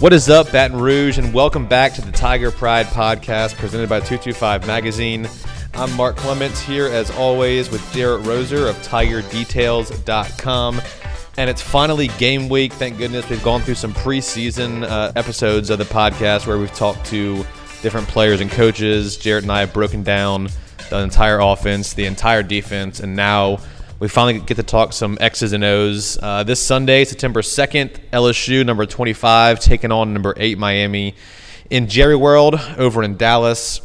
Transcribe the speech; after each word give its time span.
What 0.00 0.14
is 0.14 0.30
up, 0.30 0.50
Baton 0.50 0.80
Rouge, 0.80 1.18
and 1.18 1.34
welcome 1.34 1.66
back 1.66 1.92
to 1.92 2.00
the 2.00 2.10
Tiger 2.10 2.50
Pride 2.50 2.86
podcast 2.86 3.56
presented 3.56 3.90
by 3.90 3.98
225 3.98 4.66
Magazine. 4.66 5.28
I'm 5.74 5.94
Mark 5.94 6.16
Clements 6.16 6.58
here, 6.58 6.86
as 6.86 7.10
always, 7.10 7.70
with 7.70 7.86
Jarrett 7.92 8.22
Roser 8.22 8.70
of 8.70 8.76
TigerDetails.com. 8.76 10.80
And 11.36 11.50
it's 11.50 11.60
finally 11.60 12.08
game 12.16 12.48
week. 12.48 12.72
Thank 12.72 12.96
goodness 12.96 13.28
we've 13.28 13.42
gone 13.42 13.60
through 13.60 13.74
some 13.74 13.92
preseason 13.92 14.84
uh, 14.84 15.12
episodes 15.16 15.68
of 15.68 15.76
the 15.76 15.84
podcast 15.84 16.46
where 16.46 16.58
we've 16.58 16.72
talked 16.72 17.04
to 17.08 17.44
different 17.82 18.08
players 18.08 18.40
and 18.40 18.50
coaches. 18.50 19.18
Jarrett 19.18 19.44
and 19.44 19.52
I 19.52 19.60
have 19.60 19.74
broken 19.74 20.02
down 20.02 20.48
the 20.88 21.00
entire 21.00 21.40
offense, 21.40 21.92
the 21.92 22.06
entire 22.06 22.42
defense, 22.42 23.00
and 23.00 23.14
now 23.14 23.58
we 24.00 24.08
finally 24.08 24.40
get 24.40 24.56
to 24.56 24.62
talk 24.62 24.94
some 24.94 25.18
X's 25.20 25.52
and 25.52 25.62
O's. 25.62 26.18
Uh, 26.20 26.42
this 26.42 26.60
Sunday, 26.60 27.04
September 27.04 27.42
2nd, 27.42 27.98
LSU, 28.12 28.64
number 28.64 28.86
25, 28.86 29.60
taking 29.60 29.92
on 29.92 30.14
number 30.14 30.34
8, 30.38 30.58
Miami, 30.58 31.14
in 31.68 31.86
Jerry 31.86 32.16
World 32.16 32.54
over 32.78 33.02
in 33.02 33.18
Dallas. 33.18 33.82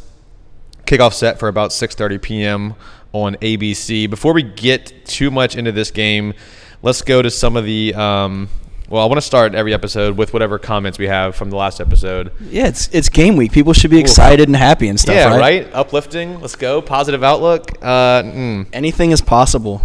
Kickoff 0.86 1.12
set 1.12 1.38
for 1.38 1.48
about 1.48 1.70
6.30 1.70 2.22
p.m. 2.22 2.74
on 3.12 3.34
ABC. 3.36 4.08
Before 4.08 4.32
we 4.32 4.42
get 4.42 5.04
too 5.04 5.30
much 5.30 5.54
into 5.54 5.70
this 5.70 5.90
game, 5.90 6.32
let's 6.80 7.02
go 7.02 7.20
to 7.20 7.30
some 7.30 7.54
of 7.54 7.66
the 7.66 7.92
um, 7.94 8.48
well, 8.88 9.02
I 9.02 9.06
want 9.06 9.16
to 9.16 9.26
start 9.26 9.54
every 9.54 9.74
episode 9.74 10.16
with 10.16 10.32
whatever 10.32 10.58
comments 10.58 10.96
we 10.96 11.08
have 11.08 11.34
from 11.34 11.50
the 11.50 11.56
last 11.56 11.80
episode. 11.80 12.32
Yeah, 12.40 12.68
it's 12.68 12.88
it's 12.94 13.08
game 13.08 13.36
week. 13.36 13.50
People 13.50 13.72
should 13.72 13.90
be 13.90 13.98
excited 13.98 14.48
and 14.48 14.54
happy 14.54 14.88
and 14.88 14.98
stuff. 14.98 15.16
Yeah, 15.16 15.30
right? 15.30 15.64
right? 15.64 15.74
Uplifting. 15.74 16.40
Let's 16.40 16.54
go. 16.54 16.80
Positive 16.80 17.24
outlook. 17.24 17.72
Uh, 17.82 18.22
mm. 18.22 18.68
Anything 18.72 19.10
is 19.10 19.20
possible. 19.20 19.82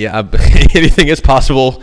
Yeah, 0.00 0.16
anything 0.74 1.08
is 1.08 1.20
possible 1.20 1.82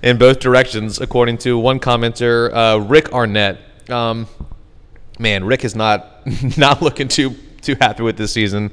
in 0.00 0.16
both 0.16 0.38
directions, 0.38 1.00
according 1.00 1.38
to 1.38 1.58
one 1.58 1.80
commenter, 1.80 2.54
uh, 2.54 2.78
Rick 2.78 3.12
Arnett. 3.12 3.58
Um, 3.90 4.28
man, 5.18 5.42
Rick 5.42 5.64
is 5.64 5.74
not 5.74 6.24
not 6.56 6.82
looking 6.82 7.08
too 7.08 7.34
too 7.60 7.74
happy 7.80 8.04
with 8.04 8.16
this 8.16 8.32
season. 8.32 8.70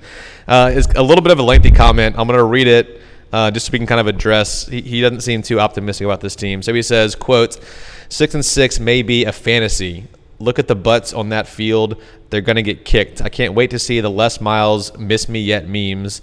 Uh, 0.48 0.70
it's 0.72 0.86
a 0.96 1.02
little 1.02 1.24
bit 1.24 1.32
of 1.32 1.40
a 1.40 1.42
lengthy 1.42 1.72
comment. 1.72 2.16
I'm 2.16 2.28
going 2.28 2.38
to 2.38 2.44
read 2.44 2.68
it 2.68 3.02
uh, 3.34 3.50
just 3.50 3.66
so 3.66 3.72
we 3.72 3.80
can 3.80 3.88
kind 3.88 4.00
of 4.00 4.06
address. 4.06 4.68
He, 4.68 4.82
he 4.82 5.02
doesn't 5.02 5.22
seem 5.22 5.42
too 5.42 5.60
optimistic 5.60 6.06
about 6.06 6.22
this 6.22 6.36
team. 6.36 6.62
So 6.62 6.72
he 6.72 6.84
says, 6.84 7.16
"quote 7.16 7.60
Six 8.10 8.36
and 8.36 8.46
six 8.46 8.80
may 8.80 9.02
be 9.02 9.26
a 9.26 9.32
fantasy. 9.32 10.06
Look 10.38 10.60
at 10.60 10.68
the 10.68 10.76
butts 10.76 11.12
on 11.12 11.30
that 11.30 11.48
field. 11.48 12.00
They're 12.30 12.42
going 12.42 12.58
to 12.58 12.62
get 12.62 12.86
kicked. 12.86 13.20
I 13.24 13.30
can't 13.30 13.56
wait 13.56 13.72
to 13.72 13.80
see 13.80 14.00
the 14.00 14.12
Les 14.12 14.40
Miles 14.40 14.96
miss 14.96 15.28
me 15.28 15.42
yet 15.42 15.68
memes." 15.68 16.22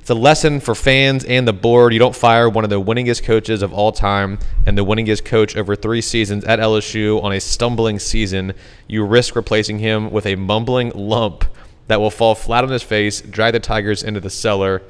It's 0.00 0.08
a 0.08 0.14
lesson 0.14 0.60
for 0.60 0.74
fans 0.74 1.24
and 1.24 1.46
the 1.46 1.52
board. 1.52 1.92
You 1.92 1.98
don't 1.98 2.16
fire 2.16 2.48
one 2.48 2.64
of 2.64 2.70
the 2.70 2.80
winningest 2.80 3.22
coaches 3.22 3.60
of 3.60 3.74
all 3.74 3.92
time 3.92 4.38
and 4.64 4.76
the 4.76 4.84
winningest 4.84 5.26
coach 5.26 5.54
over 5.56 5.76
three 5.76 6.00
seasons 6.00 6.42
at 6.44 6.58
LSU 6.58 7.22
on 7.22 7.32
a 7.32 7.38
stumbling 7.38 7.98
season. 7.98 8.54
You 8.88 9.04
risk 9.04 9.36
replacing 9.36 9.78
him 9.78 10.10
with 10.10 10.24
a 10.24 10.36
mumbling 10.36 10.90
lump 10.94 11.44
that 11.88 12.00
will 12.00 12.10
fall 12.10 12.34
flat 12.34 12.64
on 12.64 12.70
his 12.70 12.82
face, 12.82 13.20
drag 13.20 13.52
the 13.52 13.60
Tigers 13.60 14.02
into 14.02 14.20
the 14.20 14.30
cellar. 14.30 14.80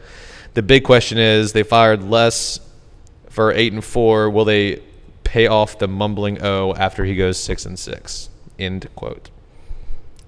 The 0.55 0.62
big 0.62 0.84
question 0.84 1.19
is 1.19 1.52
they 1.52 1.64
fired 1.64 2.05
Les 2.05 2.61
for 3.28 3.50
eight 3.52 3.72
and 3.72 3.84
four. 3.84 4.30
Will 4.30 4.45
they 4.45 4.80
pay 5.24 5.48
off 5.48 5.77
the 5.78 5.89
mumbling 5.89 6.41
O 6.41 6.72
after 6.74 7.05
he 7.05 7.17
goes 7.17 7.36
six 7.36 7.67
and 7.67 7.77
six? 7.77 8.28
End 8.61 8.89
quote. 8.95 9.30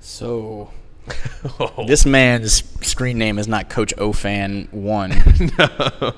So 0.00 0.72
this 1.86 2.06
man's 2.06 2.62
screen 2.86 3.18
name 3.18 3.38
is 3.38 3.48
not 3.48 3.68
Coach 3.68 3.94
Ofan 3.96 4.72
one. 4.72 5.12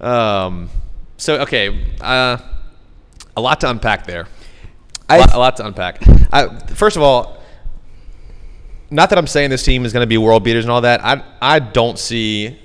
no. 0.00 0.06
Um. 0.06 0.70
So 1.16 1.40
okay, 1.42 1.84
uh, 2.00 2.38
a 3.36 3.40
lot 3.40 3.60
to 3.60 3.70
unpack 3.70 4.06
there. 4.06 4.26
A 5.10 5.18
lot, 5.18 5.34
a 5.34 5.38
lot 5.38 5.56
to 5.56 5.66
unpack. 5.66 6.02
I, 6.32 6.48
first 6.74 6.96
of 6.96 7.02
all, 7.02 7.42
not 8.90 9.10
that 9.10 9.18
I'm 9.18 9.26
saying 9.26 9.50
this 9.50 9.64
team 9.64 9.84
is 9.84 9.92
going 9.92 10.02
to 10.02 10.06
be 10.06 10.18
world 10.18 10.44
beaters 10.44 10.64
and 10.64 10.70
all 10.70 10.82
that. 10.82 11.04
I 11.04 11.22
I 11.40 11.58
don't 11.58 11.98
see. 11.98 12.58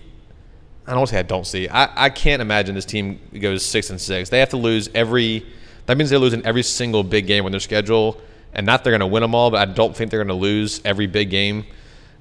I 0.85 0.93
don't 0.93 1.07
say 1.07 1.19
I 1.19 1.23
don't 1.23 1.47
see. 1.47 1.69
I, 1.69 2.05
I 2.05 2.09
can't 2.09 2.41
imagine 2.41 2.75
this 2.75 2.85
team 2.85 3.19
goes 3.39 3.65
six 3.65 3.89
and 3.89 3.99
six. 3.99 4.29
They 4.29 4.39
have 4.39 4.49
to 4.49 4.57
lose 4.57 4.89
every. 4.93 5.45
That 5.85 5.97
means 5.97 6.09
they're 6.09 6.19
losing 6.19 6.45
every 6.45 6.63
single 6.63 7.03
big 7.03 7.27
game 7.27 7.45
on 7.45 7.51
their 7.51 7.59
schedule 7.59 8.21
and 8.53 8.65
not 8.65 8.83
they're 8.83 8.91
going 8.91 9.01
to 9.01 9.07
win 9.07 9.21
them 9.21 9.35
all, 9.35 9.51
but 9.51 9.67
I 9.67 9.71
don't 9.71 9.95
think 9.95 10.11
they're 10.11 10.23
going 10.23 10.27
to 10.27 10.41
lose 10.41 10.81
every 10.85 11.07
big 11.07 11.29
game. 11.29 11.65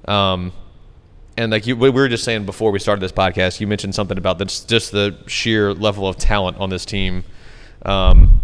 Um, 0.05 0.51
and 1.37 1.51
like 1.51 1.65
you, 1.65 1.75
we 1.75 1.89
were 1.89 2.07
just 2.07 2.23
saying 2.23 2.45
before 2.45 2.71
we 2.71 2.79
started 2.79 3.01
this 3.01 3.11
podcast, 3.11 3.59
you 3.59 3.67
mentioned 3.67 3.95
something 3.95 4.17
about 4.17 4.37
the, 4.37 4.45
just 4.45 4.91
the 4.91 5.17
sheer 5.27 5.73
level 5.73 6.07
of 6.07 6.17
talent 6.17 6.57
on 6.57 6.69
this 6.69 6.85
team. 6.85 7.23
Um, 7.85 8.41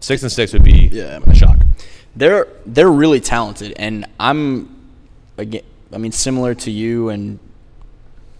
six 0.00 0.22
and 0.22 0.32
six 0.32 0.52
would 0.52 0.64
be 0.64 0.88
yeah. 0.92 1.20
a 1.24 1.34
shock. 1.34 1.58
They're 2.14 2.46
they're 2.66 2.90
really 2.90 3.20
talented, 3.20 3.72
and 3.76 4.06
I'm 4.20 4.90
again. 5.38 5.62
I 5.94 5.98
mean, 5.98 6.12
similar 6.12 6.54
to 6.56 6.70
you, 6.70 7.08
and 7.08 7.38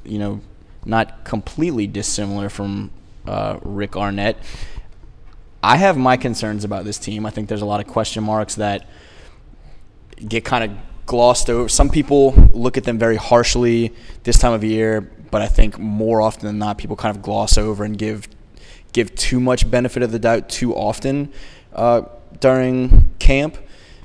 you 0.05 0.19
know, 0.19 0.41
not 0.85 1.25
completely 1.25 1.87
dissimilar 1.87 2.49
from 2.49 2.91
uh, 3.27 3.59
Rick 3.63 3.97
Arnett. 3.97 4.37
I 5.63 5.77
have 5.77 5.97
my 5.97 6.17
concerns 6.17 6.65
about 6.65 6.85
this 6.85 6.99
team. 6.99 7.25
I 7.25 7.31
think 7.31 7.49
there's 7.49 7.63
a 7.63 7.67
lot 7.67 7.81
of 7.81 7.87
question 7.87 8.25
marks 8.25 8.57
that 8.57 8.87
get 10.27 10.45
kind 10.45 10.65
of 10.65 10.77
glossed 11.07 11.49
over. 11.49 11.69
Some 11.69 11.89
people 11.89 12.33
look 12.53 12.77
at 12.77 12.85
them 12.85 12.99
very 12.99 13.17
harshly 13.17 13.93
this 14.25 14.39
time 14.39 14.53
of 14.53 14.65
year, 14.65 15.01
but 15.31 15.41
I 15.41 15.47
think 15.47 15.79
more 15.79 16.21
often 16.21 16.47
than 16.47 16.59
not, 16.59 16.79
people 16.79 16.97
kind 16.97 17.15
of 17.17 17.23
gloss 17.23 17.57
over 17.59 17.85
and 17.85 17.97
give 17.97 18.29
give 18.93 19.15
too 19.15 19.41
much 19.41 19.71
benefit 19.71 20.03
of 20.03 20.13
the 20.13 20.19
doubt 20.19 20.51
too 20.51 20.75
often 20.75 21.33
uh, 21.73 22.03
during 22.41 23.09
camp 23.19 23.57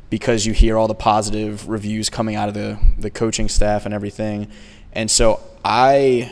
because 0.09 0.45
you 0.45 0.53
hear 0.53 0.77
all 0.77 0.87
the 0.87 0.95
positive 0.95 1.67
reviews 1.67 2.09
coming 2.09 2.35
out 2.35 2.47
of 2.47 2.53
the 2.53 2.79
the 2.99 3.09
coaching 3.09 3.49
staff 3.49 3.85
and 3.85 3.93
everything. 3.93 4.47
And 4.93 5.09
so 5.09 5.41
I 5.65 6.31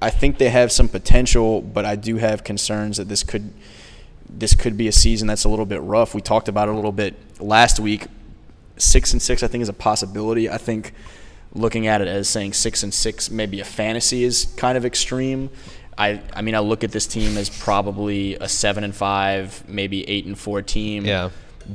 I 0.00 0.10
think 0.10 0.38
they 0.38 0.48
have 0.48 0.72
some 0.72 0.88
potential, 0.88 1.60
but 1.60 1.84
I 1.84 1.96
do 1.96 2.16
have 2.16 2.44
concerns 2.44 2.96
that 2.96 3.08
this 3.08 3.22
could 3.22 3.52
this 4.32 4.54
could 4.54 4.76
be 4.76 4.88
a 4.88 4.92
season 4.92 5.28
that's 5.28 5.44
a 5.44 5.48
little 5.48 5.66
bit 5.66 5.82
rough. 5.82 6.14
We 6.14 6.20
talked 6.20 6.48
about 6.48 6.68
it 6.68 6.72
a 6.72 6.74
little 6.74 6.92
bit 6.92 7.14
last 7.40 7.80
week. 7.80 8.06
Six 8.76 9.12
and 9.12 9.20
six, 9.20 9.42
I 9.42 9.48
think, 9.48 9.62
is 9.62 9.68
a 9.68 9.74
possibility. 9.74 10.48
I 10.48 10.58
think 10.58 10.94
looking 11.52 11.86
at 11.86 12.00
it 12.00 12.08
as 12.08 12.28
saying 12.28 12.52
six 12.52 12.82
and 12.82 12.94
six, 12.94 13.30
maybe 13.30 13.60
a 13.60 13.64
fantasy, 13.64 14.24
is 14.24 14.46
kind 14.56 14.78
of 14.78 14.84
extreme. 14.84 15.50
I, 15.98 16.22
I 16.32 16.42
mean, 16.42 16.54
I 16.54 16.60
look 16.60 16.84
at 16.84 16.92
this 16.92 17.06
team 17.06 17.36
as 17.36 17.50
probably 17.50 18.36
a 18.36 18.48
seven 18.48 18.84
and 18.84 18.94
five, 18.94 19.68
maybe 19.68 20.08
eight 20.08 20.24
and 20.24 20.38
four 20.38 20.62
team. 20.62 21.04
Yeah. 21.04 21.30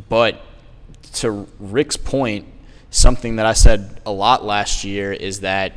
But 0.09 0.41
to 1.13 1.47
Rick's 1.59 1.97
point, 1.97 2.47
something 2.89 3.35
that 3.35 3.45
I 3.45 3.53
said 3.53 4.01
a 4.05 4.11
lot 4.11 4.43
last 4.43 4.83
year 4.83 5.13
is 5.13 5.41
that 5.41 5.73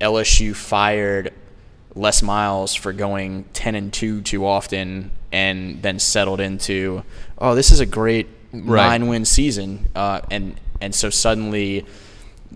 LSU 0.00 0.54
fired 0.54 1.32
Les 1.94 2.22
Miles 2.22 2.74
for 2.74 2.92
going 2.92 3.44
ten 3.52 3.74
and 3.74 3.92
two 3.92 4.20
too 4.22 4.46
often 4.46 5.10
and 5.32 5.82
then 5.82 5.98
settled 5.98 6.40
into, 6.40 7.02
oh, 7.38 7.54
this 7.54 7.70
is 7.70 7.80
a 7.80 7.86
great 7.86 8.28
right. 8.52 8.88
nine 8.88 9.08
win 9.08 9.24
season, 9.24 9.88
uh, 9.94 10.20
and 10.30 10.58
and 10.80 10.94
so 10.94 11.10
suddenly 11.10 11.86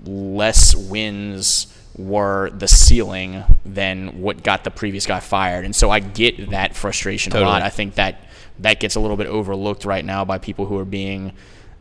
less 0.04 0.74
wins 0.74 1.72
were 1.96 2.50
the 2.50 2.66
ceiling 2.66 3.44
than 3.64 4.20
what 4.20 4.42
got 4.42 4.64
the 4.64 4.70
previous 4.70 5.06
guy 5.06 5.20
fired, 5.20 5.64
and 5.64 5.74
so 5.74 5.90
I 5.90 6.00
get 6.00 6.50
that 6.50 6.74
frustration 6.74 7.32
totally. 7.32 7.48
a 7.48 7.52
lot. 7.52 7.62
I 7.62 7.70
think 7.70 7.94
that 7.94 8.20
that 8.60 8.80
gets 8.80 8.94
a 8.94 9.00
little 9.00 9.16
bit 9.16 9.26
overlooked 9.26 9.84
right 9.84 10.04
now 10.04 10.24
by 10.24 10.38
people 10.38 10.66
who 10.66 10.78
are 10.78 10.84
being 10.84 11.32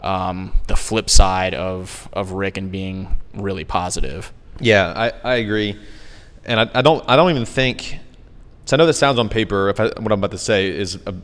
um, 0.01 0.53
the 0.67 0.75
flip 0.75 1.09
side 1.09 1.53
of 1.53 2.07
of 2.13 2.31
Rick 2.31 2.57
and 2.57 2.71
being 2.71 3.19
really 3.33 3.63
positive. 3.63 4.31
Yeah, 4.59 4.93
I, 4.95 5.31
I 5.31 5.35
agree, 5.35 5.79
and 6.45 6.59
I, 6.59 6.69
I 6.75 6.81
don't 6.81 7.03
I 7.07 7.16
don't 7.16 7.31
even 7.31 7.46
think 7.46 7.97
so 8.65 8.75
I 8.75 8.77
know 8.77 8.85
this 8.85 8.97
sounds 8.97 9.19
on 9.19 9.29
paper. 9.29 9.69
If 9.69 9.79
I, 9.79 9.85
what 9.85 10.11
I'm 10.11 10.19
about 10.19 10.31
to 10.31 10.37
say 10.37 10.69
is 10.69 10.97
a, 11.05 11.15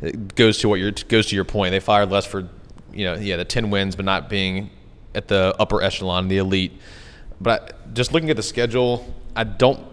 it 0.00 0.34
goes 0.34 0.58
to 0.58 0.68
what 0.68 0.80
your 0.80 0.90
goes 0.90 1.26
to 1.28 1.34
your 1.34 1.44
point. 1.44 1.72
They 1.72 1.80
fired 1.80 2.10
Les 2.10 2.26
for 2.26 2.48
you 2.92 3.04
know 3.04 3.14
yeah 3.14 3.36
the 3.36 3.44
ten 3.44 3.70
wins, 3.70 3.96
but 3.96 4.04
not 4.04 4.28
being 4.28 4.70
at 5.14 5.28
the 5.28 5.54
upper 5.58 5.82
echelon, 5.82 6.28
the 6.28 6.38
elite. 6.38 6.72
But 7.40 7.74
I, 7.84 7.92
just 7.92 8.12
looking 8.12 8.30
at 8.30 8.36
the 8.36 8.42
schedule, 8.42 9.14
I 9.36 9.44
don't 9.44 9.84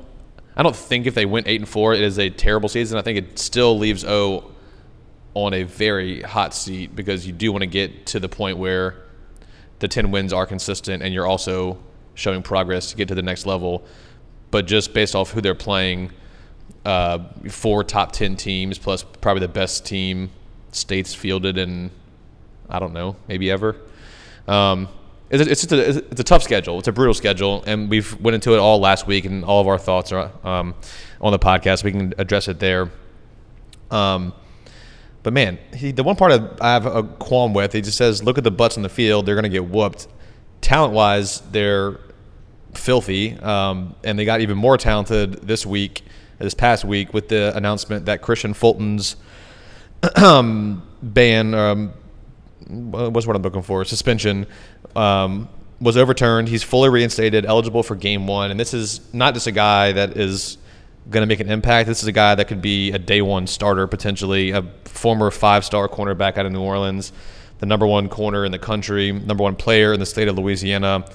I 0.56 0.64
don't 0.64 0.76
think 0.76 1.08
if 1.08 1.14
they 1.14 1.26
went 1.26 1.48
eight 1.48 1.62
and 1.62 1.70
four, 1.70 1.94
it 1.94 2.02
is 2.02 2.20
a 2.20 2.30
terrible 2.30 2.70
season. 2.70 2.98
I 2.98 3.02
think 3.02 3.18
it 3.18 3.40
still 3.40 3.78
leaves 3.78 4.06
O 4.06 4.52
on 5.34 5.54
a 5.54 5.64
very 5.64 6.22
hot 6.22 6.54
seat 6.54 6.96
because 6.96 7.28
you 7.28 7.34
do 7.34 7.52
want 7.52 7.62
to 7.62 7.68
get 7.68 8.08
to 8.08 8.20
the 8.20 8.30
point 8.30 8.58
where 8.58 8.96
the 9.80 9.88
ten 9.88 10.12
wins 10.12 10.34
are 10.34 10.46
consistent 10.46 11.04
and 11.04 11.14
you're 11.14 11.28
also 11.28 11.78
showing 12.16 12.42
progress 12.44 12.92
to 12.92 12.98
get 12.98 13.08
to 13.10 13.16
the 13.16 13.22
next 13.22 13.46
level. 13.46 13.84
But 14.52 14.66
just 14.66 14.94
based 14.94 15.16
off 15.16 15.32
who 15.32 15.42
they're 15.42 15.54
playing 15.54 16.12
uh, 16.90 17.20
four 17.50 17.84
top 17.84 18.12
10 18.12 18.36
teams 18.36 18.78
plus 18.80 19.04
probably 19.04 19.42
the 19.42 19.48
best 19.48 19.86
team 19.86 20.32
states 20.72 21.14
fielded 21.14 21.58
in 21.58 21.92
I 22.70 22.80
don't 22.80 22.94
know 22.94 23.16
maybe 23.28 23.52
ever. 23.52 23.76
Um, 24.48 24.88
it's, 25.30 25.48
it's, 25.48 25.62
just 25.62 25.72
a, 25.72 25.90
it's 26.12 26.20
a 26.20 26.24
tough 26.24 26.42
schedule. 26.42 26.80
It's 26.80 26.88
a 26.88 26.92
brutal 26.92 27.14
schedule, 27.14 27.64
and 27.68 27.88
we've 27.88 28.20
went 28.20 28.34
into 28.34 28.54
it 28.56 28.58
all 28.58 28.80
last 28.80 29.06
week, 29.06 29.26
and 29.26 29.46
all 29.46 29.62
of 29.62 29.68
our 29.68 29.78
thoughts 29.78 30.12
are 30.12 30.32
um, 30.44 30.74
on 31.22 31.32
the 31.32 31.38
podcast. 31.38 31.84
We 31.84 31.92
can 31.92 32.16
address 32.18 32.48
it 32.48 32.60
there. 32.60 32.90
Um, 33.92 34.34
but 35.22 35.34
man, 35.34 35.60
he, 35.76 35.92
the 35.92 36.02
one 36.02 36.16
part 36.16 36.32
of, 36.32 36.60
I 36.62 36.74
have 36.74 36.88
a 36.88 37.04
qualm 37.04 37.54
with, 37.54 37.74
he 37.74 37.82
just 37.82 37.98
says, 37.98 38.24
look 38.24 38.40
at 38.40 38.44
the 38.44 38.52
butts 38.52 38.76
in 38.76 38.82
the 38.82 38.90
field. 38.90 39.28
They're 39.28 39.36
going 39.36 39.44
to 39.44 39.50
get 39.50 39.66
whooped. 39.66 40.08
Talent 40.62 40.94
wise, 40.94 41.42
they're 41.52 42.00
filthy. 42.74 43.38
Um, 43.38 43.96
and 44.04 44.18
they 44.18 44.26
got 44.26 44.42
even 44.42 44.58
more 44.58 44.78
talented 44.78 45.34
this 45.44 45.64
week, 45.64 46.04
this 46.40 46.54
past 46.54 46.84
week, 46.86 47.14
with 47.14 47.30
the 47.30 47.56
announcement 47.56 48.06
that 48.06 48.22
Kristian 48.22 48.56
Fulton's 48.56 49.16
ban, 51.02 51.54
um, 51.54 51.94
what 52.68 53.36
I'm 53.36 53.42
looking 53.42 53.62
for, 53.62 53.84
suspension, 53.86 54.48
um, 54.96 55.50
was 55.82 55.98
overturned. 55.98 56.48
He's 56.48 56.64
fully 56.64 56.90
reinstated, 56.90 57.46
eligible 57.46 57.84
for 57.84 57.96
game 57.96 58.28
one. 58.28 58.52
And 58.52 58.60
this 58.60 58.74
is 58.74 59.02
not 59.14 59.34
just 59.34 59.48
a 59.48 59.52
guy 59.52 59.92
that 59.94 60.18
is 60.18 60.58
going 61.10 61.22
to 61.22 61.28
make 61.28 61.40
an 61.40 61.50
impact. 61.50 61.88
This 61.88 62.02
is 62.02 62.08
a 62.08 62.12
guy 62.12 62.36
that 62.36 62.48
could 62.48 62.62
be 62.62 62.92
a 62.92 63.00
day 63.00 63.22
one 63.22 63.48
starter 63.48 63.88
potentially, 63.88 64.52
a 64.52 64.64
former 64.86 65.32
five 65.32 65.66
star 65.66 65.88
cornerback 65.88 66.38
out 66.38 66.46
of 66.46 66.52
New 66.52 66.62
Orleans, 66.62 67.12
the 67.60 67.66
number 67.66 67.88
one 67.88 68.10
corner 68.10 68.46
in 68.46 68.52
the 68.52 68.60
country, 68.60 69.12
number 69.12 69.44
one 69.44 69.56
player 69.56 69.94
in 69.94 70.00
the 70.00 70.06
state 70.06 70.28
of 70.28 70.38
Louisiana. 70.38 71.06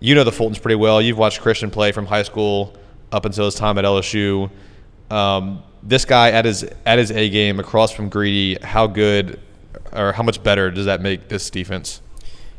You 0.00 0.14
know 0.14 0.24
the 0.24 0.30
Fultons 0.30 0.60
pretty 0.60 0.76
well. 0.76 1.00
You've 1.00 1.18
watched 1.18 1.40
Kristian 1.40 1.72
play 1.72 1.92
from 1.92 2.06
high 2.06 2.22
school 2.22 2.76
up 3.14 3.24
until 3.24 3.44
his 3.44 3.54
time 3.54 3.78
at 3.78 3.84
LSU. 3.84 4.50
Um, 5.10 5.62
this 5.82 6.04
guy 6.04 6.32
at 6.32 6.44
his 6.44 6.64
at 6.84 6.98
his 6.98 7.10
A 7.12 7.30
game 7.30 7.60
across 7.60 7.92
from 7.92 8.08
Greedy, 8.08 8.58
how 8.60 8.86
good 8.86 9.40
or 9.92 10.12
how 10.12 10.24
much 10.24 10.42
better 10.42 10.70
does 10.70 10.86
that 10.86 11.00
make 11.00 11.28
this 11.28 11.48
defense? 11.48 12.00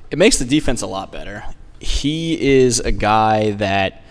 It 0.10 0.18
makes 0.18 0.38
the 0.38 0.46
defense 0.46 0.82
a 0.82 0.88
lot 0.88 1.12
better. 1.12 1.44
He 1.80 2.40
is 2.40 2.80
a 2.80 2.92
guy 2.92 3.52
that 3.52 4.04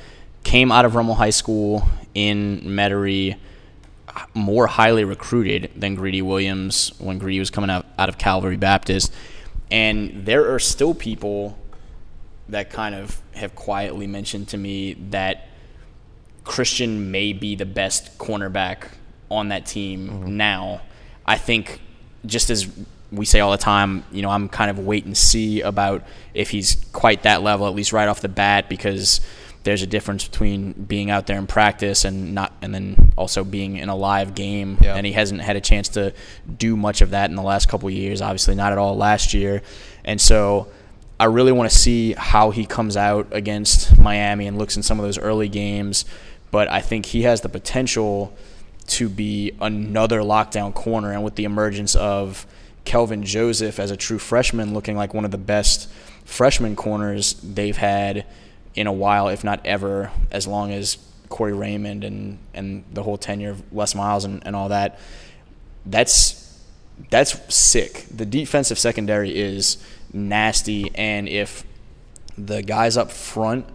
came 0.43 0.70
out 0.70 0.85
of 0.85 0.94
Rummel 0.94 1.14
High 1.14 1.31
School 1.31 1.88
in 2.14 2.61
Metairie 2.61 3.37
more 4.35 4.67
highly 4.67 5.05
recruited 5.05 5.70
than 5.75 5.94
Greedy 5.94 6.23
Williams 6.23 6.93
when 6.99 7.19
Greedy 7.19 7.38
was 7.38 7.50
coming 7.50 7.70
out, 7.70 7.87
out 7.99 8.08
of 8.08 8.19
Calvary 8.19 8.56
Baptist. 8.56 9.12
And 9.70 10.26
there 10.26 10.52
are 10.52 10.58
still 10.58 10.94
people 10.94 11.58
that 12.49 12.70
kind 12.70 12.94
of 12.94 13.20
have 13.32 13.55
quietly 13.55 14.06
mentioned 14.06 14.49
to 14.49 14.58
me 14.58 14.94
that 15.11 15.49
Kristian 16.44 17.06
may 17.06 17.32
be 17.32 17.56
the 17.56 17.67
best 17.67 18.19
cornerback 18.19 18.88
on 19.31 19.49
that 19.49 19.67
team 19.67 20.08
mm-hmm. 20.08 20.37
now. 20.37 20.82
I 21.26 21.38
think 21.38 21.81
just 22.26 22.50
as 22.50 22.69
we 23.11 23.25
say 23.25 23.41
all 23.41 23.50
the 23.50 23.58
time, 23.58 24.05
you 24.12 24.23
know, 24.23 24.31
I'm 24.31 24.49
kind 24.49 24.70
of 24.70 24.79
wait 24.79 25.05
and 25.05 25.17
see 25.17 25.61
about 25.61 26.05
if 26.35 26.50
he's 26.50 26.85
quite 26.93 27.23
that 27.23 27.43
level, 27.43 27.67
at 27.67 27.75
least 27.75 27.93
right 27.93 28.08
off 28.08 28.20
the 28.20 28.29
bat, 28.29 28.69
because– 28.69 29.20
there's 29.64 29.82
a 29.82 29.87
difference 29.87 30.29
between 30.29 30.73
being 30.73 31.11
out 31.11 31.26
there 31.26 31.38
in 31.38 31.46
practice 31.46 32.05
and 32.05 32.35
not, 32.35 32.52
and 32.61 32.75
then 32.75 33.12
also 33.17 33.43
being 33.43 33.76
in 33.76 33.88
a 33.88 33.96
live 33.96 34.35
game. 34.35 34.79
Yeah. 34.81 34.94
And 34.94 35.06
he 35.06 35.12
hasn't 35.12 35.41
had 35.41 35.56
a 35.56 35.61
chance 35.61 35.88
to 35.91 36.12
do 36.58 36.76
much 36.76 37.00
of 37.00 37.11
that 37.11 37.31
in 37.31 37.37
the 37.37 37.43
last 37.43 37.69
couple 37.69 37.91
years. 37.91 38.20
Obviously, 38.20 38.55
not 38.55 38.73
at 38.73 38.79
all 38.79 38.94
last 38.96 39.35
year. 39.35 39.62
And 40.05 40.20
so, 40.20 40.69
I 41.19 41.25
really 41.26 41.52
want 41.52 41.70
to 41.70 41.76
see 41.76 42.12
how 42.12 42.50
he 42.50 42.67
comes 42.67 42.96
out 42.96 43.29
against 43.32 43.99
Miami 43.99 44.46
and 44.46 44.58
looks 44.58 44.76
in 44.76 44.82
some 44.82 45.00
of 45.00 45.05
those 45.05 45.19
early 45.19 45.49
games. 45.49 46.05
But 46.55 46.71
I 46.71 46.83
think 46.83 47.06
he 47.06 47.23
has 47.23 47.41
the 47.41 47.49
potential 47.49 48.33
to 48.87 49.09
be 49.09 49.51
another 49.61 50.21
lockdown 50.21 50.73
corner. 50.73 51.11
And 51.11 51.25
with 51.25 51.35
the 51.35 51.43
emergence 51.43 51.97
of 51.97 52.47
Kelvin 52.85 53.25
Joseph 53.25 53.81
as 53.81 53.91
a 53.91 53.97
true 53.97 54.21
freshman, 54.21 54.73
looking 54.73 54.97
like 54.97 55.12
one 55.12 55.25
of 55.25 55.33
the 55.33 55.37
best 55.37 55.91
freshman 56.25 56.77
corners 56.77 57.33
they've 57.43 57.77
had 57.77 58.25
in 58.77 58.87
a 58.87 58.93
while, 58.93 59.27
if 59.31 59.43
not 59.43 59.67
ever, 59.67 60.12
as 60.31 60.47
long 60.47 60.71
as 60.71 60.97
Corey 61.29 61.53
Raymond 61.53 62.05
and, 62.05 62.39
and 62.55 62.85
the 62.93 63.03
whole 63.03 63.19
tenure 63.19 63.51
of 63.51 63.73
Les 63.73 63.93
Miles 63.97 64.25
and, 64.25 64.41
and 64.47 64.55
all 64.55 64.69
that. 64.69 65.01
That's 65.85 66.56
that's 67.11 67.53
sick. 67.53 68.06
The 68.12 68.27
defensive 68.27 68.79
secondary 68.79 69.37
is 69.37 69.79
nasty, 70.12 70.93
and 70.95 71.29
if 71.29 71.65
the 72.39 72.62
guys 72.62 72.97
up 72.97 73.11
front 73.11 73.67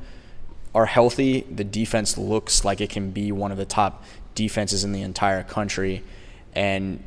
are 0.73 0.85
healthy, 0.85 1.41
the 1.41 1.63
defense 1.63 2.17
looks 2.17 2.63
like 2.63 2.81
it 2.81 2.89
can 2.89 3.11
be 3.11 3.31
one 3.31 3.51
of 3.51 3.57
the 3.57 3.65
top 3.65 4.03
defenses 4.35 4.83
in 4.83 4.91
the 4.91 5.01
entire 5.01 5.43
country. 5.43 6.03
And 6.53 7.03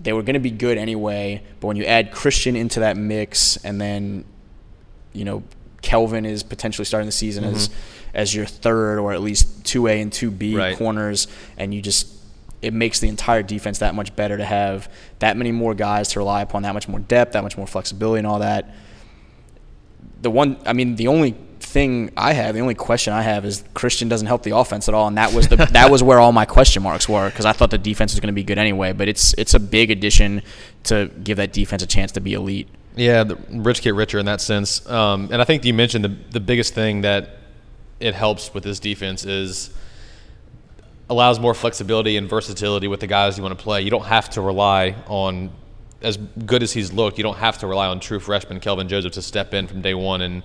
they 0.00 0.12
were 0.12 0.22
going 0.22 0.34
to 0.34 0.40
be 0.40 0.50
good 0.50 0.78
anyway, 0.78 1.42
but 1.60 1.68
when 1.68 1.76
you 1.76 1.84
add 1.84 2.12
Kristian 2.12 2.56
into 2.56 2.80
that 2.80 2.96
mix 2.96 3.56
and 3.64 3.80
then, 3.80 4.24
you 5.12 5.24
know, 5.24 5.42
Kelvin 5.82 6.24
is 6.24 6.42
potentially 6.42 6.84
starting 6.84 7.06
the 7.06 7.12
season 7.12 7.44
mm-hmm. 7.44 7.56
as 7.56 7.70
as 8.14 8.34
your 8.34 8.46
third 8.46 8.98
or 8.98 9.12
at 9.12 9.20
least 9.20 9.64
two 9.64 9.88
A 9.88 10.00
and 10.00 10.12
two 10.12 10.30
B 10.30 10.56
right. 10.56 10.78
corners, 10.78 11.26
and 11.56 11.74
you 11.74 11.82
just 11.82 12.06
it 12.62 12.72
makes 12.72 13.00
the 13.00 13.08
entire 13.08 13.42
defense 13.42 13.80
that 13.80 13.94
much 13.94 14.14
better 14.14 14.36
to 14.36 14.44
have 14.44 14.88
that 15.18 15.36
many 15.36 15.50
more 15.50 15.74
guys 15.74 16.08
to 16.10 16.20
rely 16.20 16.40
upon, 16.40 16.62
that 16.62 16.72
much 16.72 16.88
more 16.88 17.00
depth, 17.00 17.32
that 17.32 17.42
much 17.42 17.56
more 17.56 17.66
flexibility, 17.66 18.18
and 18.18 18.26
all 18.26 18.38
that. 18.38 18.72
The 20.20 20.30
one, 20.30 20.56
I 20.64 20.72
mean, 20.72 20.96
the 20.96 21.08
only 21.08 21.34
thing 21.60 22.12
I 22.16 22.32
have, 22.34 22.54
the 22.54 22.60
only 22.60 22.74
question 22.74 23.12
I 23.12 23.22
have 23.22 23.44
is 23.44 23.64
Kristian 23.74 24.08
doesn't 24.08 24.26
help 24.26 24.42
the 24.42 24.56
offense 24.56 24.88
at 24.88 24.94
all, 24.94 25.08
and 25.08 25.16
that 25.16 25.32
was 25.32 25.48
the 25.48 25.56
that 25.56 25.90
was 25.90 26.02
where 26.02 26.20
all 26.20 26.32
my 26.32 26.44
question 26.44 26.82
marks 26.82 27.08
were 27.08 27.28
because 27.28 27.46
I 27.46 27.52
thought 27.52 27.70
the 27.70 27.78
defense 27.78 28.12
was 28.12 28.20
going 28.20 28.28
to 28.28 28.34
be 28.34 28.44
good 28.44 28.58
anyway. 28.58 28.92
But 28.92 29.08
it's 29.08 29.34
it's 29.34 29.54
a 29.54 29.60
big 29.60 29.90
addition 29.90 30.42
to 30.84 31.10
give 31.22 31.38
that 31.38 31.52
defense 31.52 31.82
a 31.82 31.86
chance 31.86 32.12
to 32.12 32.20
be 32.20 32.34
elite. 32.34 32.68
Yeah, 32.94 33.24
the 33.24 33.36
rich 33.50 33.82
get 33.82 33.94
richer 33.94 34.18
in 34.18 34.26
that 34.26 34.40
sense. 34.40 34.86
Um, 34.88 35.28
and 35.32 35.40
I 35.40 35.44
think 35.44 35.64
you 35.64 35.74
mentioned 35.74 36.04
the 36.04 36.16
the 36.30 36.40
biggest 36.40 36.74
thing 36.74 37.02
that 37.02 37.38
it 38.00 38.14
helps 38.14 38.52
with 38.52 38.64
this 38.64 38.78
defense 38.78 39.24
is 39.24 39.70
allows 41.08 41.38
more 41.38 41.54
flexibility 41.54 42.16
and 42.16 42.28
versatility 42.28 42.88
with 42.88 43.00
the 43.00 43.06
guys 43.06 43.36
you 43.36 43.42
want 43.42 43.56
to 43.56 43.62
play. 43.62 43.82
You 43.82 43.90
don't 43.90 44.06
have 44.06 44.30
to 44.30 44.40
rely 44.40 44.94
on 45.06 45.50
as 46.02 46.16
good 46.16 46.62
as 46.62 46.72
he's 46.72 46.92
looked. 46.92 47.18
You 47.18 47.24
don't 47.24 47.38
have 47.38 47.58
to 47.58 47.66
rely 47.66 47.86
on 47.86 48.00
true 48.00 48.20
freshman 48.20 48.60
Kelvin 48.60 48.88
Joseph 48.88 49.12
to 49.12 49.22
step 49.22 49.54
in 49.54 49.66
from 49.66 49.82
day 49.82 49.94
one 49.94 50.20
and 50.20 50.42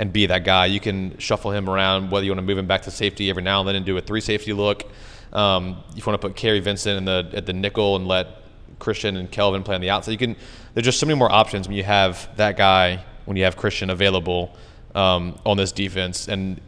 and 0.00 0.12
be 0.12 0.26
that 0.26 0.44
guy. 0.44 0.66
You 0.66 0.78
can 0.78 1.18
shuffle 1.18 1.50
him 1.50 1.68
around 1.68 2.10
whether 2.10 2.24
you 2.24 2.30
want 2.30 2.38
to 2.38 2.46
move 2.46 2.58
him 2.58 2.66
back 2.66 2.82
to 2.82 2.90
safety 2.90 3.30
every 3.30 3.42
now 3.42 3.60
and 3.60 3.68
then 3.68 3.74
and 3.74 3.84
do 3.84 3.96
a 3.96 4.00
three 4.00 4.20
safety 4.20 4.52
look. 4.52 4.84
Um, 5.32 5.82
if 5.90 5.98
you 5.98 6.02
want 6.06 6.20
to 6.20 6.28
put 6.28 6.36
Kary 6.36 6.60
Vincent 6.60 6.98
in 6.98 7.04
the 7.04 7.30
at 7.34 7.46
the 7.46 7.52
nickel 7.52 7.96
and 7.96 8.06
let 8.06 8.38
Kristian 8.78 9.18
and 9.18 9.30
Kelvin 9.30 9.62
play 9.62 9.74
on 9.74 9.80
the 9.80 9.90
outside. 9.90 10.12
You 10.12 10.18
can. 10.18 10.36
There's 10.74 10.84
just 10.84 11.00
so 11.00 11.06
many 11.06 11.18
more 11.18 11.30
options 11.30 11.66
when 11.68 11.76
you 11.76 11.84
have 11.84 12.28
that 12.36 12.56
guy. 12.56 13.04
When 13.24 13.36
you 13.36 13.44
have 13.44 13.56
Kristian 13.56 13.90
available 13.90 14.56
um, 14.94 15.38
on 15.44 15.58
this 15.58 15.70
defense, 15.72 16.28
and 16.28 16.60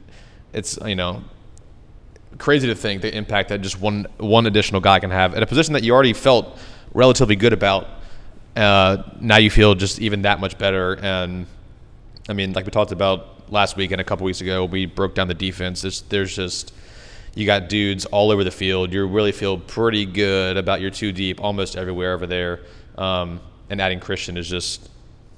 it's 0.52 0.78
you 0.84 0.96
know 0.96 1.24
crazy 2.38 2.66
to 2.68 2.74
think 2.74 3.02
the 3.02 3.14
impact 3.14 3.48
that 3.48 3.60
just 3.60 3.80
one 3.80 4.06
one 4.18 4.46
additional 4.46 4.80
guy 4.80 4.98
can 5.00 5.10
have 5.10 5.34
at 5.34 5.42
a 5.42 5.46
position 5.46 5.74
that 5.74 5.82
you 5.82 5.92
already 5.94 6.12
felt 6.12 6.58
relatively 6.92 7.36
good 7.36 7.52
about. 7.52 7.88
Uh, 8.56 9.02
now 9.20 9.36
you 9.36 9.50
feel 9.50 9.74
just 9.74 10.00
even 10.00 10.22
that 10.22 10.40
much 10.40 10.58
better. 10.58 10.94
And 10.94 11.46
I 12.28 12.32
mean, 12.32 12.52
like 12.52 12.64
we 12.64 12.70
talked 12.70 12.92
about 12.92 13.50
last 13.50 13.76
week 13.76 13.90
and 13.90 14.00
a 14.00 14.04
couple 14.04 14.24
weeks 14.24 14.40
ago, 14.40 14.64
we 14.64 14.86
broke 14.86 15.14
down 15.14 15.28
the 15.28 15.34
defense. 15.34 15.82
There's, 15.82 16.02
there's 16.02 16.34
just 16.34 16.72
you 17.34 17.46
got 17.46 17.68
dudes 17.68 18.06
all 18.06 18.30
over 18.30 18.44
the 18.44 18.50
field. 18.50 18.92
You 18.92 19.06
really 19.06 19.32
feel 19.32 19.58
pretty 19.58 20.04
good 20.04 20.56
about 20.56 20.80
your 20.80 20.90
two 20.90 21.12
deep 21.12 21.40
almost 21.40 21.76
everywhere 21.76 22.12
over 22.12 22.26
there. 22.26 22.60
Um, 22.98 23.40
and 23.68 23.80
adding 23.80 24.00
Kristian 24.00 24.36
is 24.36 24.48
just 24.48 24.88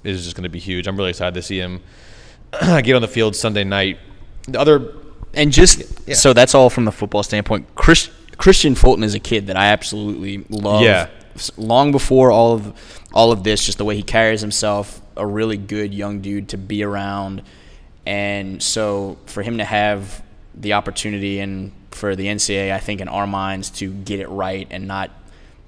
is 0.04 0.25
just 0.25 0.35
going 0.35 0.45
to 0.45 0.49
be 0.49 0.59
huge. 0.59 0.87
I'm 0.87 0.97
really 0.97 1.11
excited 1.11 1.35
to 1.35 1.42
see 1.42 1.59
him 1.59 1.81
get 2.61 2.95
on 2.95 3.02
the 3.02 3.09
field 3.09 3.37
Sunday 3.37 3.64
night. 3.64 3.99
The 4.49 4.59
other 4.59 4.95
and 5.35 5.52
just 5.52 5.83
yeah. 6.07 6.14
so 6.14 6.33
that's 6.33 6.54
all 6.54 6.71
from 6.71 6.85
the 6.85 6.92
football 6.92 7.23
standpoint. 7.23 7.66
Chris, 7.75 8.11
Kristian 8.33 8.76
Fulton 8.76 9.04
is 9.04 9.14
a 9.14 9.21
kid 9.21 9.47
that 9.47 9.57
I 9.57 9.66
absolutely 9.66 10.45
love. 10.49 10.83
Yeah. 10.83 11.09
Long 11.56 11.92
before 11.92 12.30
all 12.30 12.52
of 12.54 13.06
all 13.12 13.32
of 13.32 13.44
this, 13.44 13.64
just 13.64 13.78
the 13.78 13.84
way 13.84 13.96
he 13.96 14.02
carries 14.02 14.40
himself, 14.40 15.00
a 15.16 15.26
really 15.26 15.56
good 15.56 15.92
young 15.92 16.20
dude 16.20 16.48
to 16.50 16.58
be 16.58 16.82
around, 16.82 17.42
and 18.06 18.62
so 18.62 19.18
for 19.26 19.42
him 19.42 19.58
to 19.58 19.64
have 19.64 20.22
the 20.54 20.74
opportunity 20.74 21.40
and 21.40 21.72
for 21.90 22.16
the 22.16 22.26
NCAA, 22.26 22.72
I 22.72 22.78
think, 22.78 23.00
in 23.00 23.08
our 23.08 23.26
minds, 23.26 23.70
to 23.70 23.92
get 23.92 24.20
it 24.20 24.28
right 24.28 24.66
and 24.70 24.86
not 24.86 25.10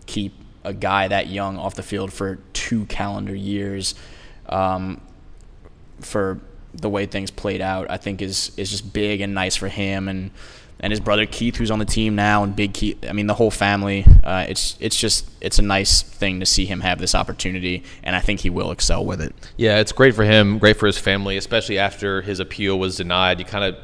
keep 0.07 0.35
a 0.65 0.73
guy 0.73 1.09
that 1.09 1.29
young 1.29 1.59
off 1.59 1.75
the 1.75 1.83
field 1.83 2.13
for 2.13 2.37
two 2.53 2.87
calendar 2.87 3.35
years. 3.35 3.95
Um, 4.49 5.01
for 6.01 6.41
the 6.73 6.89
way 6.89 7.07
things 7.07 7.31
played 7.31 7.61
out, 7.61 7.91
I 7.91 7.97
think 7.97 8.21
is 8.21 8.53
is 8.57 8.71
just 8.71 8.93
big 8.93 9.21
and 9.21 9.35
nice 9.35 9.57
for 9.57 9.69
him 9.69 10.09
and 10.09 10.31
and 10.81 10.91
his 10.93 11.01
brother 11.01 11.25
Keith, 11.27 11.57
who's 11.57 11.71
on 11.71 11.79
the 11.79 11.85
team 11.85 12.15
now, 12.15 12.43
and 12.43 12.55
Big 12.55 12.75
Keith. 12.75 12.99
I 13.09 13.13
mean, 13.13 13.27
the 13.27 13.35
whole 13.35 13.51
family. 13.51 14.05
Uh, 14.23 14.47
it's 14.49 14.77
it's 14.81 14.97
just 14.97 15.29
it's 15.41 15.59
a 15.59 15.63
nice 15.63 16.03
thing 16.03 16.41
to 16.41 16.47
see 16.47 16.67
him 16.67 16.81
have 16.81 16.99
this 16.99 17.15
opportunity, 17.15 17.85
and 18.03 18.15
I 18.15 18.21
think 18.21 18.41
he 18.41 18.51
will 18.51 18.71
excel 18.71 19.05
with 19.05 19.21
it. 19.21 19.35
Yeah, 19.57 19.79
it's 19.79 19.93
great 19.93 20.15
for 20.15 20.25
him, 20.25 20.59
great 20.59 20.77
for 20.77 20.87
his 20.87 20.99
family, 20.99 21.37
especially 21.37 21.79
after 21.79 22.23
his 22.23 22.41
appeal 22.41 22.79
was 22.79 22.97
denied. 22.97 23.39
You 23.39 23.45
kind 23.45 23.65
of 23.65 23.77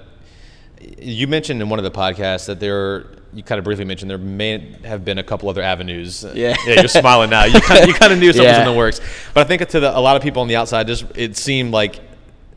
you 0.98 1.26
mentioned 1.26 1.60
in 1.60 1.68
one 1.68 1.78
of 1.78 1.84
the 1.84 1.90
podcasts 1.90 2.46
that 2.46 2.58
there, 2.58 3.06
you 3.32 3.42
kind 3.42 3.58
of 3.58 3.64
briefly 3.64 3.84
mentioned 3.84 4.10
there 4.10 4.18
may 4.18 4.76
have 4.84 5.04
been 5.04 5.18
a 5.18 5.22
couple 5.22 5.48
other 5.48 5.62
avenues. 5.62 6.24
Yeah, 6.34 6.56
yeah 6.66 6.80
you're 6.80 6.88
smiling 6.88 7.30
now. 7.30 7.44
You 7.44 7.60
kind, 7.60 7.82
of, 7.82 7.88
you 7.88 7.94
kind 7.94 8.12
of 8.12 8.18
knew 8.18 8.32
something 8.32 8.44
yeah. 8.44 8.58
was 8.58 8.66
in 8.66 8.72
the 8.72 8.78
works, 8.78 9.00
but 9.34 9.44
I 9.44 9.44
think 9.44 9.66
to 9.68 9.80
the, 9.80 9.96
a 9.96 10.00
lot 10.00 10.16
of 10.16 10.22
people 10.22 10.42
on 10.42 10.48
the 10.48 10.56
outside, 10.56 10.86
just 10.86 11.04
it 11.14 11.36
seemed 11.36 11.72
like 11.72 12.00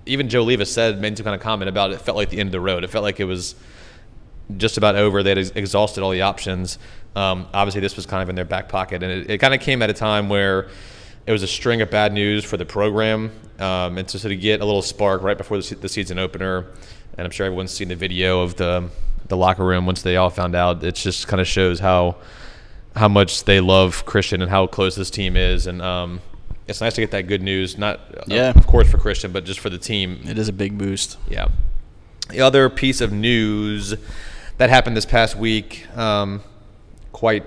even 0.06 0.30
Joe 0.30 0.42
Alleva's 0.42 0.72
said 0.72 1.00
made 1.00 1.18
some 1.18 1.24
kind 1.24 1.36
of 1.36 1.42
comment 1.42 1.70
about 1.70 1.92
it. 1.92 2.02
Felt 2.02 2.18
like 2.18 2.30
the 2.30 2.40
end 2.40 2.48
of 2.48 2.52
the 2.52 2.60
road. 2.60 2.84
It 2.84 2.90
felt 2.90 3.04
like 3.04 3.20
it 3.20 3.26
was 3.26 3.56
just 4.58 4.78
about 4.78 4.96
over. 4.96 5.24
They 5.24 5.30
had 5.32 5.38
ex- 5.40 5.52
exhausted 5.56 6.04
all 6.04 6.12
the 6.12 6.22
options. 6.22 6.78
Um, 7.16 7.48
obviously, 7.54 7.82
this 7.82 7.96
was 7.96 8.06
kind 8.06 8.24
of 8.24 8.30
in 8.30 8.36
their 8.36 8.46
back 8.46 8.70
pocket, 8.70 9.04
and 9.04 9.12
it, 9.12 9.30
it 9.32 9.38
kind 9.40 9.54
of 9.54 9.60
came 9.60 9.82
at 9.82 9.90
a 9.90 9.94
time 9.94 10.30
where 10.30 10.70
it 11.26 11.32
was 11.32 11.44
a 11.44 11.48
string 11.48 11.82
of 11.82 11.90
bad 11.90 12.12
news 12.14 12.44
for 12.44 12.58
the 12.58 12.66
program, 12.66 13.32
um, 13.60 13.98
and 13.98 14.08
to 14.10 14.20
sort 14.20 14.34
of 14.34 14.42
get 14.42 14.62
a 14.62 14.66
little 14.66 14.82
spark 14.82 15.22
right 15.22 15.38
before 15.38 15.58
the, 15.58 15.64
se- 15.64 15.76
the 15.76 15.90
season 15.90 16.18
opener. 16.20 16.66
And 17.18 17.26
I'm 17.26 17.32
sure 17.32 17.46
everyone's 17.46 17.72
seen 17.72 17.90
the 17.90 17.96
video 17.96 18.42
of 18.42 18.56
the 18.56 18.90
the 19.30 19.38
locker 19.38 19.64
room 19.64 19.86
once 19.86 20.02
they 20.02 20.18
all 20.18 20.30
found 20.30 20.56
out. 20.56 20.84
It 20.84 20.96
just 20.96 21.28
kind 21.28 21.40
of 21.40 21.48
shows 21.48 21.80
how 21.80 22.18
how 22.96 23.08
much 23.08 23.44
they 23.46 23.60
love 23.60 24.06
Kristian 24.06 24.42
and 24.42 24.50
how 24.50 24.68
close 24.68 24.96
this 24.96 25.10
team 25.10 25.38
is, 25.38 25.66
and 25.68 25.82
um, 25.82 26.20
it's 26.68 26.82
nice 26.82 26.94
to 26.96 27.02
get 27.02 27.12
that 27.12 27.28
good 27.28 27.42
news. 27.44 27.78
Not, 27.78 28.00
uh, 28.18 28.24
Yeah. 28.28 28.50
of 28.56 28.66
course, 28.68 28.90
for 28.90 28.98
Kristian, 28.98 29.32
but 29.34 29.46
just 29.46 29.60
for 29.60 29.70
the 29.70 29.78
team. 29.78 30.20
It 30.28 30.38
is 30.38 30.48
a 30.50 30.54
big 30.54 30.78
boost. 30.78 31.18
Yeah. 31.30 31.48
The 32.30 32.42
other 32.42 32.70
piece 32.70 33.02
of 33.02 33.12
news 33.12 33.94
that 34.58 34.70
happened 34.70 34.96
this 34.96 35.06
past 35.06 35.36
week, 35.36 35.88
um, 35.98 36.42
quite 37.12 37.46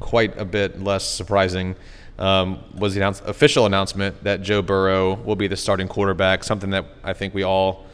quite 0.00 0.38
a 0.38 0.44
bit 0.44 0.80
less 0.80 1.04
surprising, 1.04 1.74
um, 2.18 2.60
was 2.74 2.94
the 2.94 3.00
announce- 3.00 3.20
official 3.26 3.66
announcement 3.66 4.22
that 4.22 4.42
Joe 4.42 4.62
Burrow 4.62 5.14
will 5.14 5.36
be 5.36 5.48
the 5.48 5.56
starting 5.56 5.88
quarterback. 5.88 6.44
Something 6.44 6.70
that 6.70 6.84
I 7.02 7.12
think 7.12 7.34
we 7.34 7.42
all 7.42 7.86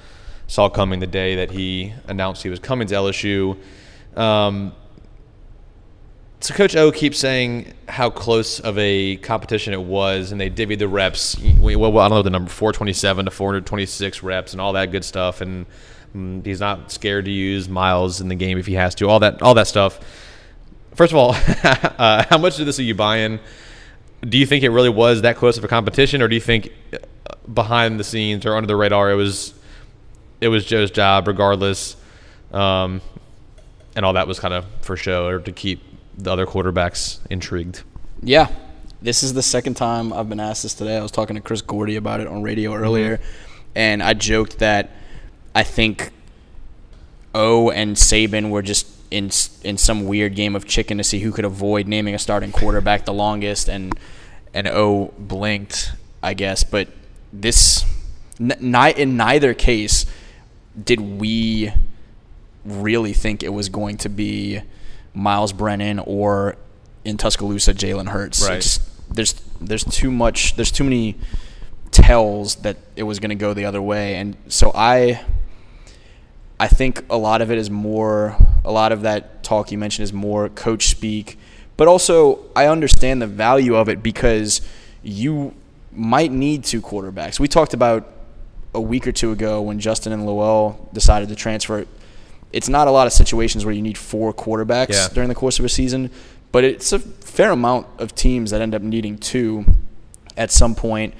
saw 0.46 0.68
coming 0.68 1.00
the 1.00 1.06
day 1.06 1.37
that 1.37 1.50
he 1.50 1.94
announced 2.06 2.42
he 2.42 2.50
was 2.50 2.58
coming 2.58 2.87
to 2.88 2.94
LSU. 2.94 3.56
Um, 4.16 4.73
so 6.40 6.52
Coach 6.52 6.76
O 6.76 6.92
keeps 6.92 7.18
saying 7.18 7.73
how 7.88 8.11
close 8.11 8.61
of 8.61 8.76
a 8.76 9.16
competition 9.16 9.73
it 9.73 9.80
was, 9.80 10.30
and 10.30 10.38
they 10.38 10.50
divvied 10.50 10.78
the 10.78 10.88
reps. 10.88 11.38
Well, 11.58 11.99
I 11.99 12.08
don't 12.08 12.18
know 12.18 12.23
the 12.23 12.28
number, 12.28 12.50
427 12.50 13.25
to 13.25 13.30
426 13.30 14.23
reps, 14.23 14.52
and 14.52 14.61
all 14.61 14.75
that 14.75 14.92
good 14.92 15.06
stuff. 15.06 15.40
And 15.40 15.64
he's 16.14 16.61
not 16.61 16.92
scared 16.92 17.25
to 17.25 17.30
use 17.30 17.68
Myles 17.68 18.21
in 18.21 18.28
the 18.28 18.35
game 18.35 18.56
if 18.56 18.66
he 18.66 18.75
has 18.75 18.94
to. 18.97 19.09
All 19.09 19.21
that, 19.21 19.42
all 19.42 19.54
that 19.54 19.66
stuff. 19.66 19.99
First 20.94 21.12
of 21.12 21.18
all, 21.18 21.30
uh, 21.99 22.25
how 22.28 22.38
much 22.38 22.61
of 22.61 22.66
this 22.66 22.78
are 22.78 22.85
you 22.85 22.94
buying? 22.94 23.40
Do 24.23 24.38
you 24.38 24.47
think 24.47 24.62
it 24.62 24.71
really 24.71 24.88
was 24.88 25.23
that 25.23 25.37
close 25.37 25.59
of 25.59 25.64
a 25.64 25.68
competition, 25.68 26.23
or 26.23 26.28
do 26.28 26.35
you 26.35 26.40
think 26.40 26.73
uh, 26.92 26.99
behind 27.52 27.99
the 27.99 28.04
scenes 28.04 28.47
or 28.47 28.56
under 28.56 28.66
the 28.66 28.76
radar 28.76 29.11
it 29.11 29.16
was 29.16 29.54
it 30.40 30.49
was 30.49 30.64
Joe's 30.64 30.90
job 30.90 31.26
regardless, 31.26 31.97
um, 32.52 33.00
and 33.97 34.06
all 34.06 34.12
that 34.12 34.28
was 34.28 34.38
kind 34.38 34.54
of 34.54 34.64
for 34.80 34.97
show 34.97 35.26
or 35.26 35.40
to 35.40 35.52
keep 35.52 35.83
the 36.16 36.30
other 36.30 36.47
quarterbacks 36.47 37.18
intrigued? 37.28 37.83
Yeah. 38.23 38.50
This 39.02 39.23
is 39.23 39.35
the 39.35 39.42
second 39.42 39.75
time 39.75 40.12
I've 40.12 40.30
been 40.30 40.40
asked 40.40 40.62
this 40.62 40.73
today. 40.73 40.97
I 40.97 41.02
was 41.02 41.11
talking 41.11 41.37
to 41.37 41.42
Chris 41.42 41.61
Gordy 41.61 41.97
about 41.97 42.21
it 42.21 42.26
on 42.26 42.42
radio 42.42 42.73
earlier, 42.73 43.21
and 43.75 44.02
I 44.02 44.14
joked 44.14 44.61
that 44.61 44.90
I 45.54 45.62
think 45.62 46.11
O 47.34 47.70
and 47.70 47.96
Saban 47.96 48.50
were 48.50 48.62
just 48.62 48.87
in 49.11 49.30
in 49.62 49.76
some 49.78 50.06
weird 50.06 50.34
game 50.34 50.56
of 50.56 50.64
chicken 50.66 50.99
to 50.99 51.04
see 51.04 51.20
who 51.20 51.32
could 51.32 51.44
avoid 51.44 51.87
naming 51.87 52.14
a 52.14 52.18
starting 52.18 52.52
quarterback 52.52 53.04
the 53.04 53.12
longest, 53.14 53.68
and 53.68 53.99
and 54.52 54.66
O 54.68 55.12
blinked, 55.18 55.92
I 56.23 56.34
guess. 56.34 56.64
But 56.64 56.88
this, 57.32 57.84
n- 58.40 58.75
in 58.96 59.16
neither 59.16 59.54
case, 59.54 60.06
did 60.82 61.00
we 61.00 61.73
really 62.64 63.12
think 63.12 63.42
it 63.42 63.50
was 63.52 63.68
going 63.68 63.99
to 63.99 64.08
be 64.08 64.61
Myles 65.12 65.52
Brennan 65.52 65.99
or 66.00 66.56
in 67.04 67.16
Tuscaloosa 67.18 67.75
Jalen 67.75 68.08
Hurts. 68.08 68.42
Right. 68.49 68.56
just- 68.62 68.80
there's 69.14 69.34
there's 69.61 69.84
too 69.84 70.11
much. 70.11 70.56
There's 70.56 70.73
too 70.73 70.82
many 70.82 71.16
tells 71.90 72.56
that 72.56 72.76
it 72.96 73.02
was 73.04 73.20
going 73.20 73.28
to 73.28 73.34
go 73.37 73.54
the 73.54 73.66
other 73.66 73.82
way, 73.82 74.16
and 74.16 74.37
so 74.49 74.73
I. 74.75 75.20
I 76.58 76.68
think 76.68 77.04
a 77.11 77.16
lot 77.16 77.42
of 77.42 77.50
it 77.50 77.58
is 77.58 77.70
more, 77.70 78.37
a 78.64 78.70
lot 78.73 78.92
of 78.92 79.02
that 79.02 79.42
talk 79.42 79.73
you 79.73 79.78
mentioned 79.78 80.04
is 80.04 80.12
more 80.12 80.49
coach 80.49 80.87
speak, 80.88 81.38
but 81.76 81.88
also 81.88 82.40
I 82.54 82.66
understand 82.66 83.20
the 83.20 83.26
value 83.26 83.75
of 83.75 83.88
it 83.88 84.02
because 84.02 84.61
you 85.02 85.54
might 85.92 86.30
need 86.32 86.64
two 86.64 86.80
quarterbacks. 86.80 87.38
We 87.40 87.49
talked 87.49 87.75
about 87.75 88.08
a 88.73 88.80
week 88.80 89.06
or 89.06 89.12
two 89.12 89.32
ago 89.32 89.62
when 89.62 89.78
Justin 89.78 90.12
and 90.12 90.26
Lowell 90.26 90.88
decided 90.92 91.28
to 91.28 91.34
transfer. 91.37 91.87
It's 92.52 92.68
not 92.68 92.87
a 92.88 92.90
lot 92.90 93.06
of 93.06 93.12
situations 93.12 93.64
where 93.64 93.75
you 93.75 93.82
need 93.82 93.99
four 93.99 94.32
quarterbacks 94.32 94.90
Yeah. 94.92 95.08
during 95.12 95.28
the 95.28 95.34
course 95.34 95.58
of 95.58 95.64
a 95.64 95.68
season, 95.68 96.11
but 96.52 96.62
it's 96.64 96.92
a 96.92 96.99
fair 97.00 97.50
amount 97.50 97.87
of 97.99 98.14
teams 98.14 98.50
that 98.52 98.61
end 98.61 98.75
up 98.75 98.82
needing 98.82 99.18
two 99.18 99.64
at 100.37 100.50
some 100.52 100.75
point, 100.76 101.14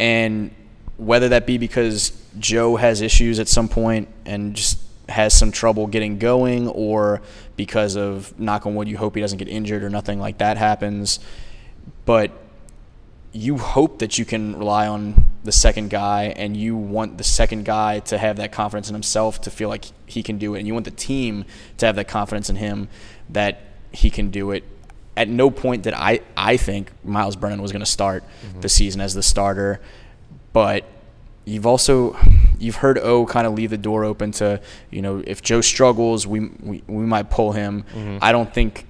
and 0.00 0.50
whether 0.96 1.28
that 1.30 1.46
be 1.46 1.58
because 1.58 2.12
Joe 2.38 2.76
has 2.76 3.00
issues 3.00 3.38
at 3.38 3.48
some 3.48 3.68
point 3.68 4.08
and 4.24 4.54
just 4.54 4.78
has 5.08 5.36
some 5.36 5.52
trouble 5.52 5.86
getting 5.86 6.18
going, 6.18 6.68
or 6.68 7.22
because 7.56 7.96
of 7.96 8.38
knock 8.38 8.66
on 8.66 8.74
wood, 8.74 8.88
you 8.88 8.96
hope 8.96 9.14
he 9.14 9.20
doesn't 9.20 9.38
get 9.38 9.48
injured 9.48 9.82
or 9.82 9.90
nothing 9.90 10.18
like 10.18 10.38
that 10.38 10.56
happens. 10.56 11.20
But 12.04 12.30
you 13.32 13.58
hope 13.58 13.98
that 14.00 14.18
you 14.18 14.24
can 14.24 14.56
rely 14.58 14.86
on 14.86 15.26
the 15.42 15.52
second 15.52 15.90
guy 15.90 16.34
and 16.36 16.56
you 16.56 16.76
want 16.76 17.18
the 17.18 17.24
second 17.24 17.64
guy 17.64 17.98
to 18.00 18.18
have 18.18 18.36
that 18.36 18.52
confidence 18.52 18.88
in 18.88 18.94
himself 18.94 19.40
to 19.40 19.50
feel 19.50 19.68
like 19.68 19.86
he 20.06 20.22
can 20.22 20.38
do 20.38 20.54
it. 20.54 20.58
And 20.58 20.66
you 20.66 20.74
want 20.74 20.84
the 20.84 20.90
team 20.90 21.44
to 21.78 21.86
have 21.86 21.96
that 21.96 22.08
confidence 22.08 22.50
in 22.50 22.56
him 22.56 22.88
that 23.30 23.62
he 23.90 24.10
can 24.10 24.30
do 24.30 24.50
it. 24.50 24.64
At 25.16 25.28
no 25.28 25.50
point 25.50 25.82
did 25.82 25.92
i 25.92 26.20
i 26.38 26.56
think 26.56 26.90
myles 27.04 27.36
brennan 27.36 27.60
was 27.60 27.70
going 27.70 27.84
to 27.84 27.90
start 27.90 28.24
mm-hmm. 28.24 28.62
the 28.62 28.68
season 28.70 29.02
as 29.02 29.12
the 29.12 29.22
starter 29.22 29.78
but 30.52 30.84
you've 31.44 31.66
also 31.66 32.16
you've 32.58 32.76
heard 32.76 32.98
O 32.98 33.26
kind 33.26 33.46
of 33.46 33.54
leave 33.54 33.70
the 33.70 33.78
door 33.78 34.04
open 34.04 34.30
to 34.32 34.60
you 34.90 35.02
know 35.02 35.22
if 35.26 35.42
Joe 35.42 35.60
struggles 35.60 36.26
we 36.26 36.40
we, 36.60 36.82
we 36.86 37.04
might 37.04 37.30
pull 37.30 37.52
him. 37.52 37.84
I 38.20 38.32
don't 38.32 38.52
think 38.52 38.86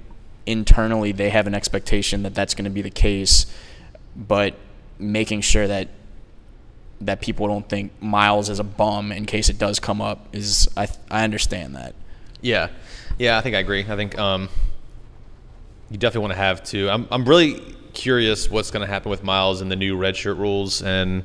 internally 0.46 1.12
they 1.12 1.30
have 1.30 1.46
an 1.46 1.54
expectation 1.54 2.24
that 2.24 2.34
that's 2.34 2.54
going 2.54 2.64
to 2.64 2.70
be 2.70 2.82
the 2.82 2.90
case, 2.90 3.46
but 4.16 4.54
making 4.98 5.40
sure 5.40 5.66
that 5.66 5.88
that 7.00 7.20
people 7.20 7.48
don't 7.48 7.68
think 7.68 7.92
Myles 8.00 8.48
is 8.48 8.60
a 8.60 8.64
bum 8.64 9.10
in 9.10 9.26
case 9.26 9.48
it 9.48 9.58
does 9.58 9.80
come 9.80 10.00
up 10.00 10.28
is 10.32 10.68
I 10.76 10.88
I 11.10 11.24
understand 11.24 11.74
that. 11.76 11.94
Yeah, 12.40 12.68
yeah, 13.18 13.38
I 13.38 13.40
think 13.40 13.56
I 13.56 13.60
agree. 13.60 13.84
I 13.88 13.96
think 13.96 14.18
um, 14.18 14.48
you 15.90 15.96
definitely 15.96 16.22
want 16.22 16.32
to 16.32 16.38
have 16.38 16.64
two. 16.64 16.90
I'm 16.90 17.06
I'm 17.10 17.24
really 17.24 17.60
curious 17.92 18.50
what's 18.50 18.70
going 18.70 18.80
to 18.86 18.92
happen 18.92 19.10
with 19.10 19.22
Myles 19.22 19.60
and 19.60 19.70
the 19.70 19.76
new 19.76 19.96
redshirt 19.96 20.38
rules, 20.38 20.82
and 20.82 21.24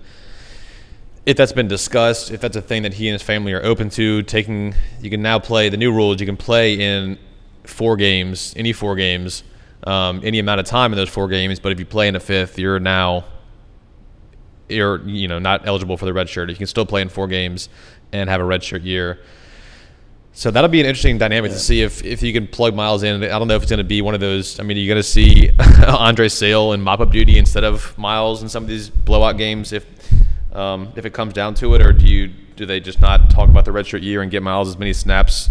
if 1.28 1.36
that's 1.36 1.52
been 1.52 1.68
discussed, 1.68 2.32
if 2.32 2.40
that's 2.40 2.56
a 2.56 2.62
thing 2.62 2.84
that 2.84 2.94
he 2.94 3.10
and 3.10 3.12
his 3.12 3.22
family 3.22 3.52
are 3.52 3.64
open 3.64 3.90
to. 3.90 4.24
Taking, 4.24 4.74
you 5.02 5.10
can 5.10 5.22
now 5.22 5.40
play 5.40 5.68
the 5.68 5.76
new 5.76 5.92
rules. 5.92 6.22
You 6.22 6.26
can 6.26 6.38
play 6.38 6.80
in 6.80 7.20
four 7.66 7.98
games, 7.98 8.54
any 8.56 8.72
four 8.72 8.96
games, 8.96 9.44
um, 9.84 10.22
any 10.24 10.40
amount 10.40 10.62
of 10.62 10.66
time 10.66 10.94
in 10.94 10.98
those 10.98 11.10
four 11.10 11.28
games. 11.28 11.60
But 11.60 11.74
if 11.74 11.80
you 11.80 11.86
play 11.86 12.08
in 12.08 12.16
a 12.16 12.22
fifth, 12.22 12.58
you're 12.58 12.80
now 12.80 13.26
you're 14.70 15.02
you 15.06 15.28
know 15.28 15.38
not 15.38 15.68
eligible 15.68 15.98
for 15.98 16.06
the 16.06 16.14
red 16.14 16.30
shirt. 16.30 16.50
You 16.50 16.56
can 16.56 16.66
still 16.66 16.86
play 16.86 17.02
in 17.02 17.10
four 17.10 17.28
games 17.28 17.68
and 18.14 18.30
have 18.30 18.40
a 18.40 18.46
red 18.46 18.64
shirt 18.64 18.84
year. 18.84 19.20
So 20.32 20.50
that'll 20.50 20.70
be 20.70 20.80
an 20.80 20.86
interesting 20.86 21.18
dynamic 21.18 21.52
to 21.52 21.60
see 21.60 21.82
if, 21.82 22.06
if 22.06 22.22
you 22.22 22.32
can 22.32 22.48
plug 22.48 22.76
Myles 22.76 23.02
in. 23.02 23.24
I 23.24 23.40
don't 23.40 23.48
know 23.48 23.56
if 23.56 23.64
it's 23.64 23.72
going 23.72 23.80
to 23.80 23.84
be 23.84 24.04
one 24.04 24.14
of 24.14 24.20
those. 24.20 24.60
I 24.60 24.64
mean, 24.64 24.78
you're 24.78 24.94
going 24.94 25.02
to 25.02 25.04
see 25.04 25.50
Andre 25.88 26.28
Sale 26.28 26.74
in 26.74 26.82
mop 26.82 27.00
up 27.00 27.12
duty 27.12 27.40
instead 27.40 27.64
of 27.64 27.98
Myles 27.98 28.44
in 28.44 28.48
some 28.48 28.62
of 28.62 28.70
these 28.70 28.88
blowout 28.88 29.38
games 29.38 29.74
if 29.74 29.84
um, 30.54 30.92
if 30.96 31.06
it 31.06 31.14
comes 31.14 31.34
down 31.34 31.54
to 31.56 31.74
it, 31.76 31.82
or 31.82 31.92
do 31.94 32.06
you 32.06 32.28
do 32.56 32.66
they 32.66 32.80
just 32.80 33.00
not 33.02 33.30
talk 33.30 33.50
about 33.50 33.66
the 33.66 33.72
redshirt 33.72 34.02
year 34.02 34.22
and 34.22 34.32
get 34.32 34.42
Myles 34.42 34.68
as 34.68 34.78
many 34.78 34.94
snaps 34.94 35.50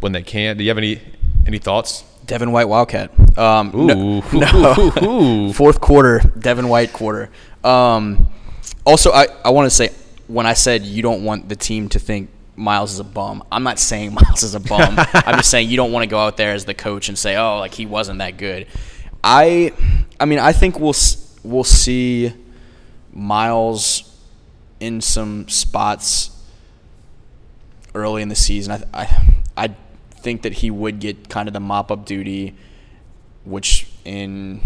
when 0.00 0.12
they 0.12 0.22
can? 0.22 0.56
Do 0.56 0.64
you 0.64 0.70
have 0.70 0.78
any 0.78 1.00
any 1.46 1.58
thoughts? 1.58 2.04
Devin 2.26 2.52
White 2.52 2.68
Wildcat. 2.68 3.10
Um, 3.38 3.70
no- 3.74 3.98
Ooh. 3.98 4.22
no. 4.32 4.92
Ooh. 5.02 5.52
Fourth 5.54 5.80
quarter, 5.80 6.20
Devin 6.38 6.68
White 6.68 6.92
quarter. 6.92 7.30
Um, 7.64 8.28
also, 8.84 9.10
I, 9.12 9.26
I 9.44 9.50
want 9.50 9.66
to 9.66 9.70
say 9.74 9.90
when 10.26 10.46
I 10.46 10.52
said 10.52 10.82
you 10.82 11.02
don't 11.02 11.24
want 11.24 11.48
the 11.48 11.56
team 11.56 11.88
to 11.90 11.98
think 11.98 12.30
Myles 12.54 12.92
is 12.92 13.00
a 13.00 13.04
bum, 13.04 13.44
I'm 13.50 13.62
not 13.62 13.78
saying 13.78 14.14
Myles 14.20 14.42
is 14.42 14.54
a 14.54 14.60
bum. 14.60 14.94
I'm 14.96 15.36
just 15.36 15.50
saying 15.50 15.68
you 15.68 15.76
don't 15.76 15.92
want 15.92 16.04
to 16.04 16.08
go 16.08 16.18
out 16.18 16.36
there 16.36 16.52
as 16.52 16.64
the 16.64 16.74
coach 16.74 17.08
and 17.08 17.18
say, 17.18 17.36
oh, 17.36 17.58
like 17.58 17.72
he 17.74 17.86
wasn't 17.86 18.18
that 18.18 18.36
good. 18.36 18.66
I, 19.22 19.72
I 20.20 20.26
mean, 20.26 20.38
I 20.38 20.52
think 20.52 20.78
we'll 20.78 20.94
we'll 21.42 21.64
see 21.64 22.32
Myles 23.12 24.07
in 24.80 25.00
some 25.00 25.48
spots 25.48 26.30
early 27.94 28.22
in 28.22 28.28
the 28.28 28.34
season. 28.34 28.84
I, 28.92 29.02
I, 29.02 29.26
I 29.56 29.74
think 30.10 30.42
that 30.42 30.54
he 30.54 30.70
would 30.70 31.00
get 31.00 31.28
kind 31.28 31.48
of 31.48 31.54
the 31.54 31.60
mop 31.60 31.90
up 31.90 32.04
duty, 32.04 32.54
which 33.44 33.88
in 34.04 34.60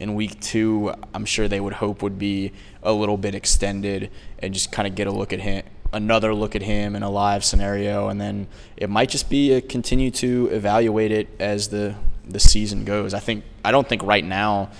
in 0.00 0.14
week 0.14 0.40
two, 0.40 0.92
I'm 1.14 1.24
sure 1.24 1.46
they 1.46 1.60
would 1.60 1.74
hope 1.74 2.02
would 2.02 2.18
be 2.18 2.52
a 2.82 2.92
little 2.92 3.16
bit 3.16 3.36
extended 3.36 4.10
and 4.40 4.52
just 4.52 4.72
kind 4.72 4.88
of 4.88 4.96
get 4.96 5.06
a 5.06 5.12
look 5.12 5.32
at 5.32 5.40
him, 5.40 5.62
another 5.92 6.34
look 6.34 6.56
at 6.56 6.62
him 6.62 6.96
in 6.96 7.04
a 7.04 7.10
live 7.10 7.44
scenario, 7.44 8.08
and 8.08 8.20
then 8.20 8.48
it 8.76 8.90
might 8.90 9.10
just 9.10 9.30
be 9.30 9.52
a 9.52 9.60
continue 9.60 10.10
to 10.10 10.48
evaluate 10.50 11.12
it 11.12 11.28
as 11.38 11.68
the 11.68 11.94
the 12.26 12.40
season 12.40 12.84
goes. 12.84 13.14
I 13.14 13.20
think 13.20 13.44
I 13.64 13.70
don't 13.70 13.88
think 13.88 14.02
right 14.02 14.24
now 14.24 14.70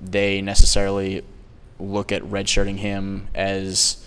they 0.00 0.40
necessarily 0.40 1.24
look 1.80 2.12
at 2.12 2.22
redshirting 2.22 2.76
him 2.76 3.28
as 3.34 4.04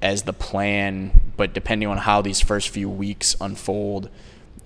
as 0.00 0.22
the 0.22 0.32
plan, 0.32 1.32
but 1.36 1.52
depending 1.52 1.88
on 1.88 1.98
how 1.98 2.22
these 2.22 2.40
first 2.40 2.68
few 2.68 2.88
weeks 2.88 3.34
unfold, 3.40 4.08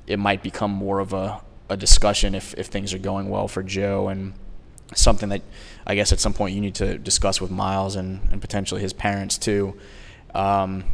it 0.06 0.18
might 0.18 0.42
become 0.42 0.70
more 0.70 0.98
of 0.98 1.12
a, 1.14 1.40
a 1.70 1.76
discussion 1.76 2.34
if, 2.34 2.52
if 2.58 2.66
things 2.66 2.92
are 2.92 2.98
going 2.98 3.30
well 3.30 3.48
for 3.48 3.62
Joe 3.62 4.08
and 4.08 4.34
something 4.94 5.30
that 5.30 5.40
I 5.86 5.94
guess 5.94 6.12
at 6.12 6.20
some 6.20 6.34
point 6.34 6.54
you 6.54 6.60
need 6.60 6.74
to 6.76 6.98
discuss 6.98 7.40
with 7.40 7.50
Myles 7.50 7.96
and, 7.96 8.20
and 8.30 8.40
potentially 8.40 8.82
his 8.82 8.92
parents 8.92 9.38
too. 9.38 9.74
Um, 10.34 10.84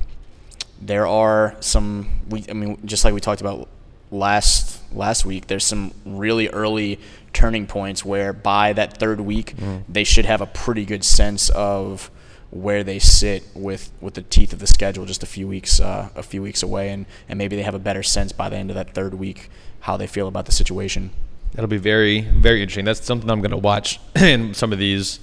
there 0.80 1.06
are 1.06 1.56
some 1.60 2.08
we 2.28 2.44
I 2.48 2.52
mean 2.52 2.78
just 2.84 3.04
like 3.04 3.12
we 3.12 3.20
talked 3.20 3.40
about 3.40 3.68
last 4.10 4.80
last 4.92 5.24
week 5.24 5.48
there's 5.48 5.66
some 5.66 5.92
really 6.04 6.48
early 6.48 7.00
turning 7.32 7.66
points 7.66 8.04
where 8.04 8.32
by 8.32 8.72
that 8.72 8.98
third 8.98 9.20
week 9.20 9.56
mm. 9.56 9.82
they 9.88 10.04
should 10.04 10.24
have 10.24 10.40
a 10.40 10.46
pretty 10.46 10.84
good 10.84 11.04
sense 11.04 11.50
of 11.50 12.10
where 12.50 12.82
they 12.82 12.98
sit 12.98 13.44
with, 13.54 13.92
with 14.00 14.14
the 14.14 14.22
teeth 14.22 14.52
of 14.52 14.58
the 14.58 14.66
schedule 14.66 15.04
just 15.04 15.22
a 15.22 15.26
few 15.26 15.46
weeks 15.46 15.80
uh, 15.80 16.08
a 16.16 16.22
few 16.22 16.40
weeks 16.40 16.62
away 16.62 16.90
and, 16.90 17.06
and 17.28 17.36
maybe 17.38 17.56
they 17.56 17.62
have 17.62 17.74
a 17.74 17.78
better 17.78 18.02
sense 18.02 18.32
by 18.32 18.48
the 18.48 18.56
end 18.56 18.70
of 18.70 18.74
that 18.74 18.94
third 18.94 19.14
week 19.14 19.50
how 19.80 19.96
they 19.96 20.06
feel 20.06 20.28
about 20.28 20.46
the 20.46 20.52
situation. 20.52 21.10
That'll 21.52 21.68
be 21.68 21.78
very 21.78 22.20
very 22.20 22.60
interesting. 22.62 22.84
That's 22.84 23.04
something 23.04 23.30
I'm 23.30 23.40
going 23.40 23.50
to 23.50 23.56
watch 23.56 24.00
in 24.16 24.54
some 24.54 24.72
of 24.72 24.78
these, 24.78 25.20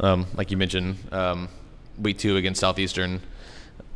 um, 0.00 0.26
like 0.34 0.50
you 0.50 0.56
mentioned, 0.56 0.96
um, 1.12 1.48
week 1.98 2.18
two 2.18 2.36
against 2.36 2.60
Southeastern. 2.60 3.20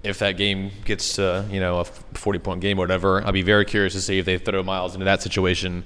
If 0.03 0.21
that 0.21 0.37
game 0.37 0.71
gets 0.85 1.15
to 1.15 1.45
you 1.51 1.61
know 1.61 1.81
a 1.81 1.85
40 1.85 2.39
point 2.39 2.61
game 2.61 2.79
or 2.79 2.83
whatever, 2.83 3.25
I'll 3.25 3.33
be 3.33 3.43
very 3.43 3.65
curious 3.65 3.93
to 3.95 4.01
see 4.01 4.19
if 4.19 4.25
they 4.25 4.39
throw 4.39 4.63
Myles 4.63 4.95
into 4.95 5.05
that 5.05 5.23
situation, 5.23 5.85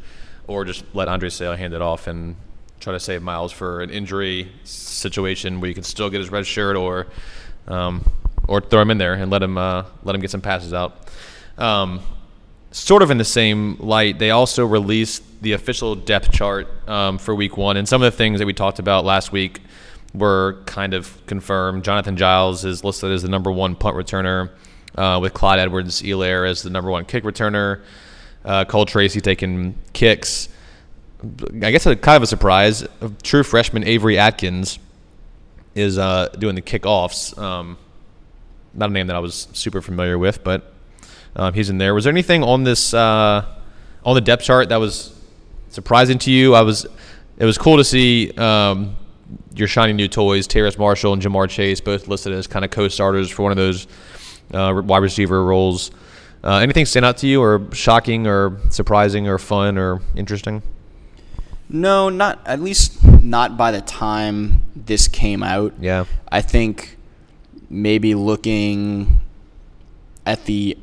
or 0.53 0.65
just 0.65 0.85
let 0.95 1.09
Andre 1.09 1.29
Sale 1.29 1.57
hand 1.57 1.75
it 1.75 1.83
off 1.83 2.07
and 2.07 2.37
try 2.81 2.93
to 2.93 3.01
save 3.01 3.23
Myles 3.23 3.53
for 3.53 3.81
an 3.81 3.91
injury 3.91 4.51
situation 4.65 5.61
where 5.61 5.69
you 5.69 5.75
can 5.75 5.85
still 5.85 6.11
get 6.11 6.21
his 6.21 6.31
red 6.31 6.47
shirt, 6.47 6.77
or 6.77 7.07
um, 7.69 8.05
or 8.49 8.61
throw 8.61 8.83
him 8.83 8.91
in 8.91 8.99
there 8.99 9.15
and 9.15 9.31
let 9.31 9.43
him 9.43 9.57
uh, 9.57 9.85
let 10.03 10.15
him 10.15 10.21
get 10.21 10.31
some 10.31 10.41
passes 10.41 10.75
out. 10.75 11.09
Um, 11.59 12.01
sort 12.71 13.03
of 13.03 13.11
in 13.11 13.19
the 13.19 13.25
same 13.25 13.77
light, 13.79 14.19
they 14.19 14.31
also 14.31 14.67
released 14.67 15.23
the 15.43 15.53
official 15.53 15.95
depth 15.95 16.33
chart 16.33 16.69
um, 16.89 17.19
for 17.19 17.35
Week 17.35 17.57
One, 17.57 17.77
and 17.77 17.89
some 17.89 18.03
of 18.03 18.11
the 18.11 18.17
things 18.17 18.39
that 18.39 18.47
we 18.47 18.53
talked 18.53 18.79
about 18.79 19.05
last 19.05 19.33
week 19.33 19.61
were 20.15 20.63
kind 20.67 20.93
of 20.93 21.25
confirmed. 21.27 21.85
Jonathan 21.85 22.17
Giles 22.17 22.65
is 22.65 22.85
listed 22.85 23.13
as 23.13 23.23
the 23.23 23.29
number 23.29 23.51
one 23.51 23.75
punt 23.75 23.97
returner, 23.97 24.51
uh, 24.97 25.19
with 25.23 25.33
Clyde 25.33 25.59
Edwards-Helaire 25.59 26.49
as 26.49 26.63
the 26.63 26.71
number 26.71 26.91
one 26.91 27.05
kick 27.05 27.25
returner. 27.25 27.81
Uh, 28.45 28.65
Cole 28.65 28.87
Tracy 28.87 29.21
taking 29.21 29.77
kicks. 29.93 30.49
I 31.63 31.71
guess 31.71 31.87
a 31.87 31.95
kind 31.95 32.17
of 32.17 32.23
a 32.23 32.27
surprise. 32.27 32.87
True 33.23 33.45
freshman 33.45 33.85
Avery 33.85 34.19
Atkins 34.19 34.79
is 35.75 35.99
uh, 35.99 36.29
doing 36.39 36.55
the 36.55 36.63
kickoffs. 36.63 37.37
Um, 37.39 37.79
not 38.75 38.91
a 38.91 38.93
name 38.93 39.07
that 39.07 39.17
I 39.17 39.21
was 39.21 39.49
super 39.53 39.81
familiar 39.81 40.19
with, 40.19 40.43
but 40.43 40.73
um, 41.37 41.55
he's 41.55 41.71
in 41.71 41.79
there. 41.79 41.95
Was 41.95 42.05
there 42.05 42.13
anything 42.13 42.43
on 42.43 42.65
this 42.65 42.93
uh, 42.93 43.47
on 44.05 44.15
the 44.15 44.21
depth 44.21 44.43
chart 44.43 44.69
that 44.71 44.79
was 44.79 45.19
surprising 45.69 46.19
to 46.19 46.31
you? 46.31 46.55
I 46.55 46.63
was. 46.63 46.87
It 47.39 47.47
was 47.47 47.59
cool 47.59 47.79
to 47.79 47.85
see 47.85 48.31
um, 48.33 48.95
your 49.55 49.67
shiny 49.67 49.93
new 49.93 50.07
toys, 50.07 50.47
Terrace 50.47 50.79
Marshall 50.79 51.13
and 51.13 51.23
Ja'Marr 51.23 51.49
Chase, 51.49 51.81
both 51.81 52.07
listed 52.07 52.33
as 52.33 52.47
kind 52.47 52.65
of 52.65 52.71
co-starters 52.71 53.31
for 53.31 53.43
one 53.43 53.53
of 53.53 53.57
those 53.57 53.87
uh, 54.53 54.81
wide 54.85 55.03
receiver 55.03 55.43
roles. 55.43 55.91
Uh, 56.45 56.57
anything 56.57 56.85
stand 56.85 57.05
out 57.05 57.17
to 57.19 57.27
you, 57.27 57.41
or 57.41 57.69
shocking, 57.73 58.27
or 58.27 58.59
surprising, 58.71 59.29
or 59.29 59.39
fun, 59.39 59.79
or 59.79 60.01
interesting? 60.17 60.63
No, 61.69 62.09
not 62.09 62.41
at 62.45 62.61
least 62.61 63.03
not 63.05 63.57
by 63.57 63.71
the 63.71 63.81
time 63.81 64.63
this 64.75 65.09
came 65.09 65.43
out. 65.43 65.73
Yeah. 65.81 66.05
I 66.31 66.41
think 66.41 66.97
maybe 67.71 68.15
looking 68.15 69.21
at 70.27 70.45
the 70.45 70.77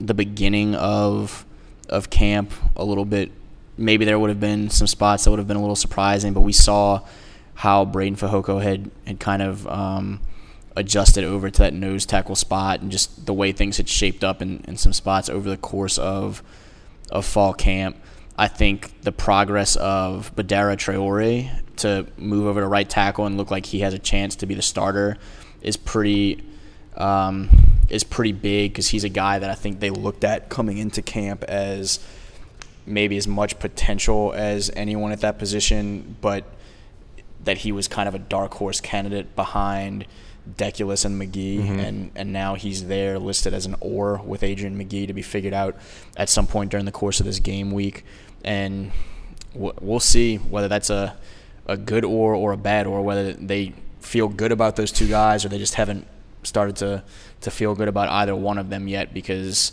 the 0.00 0.14
beginning 0.14 0.74
of 0.74 1.44
of 1.88 2.10
camp 2.10 2.52
a 2.76 2.84
little 2.84 3.04
bit 3.04 3.30
maybe 3.78 4.04
there 4.04 4.18
would 4.18 4.30
have 4.30 4.40
been 4.40 4.70
some 4.70 4.86
spots 4.86 5.24
that 5.24 5.30
would 5.30 5.38
have 5.38 5.48
been 5.48 5.56
a 5.56 5.60
little 5.60 5.76
surprising, 5.76 6.32
but 6.32 6.40
we 6.40 6.52
saw 6.52 7.00
how 7.54 7.84
Breiden 7.84 8.18
Fehoko 8.18 8.62
had 8.62 8.90
had 9.06 9.20
kind 9.20 9.42
of 9.42 9.66
um, 9.68 10.20
adjusted 10.76 11.24
over 11.24 11.50
to 11.50 11.58
that 11.62 11.74
nose 11.74 12.06
tackle 12.06 12.36
spot 12.36 12.80
and 12.80 12.92
just 12.92 13.26
the 13.26 13.32
way 13.32 13.50
things 13.50 13.78
had 13.78 13.88
shaped 13.88 14.22
up 14.22 14.42
in, 14.42 14.62
in 14.68 14.76
some 14.76 14.92
spots 14.92 15.28
over 15.28 15.48
the 15.48 15.56
course 15.56 15.98
of 15.98 16.42
of 17.10 17.24
fall 17.24 17.54
camp. 17.54 17.96
I 18.38 18.48
think 18.48 19.00
the 19.02 19.12
progress 19.12 19.76
of 19.76 20.34
Badara 20.36 20.76
Traore 20.76 21.50
to 21.76 22.06
move 22.18 22.46
over 22.46 22.60
to 22.60 22.66
right 22.66 22.88
tackle 22.88 23.26
and 23.26 23.36
look 23.36 23.50
like 23.50 23.66
he 23.66 23.80
has 23.80 23.94
a 23.94 23.98
chance 23.98 24.36
to 24.36 24.46
be 24.46 24.54
the 24.54 24.62
starter 24.62 25.16
is 25.62 25.76
pretty 25.76 26.44
um, 26.96 27.48
is 27.88 28.04
pretty 28.04 28.32
big 28.32 28.72
because 28.72 28.88
he's 28.88 29.04
a 29.04 29.08
guy 29.08 29.38
that 29.38 29.50
I 29.50 29.54
think 29.54 29.80
they 29.80 29.90
looked 29.90 30.24
at 30.24 30.48
coming 30.48 30.78
into 30.78 31.02
camp 31.02 31.44
as 31.44 32.00
maybe 32.84 33.16
as 33.16 33.26
much 33.26 33.58
potential 33.58 34.32
as 34.34 34.70
anyone 34.74 35.12
at 35.12 35.20
that 35.20 35.38
position, 35.38 36.16
but 36.20 36.44
that 37.44 37.58
he 37.58 37.72
was 37.72 37.88
kind 37.88 38.08
of 38.08 38.14
a 38.14 38.18
dark 38.18 38.54
horse 38.54 38.80
candidate 38.80 39.36
behind 39.36 40.06
Deculus 40.56 41.04
and 41.04 41.18
Magee, 41.18 41.58
mm-hmm. 41.58 41.80
and 41.80 42.10
and 42.14 42.32
now 42.32 42.54
he's 42.54 42.86
there 42.86 43.18
listed 43.18 43.52
as 43.52 43.66
an 43.66 43.76
or 43.80 44.20
with 44.24 44.42
Adrian 44.42 44.76
Magee 44.76 45.06
to 45.06 45.12
be 45.12 45.22
figured 45.22 45.54
out 45.54 45.76
at 46.16 46.28
some 46.28 46.46
point 46.46 46.70
during 46.70 46.86
the 46.86 46.92
course 46.92 47.20
of 47.20 47.26
this 47.26 47.40
game 47.40 47.70
week 47.70 48.04
and 48.44 48.92
we'll 49.54 50.00
see 50.00 50.36
whether 50.36 50.68
that's 50.68 50.90
a 50.90 51.16
a 51.66 51.76
good 51.76 52.04
or 52.04 52.34
or 52.34 52.52
a 52.52 52.56
bad 52.56 52.86
or 52.86 53.02
whether 53.02 53.32
they 53.32 53.72
feel 54.00 54.28
good 54.28 54.52
about 54.52 54.76
those 54.76 54.92
two 54.92 55.08
guys 55.08 55.44
or 55.44 55.48
they 55.48 55.58
just 55.58 55.74
haven't 55.74 56.06
started 56.42 56.76
to 56.76 57.02
to 57.40 57.50
feel 57.50 57.74
good 57.74 57.88
about 57.88 58.08
either 58.08 58.36
one 58.36 58.56
of 58.56 58.70
them 58.70 58.86
yet 58.86 59.12
because 59.12 59.72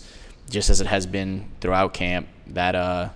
just 0.50 0.70
as 0.70 0.82
it 0.82 0.88
has 0.88 1.06
been 1.06 1.46
throughout 1.62 1.94
camp 1.94 2.28
that 2.48 2.76
uh 2.76 3.10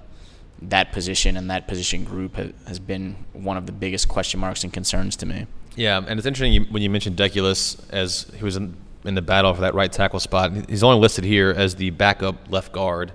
that 0.62 0.92
position 0.92 1.38
and 1.38 1.50
that 1.50 1.68
position 1.68 2.04
group 2.04 2.36
has 2.36 2.80
been 2.80 3.16
one 3.34 3.58
of 3.58 3.66
the 3.66 3.72
biggest 3.72 4.08
question 4.08 4.40
marks 4.40 4.64
and 4.64 4.74
concerns 4.74 5.16
to 5.18 5.26
me. 5.26 5.46
Yeah, 5.76 5.98
and 5.98 6.20
it's 6.20 6.26
interesting 6.26 6.66
when 6.72 6.82
you 6.82 6.90
mentioned 6.90 7.18
Deculus 7.18 7.80
as 7.92 8.32
he 8.36 8.44
was 8.44 8.56
in, 8.56 8.76
in 9.06 9.14
the 9.14 9.22
battle 9.22 9.54
for 9.54 9.62
that 9.62 9.76
right 9.76 9.92
tackle 9.92 10.20
spot. 10.20 10.52
He's 10.68 10.84
only 10.84 11.00
listed 11.00 11.24
here 11.24 11.54
as 11.56 11.76
the 11.76 11.92
backup 11.92 12.52
left 12.52 12.72
guard 12.72 13.12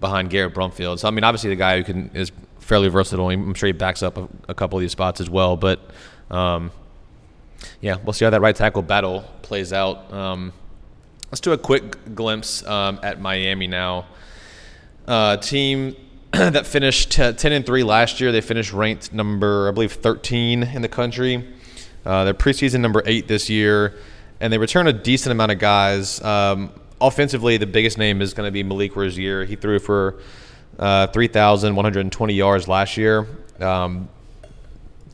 behind 0.00 0.30
Garrett 0.30 0.54
Brumfield. 0.54 1.00
So 1.00 1.08
I 1.08 1.10
mean, 1.10 1.24
obviously 1.24 1.50
the 1.50 1.56
guy 1.56 1.78
who 1.78 1.84
can 1.84 2.10
is 2.14 2.30
fairly 2.60 2.88
versatile. 2.88 3.30
I'm 3.30 3.54
sure 3.54 3.66
he 3.66 3.72
backs 3.72 4.02
up 4.02 4.16
a, 4.16 4.28
a 4.48 4.54
couple 4.54 4.78
of 4.78 4.82
these 4.82 4.92
spots 4.92 5.20
as 5.20 5.28
well. 5.28 5.56
But 5.56 5.80
um, 6.30 6.70
yeah, 7.80 7.96
we'll 8.04 8.12
see 8.12 8.24
how 8.24 8.30
that 8.30 8.40
right 8.40 8.54
tackle 8.54 8.82
battle 8.82 9.24
plays 9.42 9.72
out. 9.72 10.12
Um, 10.12 10.52
let's 11.32 11.40
do 11.40 11.52
a 11.52 11.58
quick 11.58 12.14
glimpse 12.14 12.64
um, 12.66 13.00
at 13.02 13.20
Miami 13.20 13.66
now. 13.66 14.06
Uh, 15.06 15.38
team 15.38 15.96
that 16.32 16.66
finished 16.66 17.12
t- 17.12 17.32
10 17.32 17.52
and 17.52 17.64
3 17.64 17.82
last 17.82 18.20
year. 18.20 18.32
They 18.32 18.40
finished 18.40 18.72
ranked 18.72 19.12
number, 19.12 19.68
I 19.68 19.72
believe, 19.72 19.92
13 19.92 20.62
in 20.62 20.82
the 20.82 20.88
country. 20.88 21.48
Uh, 22.04 22.24
they're 22.24 22.34
preseason 22.34 22.80
number 22.80 23.02
eight 23.06 23.28
this 23.28 23.48
year, 23.48 23.96
and 24.40 24.52
they 24.52 24.58
return 24.58 24.86
a 24.86 24.92
decent 24.92 25.32
amount 25.32 25.52
of 25.52 25.58
guys. 25.58 26.22
Um, 26.22 26.70
offensively, 27.00 27.56
the 27.56 27.66
biggest 27.66 27.98
name 27.98 28.20
is 28.20 28.34
going 28.34 28.46
to 28.46 28.50
be 28.52 28.62
Malik 28.62 28.94
Rosier. 28.94 29.44
He 29.44 29.56
threw 29.56 29.78
for 29.78 30.20
uh, 30.78 31.06
3,120 31.08 32.34
yards 32.34 32.68
last 32.68 32.96
year. 32.96 33.26
Um, 33.58 34.08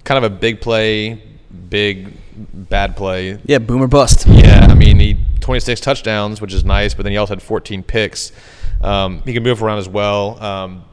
kind 0.04 0.24
of 0.24 0.30
a 0.30 0.34
big 0.34 0.60
play, 0.60 1.22
big 1.68 2.12
bad 2.52 2.96
play. 2.96 3.38
Yeah, 3.44 3.58
boomer 3.58 3.86
bust. 3.86 4.26
Yeah, 4.26 4.66
I 4.68 4.74
mean, 4.74 4.98
he 4.98 5.16
26 5.40 5.80
touchdowns, 5.80 6.40
which 6.40 6.52
is 6.52 6.64
nice, 6.64 6.94
but 6.94 7.02
then 7.04 7.12
he 7.12 7.18
also 7.18 7.34
had 7.34 7.42
14 7.42 7.82
picks. 7.82 8.32
Um, 8.80 9.22
he 9.24 9.32
can 9.32 9.42
move 9.42 9.62
around 9.62 9.78
as 9.78 9.88
well. 9.88 10.42
Um, 10.42 10.84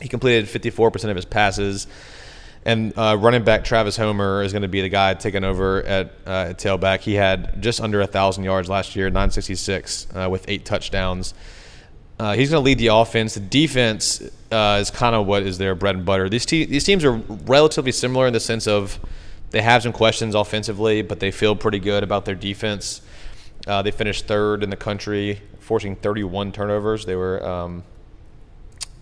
he 0.00 0.08
completed 0.08 0.46
54% 0.46 1.10
of 1.10 1.16
his 1.16 1.24
passes. 1.24 1.86
And 2.64 2.92
uh, 2.96 3.16
running 3.18 3.42
back 3.42 3.64
Travis 3.64 3.96
Homer 3.96 4.42
is 4.42 4.52
going 4.52 4.62
to 4.62 4.68
be 4.68 4.82
the 4.82 4.88
guy 4.88 5.14
taking 5.14 5.44
over 5.44 5.82
at, 5.82 6.12
uh, 6.26 6.46
at 6.50 6.58
tailback. 6.58 7.00
He 7.00 7.14
had 7.14 7.62
just 7.62 7.80
under 7.80 8.00
a 8.00 8.06
thousand 8.06 8.44
yards 8.44 8.68
last 8.68 8.94
year, 8.96 9.06
966 9.06 10.08
uh, 10.14 10.28
with 10.30 10.44
eight 10.48 10.64
touchdowns. 10.64 11.32
Uh, 12.18 12.34
he's 12.34 12.50
going 12.50 12.60
to 12.60 12.64
lead 12.64 12.78
the 12.78 12.88
offense. 12.88 13.32
The 13.32 13.40
defense 13.40 14.20
uh, 14.52 14.78
is 14.78 14.90
kind 14.90 15.14
of 15.14 15.26
what 15.26 15.42
is 15.42 15.56
their 15.56 15.74
bread 15.74 15.96
and 15.96 16.04
butter. 16.04 16.28
These 16.28 16.44
te- 16.44 16.66
these 16.66 16.84
teams 16.84 17.02
are 17.02 17.12
relatively 17.12 17.92
similar 17.92 18.26
in 18.26 18.34
the 18.34 18.40
sense 18.40 18.66
of 18.66 18.98
they 19.52 19.62
have 19.62 19.82
some 19.82 19.92
questions 19.92 20.34
offensively, 20.34 21.00
but 21.00 21.18
they 21.18 21.30
feel 21.30 21.56
pretty 21.56 21.78
good 21.78 22.02
about 22.02 22.26
their 22.26 22.34
defense. 22.34 23.00
Uh, 23.66 23.80
they 23.80 23.90
finished 23.90 24.26
third 24.26 24.62
in 24.62 24.68
the 24.68 24.76
country, 24.76 25.40
forcing 25.60 25.96
31 25.96 26.52
turnovers. 26.52 27.06
They 27.06 27.16
were 27.16 27.42
um, 27.42 27.84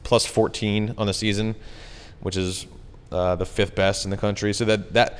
plus 0.08 0.24
14 0.26 0.94
on 0.98 1.06
the 1.06 1.12
season, 1.12 1.54
which 2.20 2.36
is 2.36 2.66
uh, 3.12 3.36
the 3.36 3.46
fifth 3.46 3.74
best 3.74 4.04
in 4.04 4.10
the 4.10 4.16
country. 4.16 4.52
So 4.52 4.64
that 4.64 4.92
that. 4.94 5.18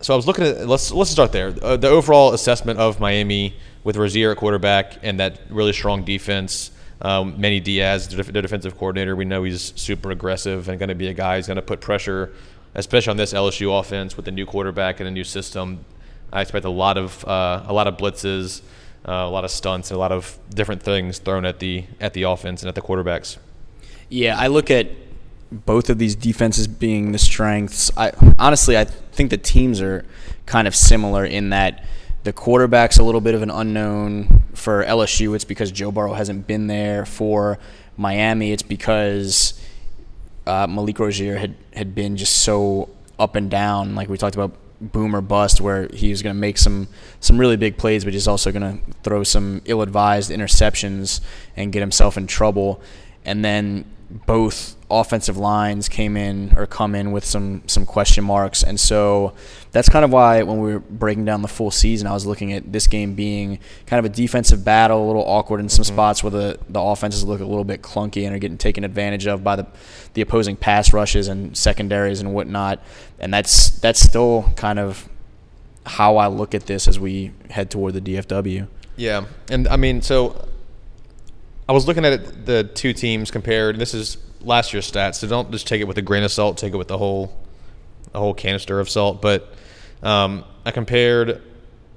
So 0.00 0.12
I 0.12 0.16
was 0.16 0.26
looking 0.26 0.44
at 0.44 0.66
let's 0.66 0.90
let's 0.90 1.10
start 1.10 1.30
there. 1.30 1.54
Uh, 1.62 1.76
the 1.76 1.88
overall 1.88 2.34
assessment 2.34 2.80
of 2.80 2.98
Miami 2.98 3.54
with 3.84 3.96
Rosier 3.96 4.32
at 4.32 4.36
quarterback 4.36 4.98
and 5.02 5.20
that 5.20 5.40
really 5.48 5.72
strong 5.72 6.04
defense. 6.04 6.72
Um, 7.00 7.40
Manny 7.40 7.58
Diaz, 7.58 8.08
the 8.08 8.42
defensive 8.42 8.76
coordinator, 8.76 9.16
we 9.16 9.24
know 9.24 9.42
he's 9.42 9.72
super 9.74 10.12
aggressive 10.12 10.68
and 10.68 10.78
going 10.78 10.88
to 10.88 10.94
be 10.94 11.08
a 11.08 11.14
guy 11.14 11.36
who's 11.36 11.48
going 11.48 11.56
to 11.56 11.62
put 11.62 11.80
pressure, 11.80 12.32
especially 12.76 13.10
on 13.10 13.16
this 13.16 13.32
LSU 13.32 13.76
offense 13.78 14.16
with 14.16 14.24
the 14.24 14.30
new 14.30 14.46
quarterback 14.46 15.00
and 15.00 15.08
a 15.08 15.10
new 15.10 15.24
system. 15.24 15.84
I 16.32 16.42
expect 16.42 16.64
a 16.64 16.70
lot 16.70 16.98
of 16.98 17.24
uh, 17.24 17.64
a 17.66 17.72
lot 17.72 17.86
of 17.86 17.96
blitzes, 17.96 18.62
uh, 19.06 19.12
a 19.12 19.30
lot 19.30 19.44
of 19.44 19.50
stunts, 19.50 19.90
a 19.90 19.96
lot 19.96 20.12
of 20.12 20.38
different 20.50 20.82
things 20.82 21.18
thrown 21.18 21.44
at 21.44 21.58
the 21.58 21.84
at 22.00 22.12
the 22.12 22.24
offense 22.24 22.62
and 22.62 22.68
at 22.68 22.74
the 22.74 22.82
quarterbacks. 22.82 23.38
Yeah, 24.12 24.36
I 24.38 24.48
look 24.48 24.70
at 24.70 24.88
both 25.50 25.88
of 25.88 25.96
these 25.96 26.14
defenses 26.14 26.68
being 26.68 27.12
the 27.12 27.18
strengths. 27.18 27.90
I 27.96 28.12
honestly, 28.38 28.76
I 28.76 28.84
think 28.84 29.30
the 29.30 29.38
teams 29.38 29.80
are 29.80 30.04
kind 30.44 30.68
of 30.68 30.76
similar 30.76 31.24
in 31.24 31.48
that 31.48 31.82
the 32.22 32.34
quarterback's 32.34 32.98
a 32.98 33.04
little 33.04 33.22
bit 33.22 33.34
of 33.34 33.40
an 33.40 33.48
unknown 33.48 34.44
for 34.52 34.84
LSU. 34.84 35.34
It's 35.34 35.46
because 35.46 35.72
Joe 35.72 35.90
Burrow 35.90 36.12
hasn't 36.12 36.46
been 36.46 36.66
there. 36.66 37.06
For 37.06 37.58
Miami, 37.96 38.52
it's 38.52 38.62
because 38.62 39.58
uh, 40.46 40.66
Malik 40.66 40.98
Rosier 40.98 41.38
had 41.38 41.56
had 41.72 41.94
been 41.94 42.18
just 42.18 42.42
so 42.42 42.90
up 43.18 43.34
and 43.34 43.50
down. 43.50 43.94
Like 43.94 44.10
we 44.10 44.18
talked 44.18 44.34
about, 44.34 44.52
boom 44.78 45.16
or 45.16 45.22
bust, 45.22 45.58
where 45.62 45.88
he's 45.90 46.20
going 46.20 46.36
to 46.36 46.40
make 46.40 46.58
some 46.58 46.86
some 47.20 47.38
really 47.38 47.56
big 47.56 47.78
plays, 47.78 48.04
but 48.04 48.12
he's 48.12 48.28
also 48.28 48.52
going 48.52 48.78
to 48.78 48.92
throw 49.04 49.24
some 49.24 49.62
ill-advised 49.64 50.30
interceptions 50.30 51.22
and 51.56 51.72
get 51.72 51.80
himself 51.80 52.18
in 52.18 52.26
trouble. 52.26 52.82
And 53.24 53.44
then 53.44 53.84
both 54.26 54.76
offensive 54.90 55.38
lines 55.38 55.88
came 55.88 56.18
in 56.18 56.52
or 56.56 56.66
come 56.66 56.94
in 56.94 57.12
with 57.12 57.24
some 57.24 57.62
some 57.66 57.86
question 57.86 58.24
marks, 58.24 58.62
and 58.62 58.78
so 58.78 59.32
that's 59.70 59.88
kind 59.88 60.04
of 60.04 60.12
why 60.12 60.42
when 60.42 60.60
we 60.60 60.74
were 60.74 60.80
breaking 60.80 61.24
down 61.24 61.40
the 61.40 61.48
full 61.48 61.70
season, 61.70 62.06
I 62.06 62.12
was 62.12 62.26
looking 62.26 62.52
at 62.52 62.72
this 62.72 62.86
game 62.86 63.14
being 63.14 63.58
kind 63.86 64.04
of 64.04 64.04
a 64.04 64.14
defensive 64.14 64.64
battle, 64.64 65.02
a 65.02 65.06
little 65.06 65.24
awkward 65.24 65.60
in 65.60 65.68
some 65.68 65.84
mm-hmm. 65.84 65.94
spots 65.94 66.22
where 66.22 66.30
the 66.30 66.58
the 66.68 66.80
offenses 66.80 67.24
look 67.24 67.40
a 67.40 67.46
little 67.46 67.64
bit 67.64 67.82
clunky 67.82 68.26
and 68.26 68.34
are 68.34 68.38
getting 68.38 68.58
taken 68.58 68.84
advantage 68.84 69.26
of 69.26 69.42
by 69.42 69.56
the 69.56 69.66
the 70.14 70.20
opposing 70.20 70.56
pass 70.56 70.92
rushes 70.92 71.28
and 71.28 71.56
secondaries 71.56 72.20
and 72.20 72.34
whatnot, 72.34 72.80
and 73.18 73.32
that's 73.32 73.70
that's 73.70 74.00
still 74.00 74.52
kind 74.56 74.78
of 74.78 75.08
how 75.86 76.16
I 76.18 76.26
look 76.26 76.54
at 76.54 76.66
this 76.66 76.86
as 76.86 77.00
we 77.00 77.32
head 77.50 77.70
toward 77.70 77.94
the 77.94 78.00
DFW. 78.00 78.68
Yeah, 78.96 79.24
and 79.50 79.66
I 79.68 79.76
mean, 79.76 80.02
so 80.02 80.48
I 81.68 81.72
was 81.72 81.86
looking 81.86 82.04
at 82.04 82.12
it, 82.12 82.46
the 82.46 82.64
two 82.64 82.92
teams 82.92 83.30
compared. 83.30 83.78
This 83.78 83.94
is 83.94 84.18
last 84.40 84.72
year's 84.72 84.90
stats, 84.90 85.16
so 85.16 85.28
don't 85.28 85.50
just 85.52 85.66
take 85.66 85.80
it 85.80 85.84
with 85.84 85.98
a 85.98 86.02
grain 86.02 86.24
of 86.24 86.32
salt. 86.32 86.58
Take 86.58 86.72
it 86.72 86.76
with 86.76 86.88
the 86.88 86.98
whole, 86.98 87.36
a 88.12 88.18
whole 88.18 88.34
canister 88.34 88.80
of 88.80 88.90
salt. 88.90 89.22
But 89.22 89.54
um, 90.02 90.44
I 90.66 90.72
compared 90.72 91.40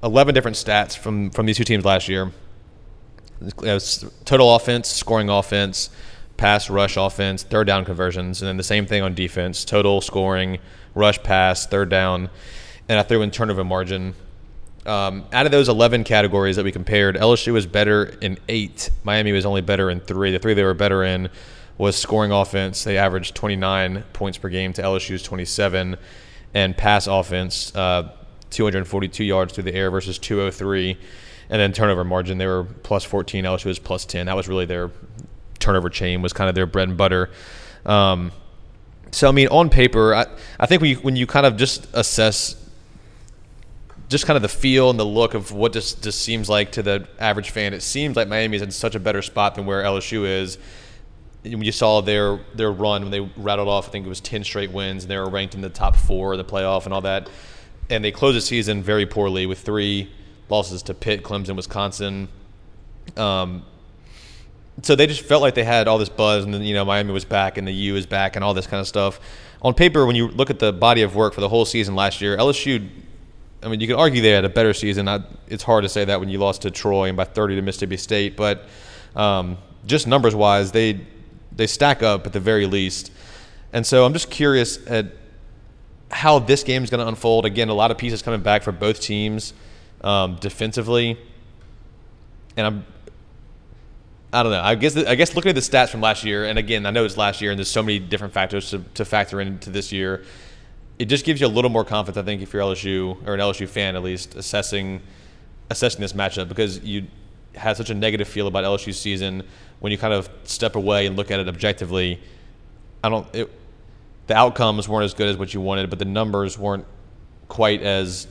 11 0.04 0.36
different 0.36 0.58
stats 0.58 0.96
from 0.96 1.32
from 1.32 1.46
these 1.46 1.58
two 1.58 1.64
teams 1.64 1.84
last 1.84 2.08
year. 2.08 2.32
total 4.24 4.56
offense, 4.56 4.88
scoring 4.90 5.30
offense, 5.30 5.90
pass 6.38 6.70
rush 6.70 6.96
offense, 6.96 7.42
third 7.42 7.66
down 7.66 7.86
conversions, 7.86 8.42
and 8.42 8.48
then 8.48 8.58
the 8.58 8.64
same 8.64 8.86
thing 8.86 9.02
on 9.02 9.16
defense: 9.16 9.66
total 9.66 10.00
scoring, 10.00 10.60
rush 10.94 11.22
pass, 11.24 11.66
third 11.66 11.90
down, 11.90 12.30
and 12.88 13.00
I 13.00 13.04
threw 13.04 13.24
in 13.24 13.32
turnover 13.32 13.64
margin 13.64 14.14
um, 14.86 15.26
out 15.34 15.46
of 15.46 15.52
those 15.52 15.70
11 15.70 16.04
categories 16.04 16.56
that 16.56 16.66
we 16.66 16.72
compared, 16.72 17.16
LSU 17.16 17.54
was 17.54 17.66
better 17.66 18.16
in 18.22 18.38
eight. 18.48 18.90
Miami 19.04 19.32
was 19.32 19.46
only 19.46 19.62
better 19.62 19.90
in 19.90 20.00
three. 20.00 20.32
The 20.32 20.40
three 20.40 20.54
they 20.54 20.64
were 20.64 20.74
better 20.74 21.04
in 21.04 21.30
was 21.78 21.96
scoring 21.96 22.32
offense. 22.32 22.84
They 22.84 22.98
averaged 22.98 23.36
29 23.36 24.04
points 24.14 24.38
per 24.38 24.50
game 24.50 24.74
to 24.74 24.82
LSU's 24.82 25.24
27, 25.24 25.98
and 26.54 26.78
pass 26.78 27.08
offense, 27.08 27.76
uh, 27.76 28.12
242 28.52 29.24
yards 29.24 29.54
through 29.54 29.66
the 29.66 29.74
air 29.74 29.92
versus 29.92 30.18
203. 30.20 30.98
And 31.50 31.62
then 31.62 31.74
turnover 31.74 32.04
margin, 32.04 32.38
they 32.38 32.48
were 32.48 32.64
plus 32.64 33.04
14. 33.04 33.44
LSU 33.44 33.66
was 33.66 33.80
plus 33.80 34.06
10. 34.06 34.28
That 34.28 34.36
was 34.36 34.48
really 34.48 34.66
their 34.66 34.92
turnover 35.60 35.90
chain 35.90 36.22
was 36.22 36.34
kind 36.34 36.50
of 36.50 36.56
their 36.56 36.66
bread 36.66 36.90
and 36.90 36.98
butter. 36.98 37.30
Um, 37.86 38.32
so 39.12 39.28
I 39.28 39.32
mean, 39.32 39.48
on 39.50 39.70
paper, 39.70 40.16
I, 40.16 40.26
I 40.60 40.66
think 40.66 40.82
when 40.82 40.92
you, 40.92 40.98
when 40.98 41.16
you 41.16 41.28
kind 41.28 41.46
of 41.46 41.58
just 41.58 41.88
assess 41.94 42.56
just 44.10 44.26
kind 44.26 44.36
of 44.36 44.44
the 44.44 44.50
feel 44.50 44.90
and 44.90 45.00
the 45.00 45.06
look 45.06 45.34
of 45.34 45.52
what 45.52 45.74
this 45.74 45.94
just 45.94 46.22
seems 46.22 46.48
like 46.48 46.72
to 46.74 46.84
the 46.84 47.08
average 47.20 47.50
fan. 47.50 47.74
It 47.74 47.82
seems 47.82 48.16
like 48.16 48.28
Miami 48.28 48.58
is 48.58 48.62
in 48.62 48.72
such 48.72 48.96
a 48.96 49.00
better 49.00 49.22
spot 49.22 49.56
than 49.56 49.66
where 49.66 49.84
LSU 49.84 50.26
is. 50.26 50.58
When 51.44 51.62
you 51.62 51.72
saw 51.72 52.02
their 52.02 52.40
their 52.56 52.72
run 52.72 53.04
when 53.04 53.12
they 53.12 53.20
rattled 53.38 53.68
off, 53.68 53.88
I 53.90 53.92
think 53.92 54.06
it 54.06 54.10
was 54.10 54.22
ten 54.22 54.44
straight 54.44 54.72
wins, 54.72 55.04
and 55.04 55.12
they 55.12 55.18
were 55.18 55.30
ranked 55.30 55.56
in 55.56 55.62
the 55.62 55.70
top 55.70 55.96
four 55.96 56.34
of 56.34 56.38
the 56.38 56.44
playoff 56.44 56.86
and 56.86 56.94
all 56.94 57.02
that. 57.02 57.30
And 57.90 58.04
they 58.04 58.12
closed 58.12 58.38
the 58.38 58.42
season 58.42 58.82
very 58.82 59.06
poorly 59.06 59.46
with 59.46 59.60
three 59.60 60.12
losses 60.50 60.82
to 60.84 60.94
Pitt, 60.94 61.24
Clemson, 61.24 61.56
Wisconsin. 61.56 62.30
Um, 63.16 63.64
so 64.82 64.96
they 64.96 65.08
just 65.08 65.22
felt 65.22 65.42
like 65.42 65.56
they 65.56 65.64
had 65.64 65.88
all 65.88 65.98
this 65.98 66.10
buzz, 66.10 66.44
and 66.44 66.54
then 66.54 66.64
you 66.64 66.74
know 66.74 66.86
Miami 66.86 67.12
was 67.12 67.26
back, 67.26 67.58
and 67.58 67.68
the 67.68 67.72
U 67.72 67.96
is 67.96 68.06
back, 68.06 68.36
and 68.36 68.44
all 68.44 68.54
this 68.54 68.68
kind 68.68 68.82
of 68.82 68.88
stuff. 68.88 69.20
On 69.62 69.74
paper, 69.74 70.06
when 70.06 70.16
you 70.16 70.28
look 70.28 70.50
at 70.50 70.60
the 70.60 70.74
body 70.74 71.02
of 71.02 71.16
work 71.16 71.34
for 71.34 71.42
the 71.42 71.50
whole 71.50 71.66
season 71.66 71.96
last 71.96 72.22
year, 72.22 72.38
LSU 72.38 72.88
I 73.66 73.70
mean, 73.70 73.80
you 73.80 73.88
could 73.88 73.96
argue 73.96 74.22
they 74.22 74.30
had 74.30 74.46
a 74.46 74.50
better 74.50 74.74
season. 74.74 75.08
I, 75.08 75.24
it's 75.48 75.64
hard 75.64 75.84
to 75.84 75.90
say 75.90 76.06
that 76.06 76.20
when 76.20 76.30
you 76.30 76.38
lost 76.38 76.62
to 76.62 76.72
Troy 76.72 77.08
and 77.08 77.18
by 77.18 77.24
30 77.24 77.56
to 77.56 77.62
Mississippi 77.64 77.98
State, 77.98 78.38
but 78.38 78.66
um, 79.16 79.58
just 79.88 80.06
numbers 80.06 80.36
wise, 80.36 80.72
they 80.72 81.06
they 81.52 81.68
stack 81.68 82.04
up 82.04 82.28
at 82.28 82.34
the 82.34 82.40
very 82.40 82.68
least. 82.68 83.12
And 83.74 83.86
so 83.86 84.06
I'm 84.06 84.14
just 84.14 84.30
curious 84.30 84.86
at 84.88 85.08
how 86.12 86.40
this 86.40 86.64
game 86.64 86.84
is 86.84 86.90
going 86.90 87.00
to 87.00 87.08
unfold. 87.08 87.46
Again, 87.46 87.70
a 87.70 87.74
lot 87.74 87.92
of 87.92 87.98
pieces 87.98 88.22
coming 88.22 88.42
back 88.42 88.62
for 88.62 88.72
both 88.72 89.02
teams 89.02 89.54
um, 90.02 90.36
defensively, 90.36 91.18
and 92.56 92.68
I'm 92.68 92.86
I 94.32 94.44
don't 94.44 94.52
know. 94.52 94.62
I 94.62 94.76
guess 94.76 94.96
I 94.96 95.16
guess 95.16 95.34
looking 95.36 95.50
at 95.50 95.56
the 95.56 95.62
stats 95.62 95.90
from 95.90 96.02
last 96.02 96.24
year, 96.24 96.46
and 96.46 96.60
again, 96.60 96.86
I 96.86 96.92
know 96.92 97.04
it's 97.04 97.18
last 97.18 97.42
year, 97.42 97.52
and 97.52 97.58
there's 97.58 97.72
so 97.72 97.82
many 97.82 97.98
different 97.98 98.34
factors 98.34 98.70
to, 98.70 98.84
to 98.94 99.06
factor 99.06 99.42
into 99.42 99.72
this 99.72 99.92
year 99.92 100.24
it 100.98 101.06
just 101.06 101.26
gives 101.26 101.42
you 101.42 101.48
a 101.48 101.50
little 101.50 101.70
more 101.70 101.84
confidence, 101.84 102.18
I 102.18 102.26
think, 102.26 102.42
if 102.42 102.54
you're 102.54 102.62
LSU 102.62 103.26
or 103.28 103.34
an 103.34 103.40
LSU 103.40 103.68
fan 103.68 103.96
at 103.96 104.04
least, 104.04 104.36
assessing 104.36 105.02
assessing 105.70 106.00
this 106.00 106.14
matchup 106.14 106.48
because 106.48 106.80
you 106.84 107.08
had 107.56 107.76
such 107.76 107.90
a 107.90 107.94
negative 107.94 108.28
feel 108.28 108.48
about 108.48 108.64
LSU's 108.64 109.00
season. 109.00 109.44
When 109.80 109.92
you 109.92 109.98
kind 109.98 110.14
of 110.14 110.30
step 110.46 110.76
away 110.76 111.06
and 111.06 111.16
look 111.16 111.32
at 111.32 111.40
it 111.40 111.48
objectively, 111.48 112.20
I 113.04 113.10
don't. 113.10 113.28
It, 113.36 113.52
the 114.28 114.36
outcomes 114.36 114.90
weren't 114.90 115.06
as 115.06 115.14
good 115.14 115.28
as 115.28 115.38
what 115.38 115.54
you 115.54 115.62
wanted, 115.62 115.90
but 115.90 116.00
the 116.00 116.06
numbers 116.06 116.58
weren't 116.58 116.86
quite 117.48 117.82
as, 117.84 118.28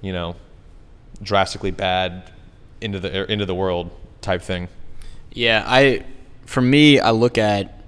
you 0.00 0.12
know, 0.12 0.36
drastically 1.22 1.70
bad 1.70 2.30
into 2.80 3.00
the 3.00 3.30
into 3.30 3.44
the 3.44 3.54
world 3.54 3.90
type 4.20 4.42
thing. 4.42 4.68
Yeah, 5.32 5.64
I 5.66 6.04
for 6.46 6.60
me, 6.60 7.00
I 7.00 7.10
look 7.10 7.36
at 7.36 7.82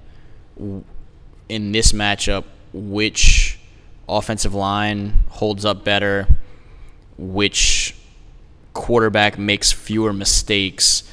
in 1.49 1.71
this 1.71 1.91
matchup 1.93 2.43
which 2.73 3.50
offensive 4.07 4.53
line 4.53 5.23
holds 5.29 5.65
up 5.65 5.83
better, 5.83 6.27
which 7.17 7.95
quarterback 8.73 9.37
makes 9.37 9.71
fewer 9.71 10.13
mistakes, 10.13 11.03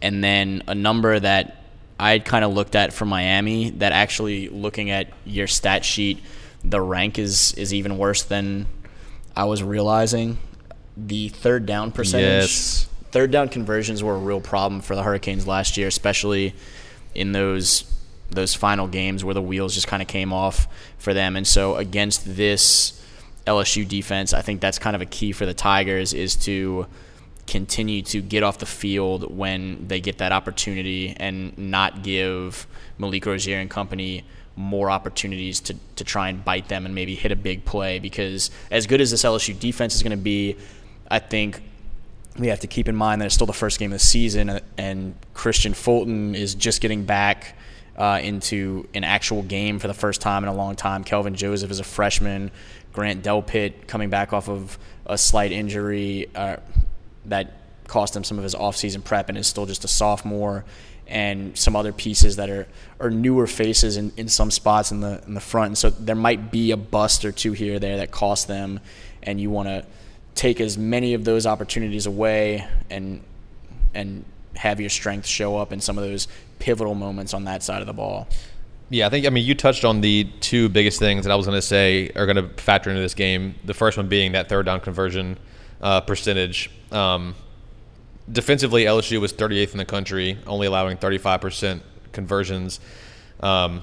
and 0.00 0.22
then 0.22 0.62
a 0.66 0.74
number 0.74 1.18
that 1.18 1.64
I 1.98 2.18
kind 2.20 2.44
of 2.44 2.52
looked 2.52 2.76
at 2.76 2.92
for 2.92 3.04
Miami 3.04 3.70
that 3.70 3.92
actually 3.92 4.48
looking 4.48 4.90
at 4.90 5.08
your 5.24 5.46
stat 5.46 5.84
sheet, 5.84 6.22
the 6.64 6.80
rank 6.80 7.18
is 7.18 7.52
is 7.54 7.74
even 7.74 7.98
worse 7.98 8.22
than 8.22 8.66
I 9.36 9.44
was 9.44 9.62
realizing. 9.62 10.38
The 10.96 11.28
third 11.28 11.66
down 11.66 11.92
percentage, 11.92 12.42
yes. 12.42 12.88
third 13.10 13.30
down 13.30 13.48
conversions 13.48 14.02
were 14.02 14.14
a 14.14 14.18
real 14.18 14.40
problem 14.40 14.80
for 14.80 14.96
the 14.96 15.02
Hurricanes 15.02 15.46
last 15.46 15.76
year, 15.76 15.88
especially 15.88 16.54
in 17.14 17.32
those 17.32 17.84
those 18.30 18.54
final 18.54 18.86
games 18.86 19.24
where 19.24 19.34
the 19.34 19.42
wheels 19.42 19.74
just 19.74 19.86
kind 19.86 20.02
of 20.02 20.08
came 20.08 20.32
off 20.32 20.68
for 20.98 21.14
them. 21.14 21.36
And 21.36 21.46
so 21.46 21.76
against 21.76 22.36
this 22.36 23.02
LSU 23.46 23.88
defense, 23.88 24.32
I 24.34 24.42
think 24.42 24.60
that's 24.60 24.78
kind 24.78 24.94
of 24.94 25.02
a 25.02 25.06
key 25.06 25.32
for 25.32 25.46
the 25.46 25.54
Tigers 25.54 26.12
is 26.12 26.36
to 26.36 26.86
continue 27.46 28.02
to 28.02 28.20
get 28.20 28.42
off 28.42 28.58
the 28.58 28.66
field 28.66 29.34
when 29.34 29.88
they 29.88 30.00
get 30.00 30.18
that 30.18 30.32
opportunity 30.32 31.14
and 31.16 31.56
not 31.56 32.02
give 32.02 32.66
Malik 32.98 33.24
Rosier 33.24 33.58
and 33.58 33.70
company 33.70 34.24
more 34.54 34.90
opportunities 34.90 35.60
to, 35.60 35.76
to 35.96 36.04
try 36.04 36.28
and 36.28 36.44
bite 36.44 36.68
them 36.68 36.84
and 36.84 36.94
maybe 36.94 37.14
hit 37.14 37.32
a 37.32 37.36
big 37.36 37.64
play 37.64 37.98
because 37.98 38.50
as 38.70 38.86
good 38.86 39.00
as 39.00 39.10
this 39.10 39.22
LSU 39.22 39.58
defense 39.58 39.94
is 39.94 40.02
going 40.02 40.10
to 40.10 40.16
be, 40.16 40.56
I 41.10 41.20
think 41.20 41.62
we 42.38 42.48
have 42.48 42.60
to 42.60 42.66
keep 42.66 42.88
in 42.88 42.96
mind 42.96 43.22
that 43.22 43.26
it's 43.26 43.34
still 43.34 43.46
the 43.46 43.52
first 43.52 43.78
game 43.78 43.92
of 43.92 43.98
the 43.98 44.04
season 44.04 44.50
uh, 44.50 44.60
and 44.76 45.14
Kristian 45.34 45.74
Fulton 45.74 46.34
is 46.34 46.54
just 46.54 46.82
getting 46.82 47.04
back– 47.04 47.56
uh, 47.98 48.20
into 48.22 48.88
an 48.94 49.02
actual 49.02 49.42
game 49.42 49.80
for 49.80 49.88
the 49.88 49.94
first 49.94 50.20
time 50.20 50.44
in 50.44 50.48
a 50.48 50.54
long 50.54 50.76
time. 50.76 51.02
Kelvin 51.02 51.34
Joseph 51.34 51.70
is 51.70 51.80
a 51.80 51.84
freshman. 51.84 52.50
Grant 52.92 53.22
Delpit 53.22 53.86
coming 53.86 54.08
back 54.08 54.32
off 54.32 54.48
of 54.48 54.78
a 55.04 55.18
slight 55.18 55.52
injury 55.52 56.30
uh, 56.34 56.56
that 57.26 57.52
cost 57.88 58.14
him 58.14 58.22
some 58.22 58.38
of 58.38 58.44
his 58.44 58.54
offseason 58.54 59.02
prep 59.02 59.28
and 59.28 59.36
is 59.36 59.46
still 59.46 59.66
just 59.66 59.84
a 59.84 59.88
sophomore. 59.88 60.64
And 61.08 61.56
some 61.56 61.74
other 61.74 61.92
pieces 61.92 62.36
that 62.36 62.50
are, 62.50 62.68
are 63.00 63.10
newer 63.10 63.46
faces 63.46 63.96
in, 63.96 64.12
in 64.16 64.28
some 64.28 64.50
spots 64.50 64.92
in 64.92 65.00
the 65.00 65.22
in 65.26 65.32
the 65.32 65.40
front. 65.40 65.68
And 65.68 65.78
so 65.78 65.88
there 65.88 66.14
might 66.14 66.50
be 66.50 66.70
a 66.70 66.76
bust 66.76 67.24
or 67.24 67.32
two 67.32 67.52
here 67.52 67.76
or 67.76 67.78
there 67.78 67.96
that 67.96 68.10
cost 68.10 68.46
them, 68.46 68.80
and 69.22 69.40
you 69.40 69.48
want 69.50 69.68
to 69.68 69.86
take 70.34 70.60
as 70.60 70.76
many 70.76 71.14
of 71.14 71.24
those 71.24 71.46
opportunities 71.46 72.04
away 72.04 72.68
and 72.90 73.22
and 73.94 74.22
have 74.54 74.80
your 74.80 74.90
strength 74.90 75.26
show 75.26 75.56
up 75.56 75.72
in 75.72 75.80
some 75.80 75.96
of 75.96 76.04
those 76.04 76.28
pivotal 76.58 76.94
moments 76.94 77.34
on 77.34 77.44
that 77.44 77.62
side 77.62 77.80
of 77.80 77.86
the 77.86 77.92
ball. 77.92 78.28
Yeah, 78.90 79.06
I 79.06 79.10
think 79.10 79.26
I 79.26 79.30
mean 79.30 79.44
you 79.44 79.54
touched 79.54 79.84
on 79.84 80.00
the 80.00 80.24
two 80.40 80.68
biggest 80.68 80.98
things 80.98 81.24
that 81.24 81.30
I 81.30 81.36
was 81.36 81.46
going 81.46 81.58
to 81.58 81.62
say 81.62 82.10
are 82.16 82.26
going 82.26 82.36
to 82.36 82.48
factor 82.62 82.88
into 82.90 83.02
this 83.02 83.14
game. 83.14 83.54
The 83.64 83.74
first 83.74 83.96
one 83.96 84.08
being 84.08 84.32
that 84.32 84.48
third 84.48 84.66
down 84.66 84.80
conversion. 84.80 85.38
uh, 85.80 86.00
percentage. 86.00 86.70
Um, 86.90 87.34
defensively, 88.30 88.84
LSU 88.84 89.20
was 89.20 89.32
38th 89.32 89.72
in 89.72 89.78
the 89.78 89.84
country, 89.84 90.38
only 90.46 90.66
allowing 90.66 90.96
35% 90.96 91.80
conversions. 92.12 92.80
Um, 93.40 93.82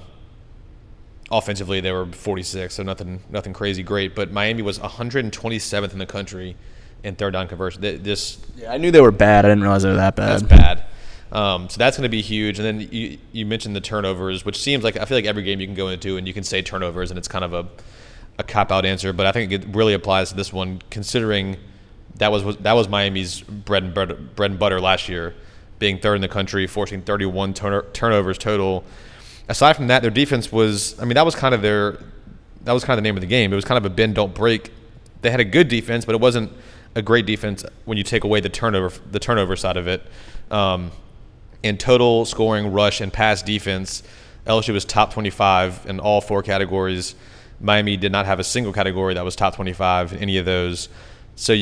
offensively, 1.30 1.80
they 1.80 1.92
were 1.92 2.06
46, 2.06 2.74
so 2.74 2.82
nothing 2.82 3.20
nothing 3.30 3.52
crazy 3.52 3.82
great. 3.82 4.14
But 4.14 4.32
Miami 4.32 4.62
was 4.62 4.78
127th 4.78 5.92
in 5.92 5.98
the 5.98 6.06
country 6.06 6.56
in 7.02 7.14
third 7.16 7.32
down 7.32 7.48
conversion. 7.48 7.80
This 8.02 8.38
yeah, 8.56 8.72
I 8.72 8.78
knew 8.78 8.90
they 8.90 9.00
were 9.00 9.10
bad. 9.12 9.44
I 9.44 9.48
didn't 9.48 9.62
realize 9.62 9.82
they 9.82 9.90
were 9.90 9.96
that 9.96 10.16
bad. 10.16 10.40
That's 10.40 10.42
bad. 10.42 10.84
Um, 11.36 11.68
so 11.68 11.76
that's 11.76 11.98
going 11.98 12.04
to 12.04 12.08
be 12.08 12.22
huge. 12.22 12.58
And 12.58 12.66
then 12.66 12.88
you 12.90 13.18
you 13.30 13.44
mentioned 13.44 13.76
the 13.76 13.80
turnovers, 13.82 14.46
which 14.46 14.58
seems 14.58 14.82
like 14.82 14.96
I 14.96 15.04
feel 15.04 15.18
like 15.18 15.26
every 15.26 15.42
game 15.42 15.60
you 15.60 15.66
can 15.66 15.76
go 15.76 15.88
into 15.88 16.16
and 16.16 16.26
you 16.26 16.32
can 16.32 16.42
say 16.42 16.62
turnovers, 16.62 17.10
and 17.10 17.18
it's 17.18 17.28
kind 17.28 17.44
of 17.44 17.52
a 17.52 17.68
a 18.38 18.42
cop 18.42 18.72
out 18.72 18.86
answer. 18.86 19.12
But 19.12 19.26
I 19.26 19.32
think 19.32 19.52
it 19.52 19.66
really 19.68 19.92
applies 19.92 20.30
to 20.30 20.34
this 20.34 20.50
one, 20.50 20.80
considering 20.88 21.58
that 22.16 22.32
was 22.32 22.56
that 22.56 22.72
was 22.72 22.88
Miami's 22.88 23.42
bread 23.42 23.82
and 23.82 23.92
butter, 23.92 24.14
bread 24.14 24.52
and 24.52 24.58
butter 24.58 24.80
last 24.80 25.10
year, 25.10 25.34
being 25.78 25.98
third 25.98 26.14
in 26.14 26.22
the 26.22 26.28
country, 26.28 26.66
forcing 26.66 27.02
31 27.02 27.52
turn- 27.52 27.84
turnovers 27.92 28.38
total. 28.38 28.82
Aside 29.46 29.74
from 29.74 29.88
that, 29.88 30.00
their 30.00 30.10
defense 30.10 30.50
was 30.50 30.98
I 30.98 31.04
mean 31.04 31.16
that 31.16 31.26
was 31.26 31.34
kind 31.34 31.54
of 31.54 31.60
their 31.60 31.98
that 32.64 32.72
was 32.72 32.82
kind 32.82 32.98
of 32.98 33.04
the 33.04 33.06
name 33.06 33.16
of 33.16 33.20
the 33.20 33.26
game. 33.26 33.52
It 33.52 33.56
was 33.56 33.66
kind 33.66 33.76
of 33.76 33.84
a 33.84 33.94
bend 33.94 34.14
don't 34.14 34.34
break. 34.34 34.72
They 35.20 35.30
had 35.30 35.40
a 35.40 35.44
good 35.44 35.68
defense, 35.68 36.06
but 36.06 36.14
it 36.14 36.20
wasn't 36.22 36.50
a 36.94 37.02
great 37.02 37.26
defense 37.26 37.62
when 37.84 37.98
you 37.98 38.04
take 38.04 38.24
away 38.24 38.40
the 38.40 38.48
turnover 38.48 38.98
the 39.10 39.20
turnover 39.20 39.54
side 39.54 39.76
of 39.76 39.86
it. 39.86 40.02
Um, 40.50 40.92
in 41.66 41.78
total 41.78 42.24
scoring, 42.24 42.72
rush, 42.72 43.00
and 43.00 43.12
pass 43.12 43.42
defense, 43.42 44.02
LSU 44.46 44.72
was 44.72 44.84
top 44.84 45.12
25 45.12 45.86
in 45.86 46.00
all 46.00 46.20
four 46.20 46.42
categories. 46.42 47.14
Miami 47.60 47.96
did 47.96 48.12
not 48.12 48.26
have 48.26 48.38
a 48.38 48.44
single 48.44 48.72
category 48.72 49.14
that 49.14 49.24
was 49.24 49.34
top 49.34 49.56
25 49.56 50.12
in 50.12 50.18
any 50.18 50.38
of 50.38 50.44
those. 50.44 50.88
So 51.34 51.54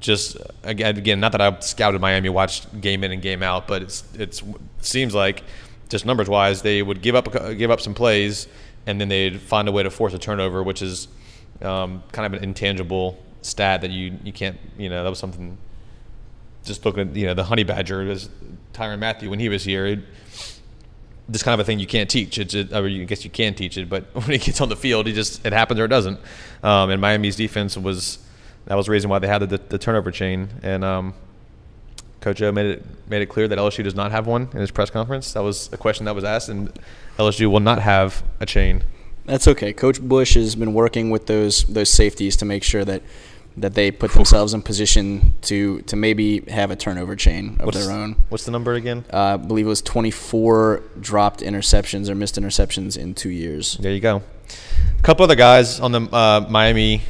just 0.00 0.36
again, 0.62 1.20
not 1.20 1.32
that 1.32 1.40
I 1.40 1.58
scouted 1.60 2.00
Miami, 2.00 2.28
watched 2.28 2.80
game 2.80 3.04
in 3.04 3.12
and 3.12 3.22
game 3.22 3.42
out, 3.42 3.66
but 3.66 3.82
it's 3.82 4.04
it's 4.14 4.42
it 4.42 4.84
seems 4.84 5.14
like 5.14 5.42
just 5.88 6.06
numbers 6.06 6.28
wise, 6.28 6.62
they 6.62 6.82
would 6.82 7.02
give 7.02 7.14
up 7.14 7.32
give 7.56 7.70
up 7.70 7.80
some 7.80 7.94
plays, 7.94 8.46
and 8.86 9.00
then 9.00 9.08
they'd 9.08 9.40
find 9.40 9.68
a 9.68 9.72
way 9.72 9.82
to 9.82 9.90
force 9.90 10.14
a 10.14 10.18
turnover, 10.18 10.62
which 10.62 10.82
is 10.82 11.08
um, 11.62 12.02
kind 12.12 12.26
of 12.26 12.38
an 12.38 12.44
intangible 12.44 13.22
stat 13.42 13.80
that 13.80 13.90
you 13.90 14.18
you 14.22 14.32
can't 14.32 14.58
you 14.78 14.88
know 14.88 15.02
that 15.02 15.10
was 15.10 15.18
something. 15.18 15.58
Just 16.64 16.84
looking 16.86 17.10
at 17.10 17.16
you 17.16 17.26
know 17.26 17.34
the 17.34 17.44
honey 17.44 17.64
badger 17.64 18.04
was 18.04 18.28
Tyrann 18.74 18.98
Mathieu 18.98 19.30
when 19.30 19.38
he 19.38 19.48
was 19.48 19.64
here. 19.64 19.86
It, 19.86 20.00
this 21.28 21.42
kind 21.42 21.58
of 21.58 21.60
a 21.60 21.64
thing 21.64 21.78
you 21.78 21.86
can't 21.86 22.10
teach. 22.10 22.38
It's 22.38 22.54
a, 22.54 22.76
I 22.76 23.04
guess 23.04 23.24
you 23.24 23.30
can 23.30 23.54
teach 23.54 23.78
it, 23.78 23.88
but 23.88 24.04
when 24.12 24.30
he 24.30 24.38
gets 24.38 24.60
on 24.60 24.68
the 24.68 24.76
field, 24.76 25.06
he 25.06 25.12
just 25.12 25.44
it 25.46 25.52
happens 25.52 25.80
or 25.80 25.86
it 25.86 25.88
doesn't. 25.88 26.20
Um, 26.62 26.90
and 26.90 27.00
Miami's 27.00 27.36
defense 27.36 27.76
was 27.76 28.18
that 28.66 28.74
was 28.76 28.86
the 28.86 28.92
reason 28.92 29.10
why 29.10 29.18
they 29.18 29.26
had 29.26 29.40
the, 29.48 29.58
the 29.58 29.78
turnover 29.78 30.10
chain. 30.10 30.48
And 30.62 30.84
um, 30.84 31.14
Coach 32.20 32.40
O 32.42 32.52
made 32.52 32.66
it 32.66 32.86
made 33.08 33.22
it 33.22 33.26
clear 33.26 33.48
that 33.48 33.58
LSU 33.58 33.84
does 33.84 33.94
not 33.94 34.10
have 34.10 34.26
one 34.26 34.48
in 34.52 34.60
his 34.60 34.70
press 34.70 34.90
conference. 34.90 35.32
That 35.32 35.42
was 35.42 35.72
a 35.72 35.76
question 35.76 36.06
that 36.06 36.14
was 36.14 36.24
asked, 36.24 36.48
and 36.48 36.72
LSU 37.18 37.50
will 37.50 37.60
not 37.60 37.80
have 37.80 38.22
a 38.40 38.46
chain. 38.46 38.82
That's 39.26 39.48
okay. 39.48 39.72
Coach 39.72 40.02
Busch 40.02 40.34
has 40.34 40.54
been 40.54 40.74
working 40.74 41.10
with 41.10 41.26
those 41.26 41.64
those 41.64 41.90
safeties 41.90 42.36
to 42.36 42.44
make 42.44 42.62
sure 42.62 42.84
that 42.84 43.02
that 43.56 43.74
they 43.74 43.90
put 43.90 44.12
themselves 44.12 44.52
in 44.52 44.62
position 44.62 45.34
to 45.42 45.80
to 45.82 45.96
maybe 45.96 46.40
have 46.50 46.70
a 46.70 46.76
turnover 46.76 47.14
chain 47.14 47.56
of 47.60 47.66
what's, 47.66 47.78
their 47.78 47.94
own. 47.94 48.16
What's 48.28 48.44
the 48.44 48.50
number 48.50 48.74
again? 48.74 49.04
Uh, 49.12 49.18
I 49.18 49.36
believe 49.36 49.66
it 49.66 49.68
was 49.68 49.82
24 49.82 50.82
dropped 51.00 51.40
interceptions 51.40 52.08
or 52.08 52.14
missed 52.14 52.36
interceptions 52.36 52.98
in 52.98 53.14
two 53.14 53.30
years. 53.30 53.76
There 53.76 53.92
you 53.92 54.00
go. 54.00 54.22
A 54.98 55.02
couple 55.02 55.24
other 55.24 55.36
guys 55.36 55.80
on 55.80 55.92
the 55.92 56.00
uh, 56.00 56.46
Miami 56.48 57.02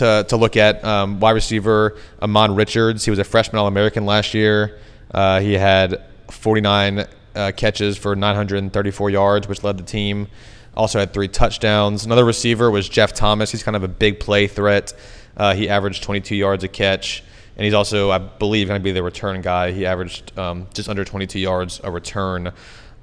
to, 0.00 0.24
to 0.28 0.36
look 0.36 0.56
at. 0.56 0.84
Um, 0.84 1.20
wide 1.20 1.32
receiver 1.32 1.96
Ahmmon 2.20 2.56
Richards. 2.56 3.04
He 3.04 3.10
was 3.10 3.18
a 3.18 3.24
freshman 3.24 3.58
All 3.58 3.66
American 3.66 4.06
last 4.06 4.34
year. 4.34 4.80
Uh, 5.12 5.40
he 5.40 5.52
had 5.54 6.02
49 6.30 7.06
uh, 7.34 7.52
catches 7.56 7.96
for 7.96 8.16
934 8.16 9.10
yards, 9.10 9.48
which 9.48 9.62
led 9.62 9.78
the 9.78 9.84
team. 9.84 10.28
Also 10.76 10.98
had 10.98 11.12
three 11.12 11.28
touchdowns. 11.28 12.04
Another 12.04 12.24
receiver 12.24 12.70
was 12.70 12.88
Jeff 12.88 13.12
Thomas. 13.12 13.50
He's 13.50 13.62
kind 13.62 13.76
of 13.76 13.82
a 13.82 13.88
big 13.88 14.20
play 14.20 14.46
threat. 14.46 14.92
Uh, 15.36 15.54
he 15.54 15.68
averaged 15.68 16.02
22 16.02 16.36
yards 16.36 16.64
a 16.64 16.68
catch. 16.68 17.22
And 17.56 17.64
he's 17.64 17.74
also, 17.74 18.10
I 18.10 18.18
believe, 18.18 18.68
going 18.68 18.80
to 18.80 18.84
be 18.84 18.92
the 18.92 19.02
return 19.02 19.42
guy. 19.42 19.72
He 19.72 19.84
averaged 19.84 20.38
um, 20.38 20.66
just 20.72 20.88
under 20.88 21.04
22 21.04 21.38
yards 21.38 21.80
a 21.84 21.90
return 21.90 22.52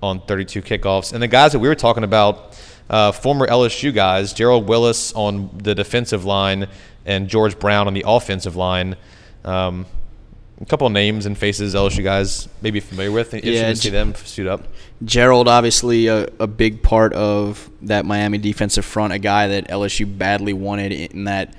on 0.01 0.21
32 0.21 0.62
kickoffs. 0.62 1.13
And 1.13 1.21
the 1.21 1.27
guys 1.27 1.51
that 1.51 1.60
we 1.60 1.67
were 1.67 1.75
talking 1.75 2.03
about, 2.03 2.60
uh, 2.89 3.12
former 3.12 3.45
LSU 3.47 3.93
guys, 3.93 4.34
Gerald 4.34 4.67
Willis 4.67 5.13
on 5.13 5.49
the 5.58 5.75
defensive 5.75 6.25
line 6.25 6.67
and 7.06 7.27
George 7.27 7.60
Brown 7.60 7.88
on 7.88 7.93
the 7.93 8.03
offensive 8.08 8.56
line. 8.56 8.95
Um, 9.43 9.86
a 10.60 10.65
couple 10.65 10.88
of 10.88 10.93
names 10.93 11.26
and 11.26 11.38
faces 11.38 11.76
LSU 11.76 12.04
guys 12.04 12.48
may 12.62 12.72
be 12.72 12.80
familiar 12.80 13.12
with. 13.12 13.34
Interesting 13.34 13.54
yeah, 13.54 13.70
to 13.70 13.76
see 13.76 13.89
them 13.89 14.15
suit 14.15 14.48
up. 14.48 14.67
Gerald, 15.04 15.48
obviously 15.48 16.08
a, 16.08 16.28
a, 16.39 16.48
big 16.48 16.82
part 16.82 17.13
of 17.13 17.70
that 17.84 18.06
Miami 18.06 18.39
defensive 18.39 18.84
front, 18.84 19.13
a 19.13 19.20
guy 19.20 19.48
that 19.48 19.67
LSU 19.67 20.17
badly 20.17 20.54
wanted 20.54 20.91
in 20.91 21.26
that 21.26 21.54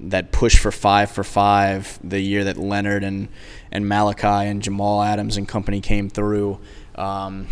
that 0.00 0.30
push 0.30 0.56
for 0.56 0.70
five 0.70 1.10
for 1.10 1.24
five 1.24 1.98
the 2.04 2.20
year 2.20 2.44
that 2.44 2.56
Leonard 2.56 3.02
and 3.02 3.28
and 3.72 3.88
Malachi 3.88 4.48
and 4.48 4.62
Jamal 4.62 5.02
Adams 5.02 5.36
and 5.36 5.48
company 5.48 5.80
came 5.80 6.08
through. 6.08 6.60
Um, 6.94 7.48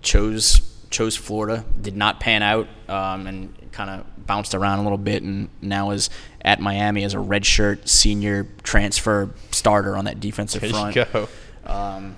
chose 0.00 0.60
chose 0.88 1.16
Florida, 1.16 1.64
did 1.80 1.96
not 1.96 2.20
pan 2.20 2.42
out, 2.42 2.68
um, 2.88 3.26
and 3.26 3.54
kind 3.74 3.90
of 3.90 4.26
bounced 4.26 4.54
around 4.54 4.78
a 4.78 4.82
little 4.82 4.98
bit, 4.98 5.22
and 5.22 5.48
now 5.60 5.90
is 5.90 6.08
at 6.42 6.60
Miami 6.60 7.04
as 7.04 7.14
a 7.14 7.18
redshirt 7.18 7.88
senior 7.88 8.46
transfer 8.62 9.30
starter 9.50 9.96
on 9.96 10.06
that 10.06 10.20
defensive 10.20 10.62
there 10.62 10.70
front. 10.70 10.96
You 10.96 11.04
go. 11.12 11.28
Um, 11.66 12.16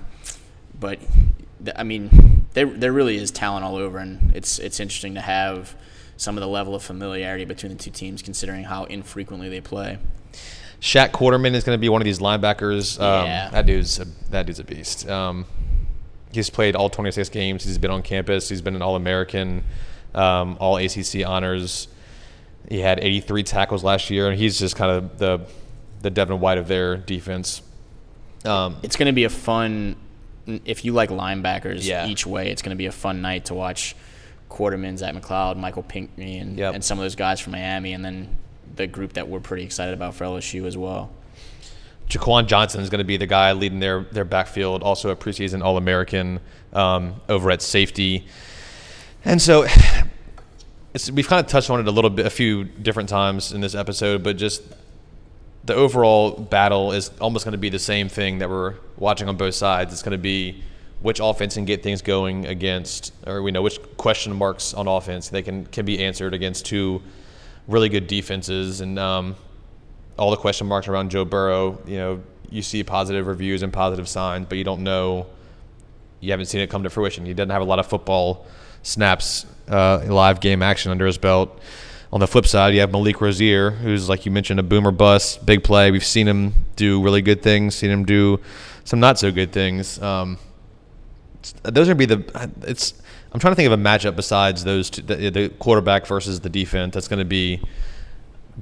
but 0.79 0.99
I 1.75 1.83
mean, 1.83 2.45
there 2.53 2.67
there 2.67 2.93
really 2.93 3.17
is 3.17 3.31
talent 3.31 3.65
all 3.65 3.75
over, 3.75 3.97
and 3.97 4.35
it's 4.35 4.59
it's 4.59 4.79
interesting 4.79 5.15
to 5.15 5.21
have 5.21 5.75
some 6.15 6.37
of 6.37 6.41
the 6.41 6.47
level 6.47 6.75
of 6.75 6.83
familiarity 6.83 7.45
between 7.45 7.71
the 7.71 7.77
two 7.77 7.91
teams, 7.91 8.21
considering 8.21 8.63
how 8.63 8.85
infrequently 8.85 9.49
they 9.49 9.61
play. 9.61 9.97
Shaq 10.81 11.09
Quarterman 11.09 11.53
is 11.53 11.63
going 11.63 11.75
to 11.75 11.81
be 11.81 11.89
one 11.89 12.01
of 12.01 12.05
these 12.05 12.19
linebackers. 12.19 12.99
Um, 12.99 13.25
yeah. 13.25 13.49
that 13.49 13.65
dude's 13.65 13.99
a, 13.99 14.05
that 14.29 14.45
dude's 14.45 14.59
a 14.59 14.63
beast. 14.63 15.09
Um, 15.09 15.45
he's 16.31 16.49
played 16.49 16.75
all 16.75 16.89
26 16.89 17.29
games. 17.29 17.63
He's 17.63 17.77
been 17.77 17.91
on 17.91 18.03
campus. 18.03 18.49
He's 18.49 18.61
been 18.61 18.75
an 18.75 18.81
All 18.81 18.95
American, 18.95 19.63
um, 20.17 20.57
All 20.59 20.77
ACC 20.77 21.25
honors. 21.25 21.87
He 22.69 22.79
had 22.79 22.99
83 22.99 23.43
tackles 23.43 23.83
last 23.83 24.09
year, 24.09 24.29
and 24.29 24.37
he's 24.37 24.59
just 24.59 24.75
kind 24.75 24.91
of 24.91 25.17
the 25.17 25.41
the 26.01 26.09
Devin 26.09 26.39
White 26.39 26.57
of 26.57 26.67
their 26.67 26.97
defense. 26.97 27.61
Um, 28.45 28.77
it's 28.83 28.95
going 28.95 29.07
to 29.07 29.13
be 29.13 29.23
a 29.23 29.29
fun 29.29 29.95
if 30.65 30.85
you 30.85 30.93
like 30.93 31.09
linebackers 31.09 31.85
yeah. 31.85 32.07
each 32.07 32.25
way. 32.25 32.49
It's 32.49 32.61
going 32.61 32.71
to 32.71 32.77
be 32.77 32.85
a 32.85 32.91
fun 32.91 33.21
night 33.21 33.45
to 33.45 33.53
watch 33.53 33.95
Quarterman, 34.49 34.97
Zach 34.97 35.13
McCloud, 35.13 35.57
Michael 35.57 35.83
Pinkney, 35.83 36.39
and 36.39 36.57
yep. 36.57 36.73
and 36.73 36.83
some 36.83 36.97
of 36.97 37.03
those 37.03 37.15
guys 37.15 37.39
from 37.39 37.53
Miami, 37.53 37.93
and 37.93 38.03
then 38.03 38.37
the 38.75 38.87
group 38.87 39.13
that 39.13 39.27
we're 39.27 39.39
pretty 39.39 39.63
excited 39.63 39.93
about 39.93 40.13
for 40.13 40.25
LSU 40.25 40.65
as 40.65 40.77
well. 40.77 41.11
Jaquan 42.09 42.47
Johnson 42.47 42.81
is 42.81 42.89
going 42.89 42.99
to 42.99 43.05
be 43.05 43.17
the 43.17 43.27
guy 43.27 43.51
leading 43.51 43.79
their 43.79 44.03
their 44.11 44.25
backfield, 44.25 44.83
also 44.83 45.09
a 45.09 45.15
preseason 45.15 45.63
All 45.63 45.77
American 45.77 46.39
um, 46.73 47.15
over 47.27 47.51
at 47.51 47.61
safety, 47.61 48.27
and 49.25 49.41
so 49.41 49.65
we've 51.13 51.27
kind 51.27 51.43
of 51.43 51.49
touched 51.51 51.69
on 51.69 51.79
it 51.79 51.87
a 51.87 51.91
little 51.91 52.09
bit, 52.09 52.25
a 52.25 52.29
few 52.29 52.63
different 52.63 53.09
times 53.09 53.51
in 53.51 53.61
this 53.61 53.75
episode, 53.75 54.23
but 54.23 54.37
just 54.37 54.63
the 55.65 55.75
overall 55.75 56.31
battle 56.31 56.91
is 56.93 57.11
almost 57.19 57.45
going 57.45 57.51
to 57.51 57.57
be 57.57 57.69
the 57.69 57.79
same 57.79 58.09
thing 58.09 58.39
that 58.39 58.49
we're 58.49 58.75
watching 58.97 59.27
on 59.27 59.35
both 59.35 59.53
sides. 59.53 59.93
It's 59.93 60.01
going 60.01 60.13
to 60.13 60.17
be 60.17 60.63
which 61.01 61.19
offense 61.21 61.53
can 61.53 61.65
get 61.65 61.83
things 61.83 62.01
going 62.01 62.47
against, 62.47 63.13
or 63.27 63.43
we 63.43 63.51
know 63.51 63.61
which 63.61 63.79
question 63.97 64.33
marks 64.33 64.73
on 64.73 64.87
offense 64.87 65.29
they 65.29 65.43
can 65.43 65.65
can 65.67 65.85
be 65.85 66.03
answered 66.03 66.33
against 66.33 66.65
two 66.65 67.01
really 67.67 67.89
good 67.89 68.07
defenses, 68.07 68.81
and 68.81 68.97
um, 68.97 69.35
all 70.17 70.31
the 70.31 70.37
question 70.37 70.65
marks 70.67 70.87
around 70.87 71.11
Joe 71.11 71.25
Burrow. 71.25 71.79
You 71.85 71.97
know, 71.97 72.23
you 72.49 72.61
see 72.61 72.83
positive 72.83 73.27
reviews 73.27 73.61
and 73.61 73.71
positive 73.71 74.07
signs, 74.07 74.47
but 74.47 74.57
you 74.57 74.63
don't 74.63 74.83
know. 74.83 75.27
You 76.19 76.31
haven't 76.31 76.47
seen 76.47 76.61
it 76.61 76.69
come 76.69 76.83
to 76.83 76.89
fruition. 76.89 77.25
He 77.25 77.33
doesn't 77.33 77.51
have 77.51 77.61
a 77.61 77.65
lot 77.65 77.77
of 77.77 77.85
football 77.85 78.47
snaps, 78.87 79.45
uh, 79.67 80.03
live 80.07 80.39
game 80.39 80.61
action 80.61 80.91
under 80.91 81.05
his 81.05 81.17
belt. 81.17 81.59
On 82.11 82.21
the 82.21 82.27
flip 82.27 82.47
side, 82.47 82.73
you 82.73 82.79
have 82.79 82.91
Malik 82.91 83.19
Rosier, 83.19 83.71
who's 83.71 84.07
like 84.07 84.25
you 84.25 84.31
mentioned, 84.31 84.59
a 84.59 84.63
boomer 84.63 84.91
bust, 84.91 85.45
big 85.45 85.63
play. 85.63 85.91
We've 85.91 86.05
seen 86.05 86.27
him 86.27 86.53
do 86.77 87.03
really 87.03 87.21
good 87.21 87.43
things, 87.43 87.75
seen 87.75 87.91
him 87.91 88.05
do 88.05 88.39
some 88.85 89.01
not 89.01 89.19
so 89.19 89.31
good 89.31 89.51
things. 89.51 90.01
Um, 90.01 90.37
those 91.63 91.89
are 91.89 91.93
gonna 91.93 91.95
be 91.95 92.05
the. 92.05 92.51
It's. 92.61 92.93
I'm 93.33 93.41
trying 93.41 93.51
to 93.51 93.55
think 93.55 93.67
of 93.67 93.77
a 93.77 93.83
matchup 93.83 94.15
besides 94.15 94.63
those 94.63 94.89
two, 94.89 95.01
the, 95.01 95.29
the 95.29 95.49
quarterback 95.49 96.07
versus 96.07 96.39
the 96.39 96.49
defense. 96.49 96.93
That's 96.93 97.09
going 97.09 97.19
to 97.19 97.25
be 97.25 97.61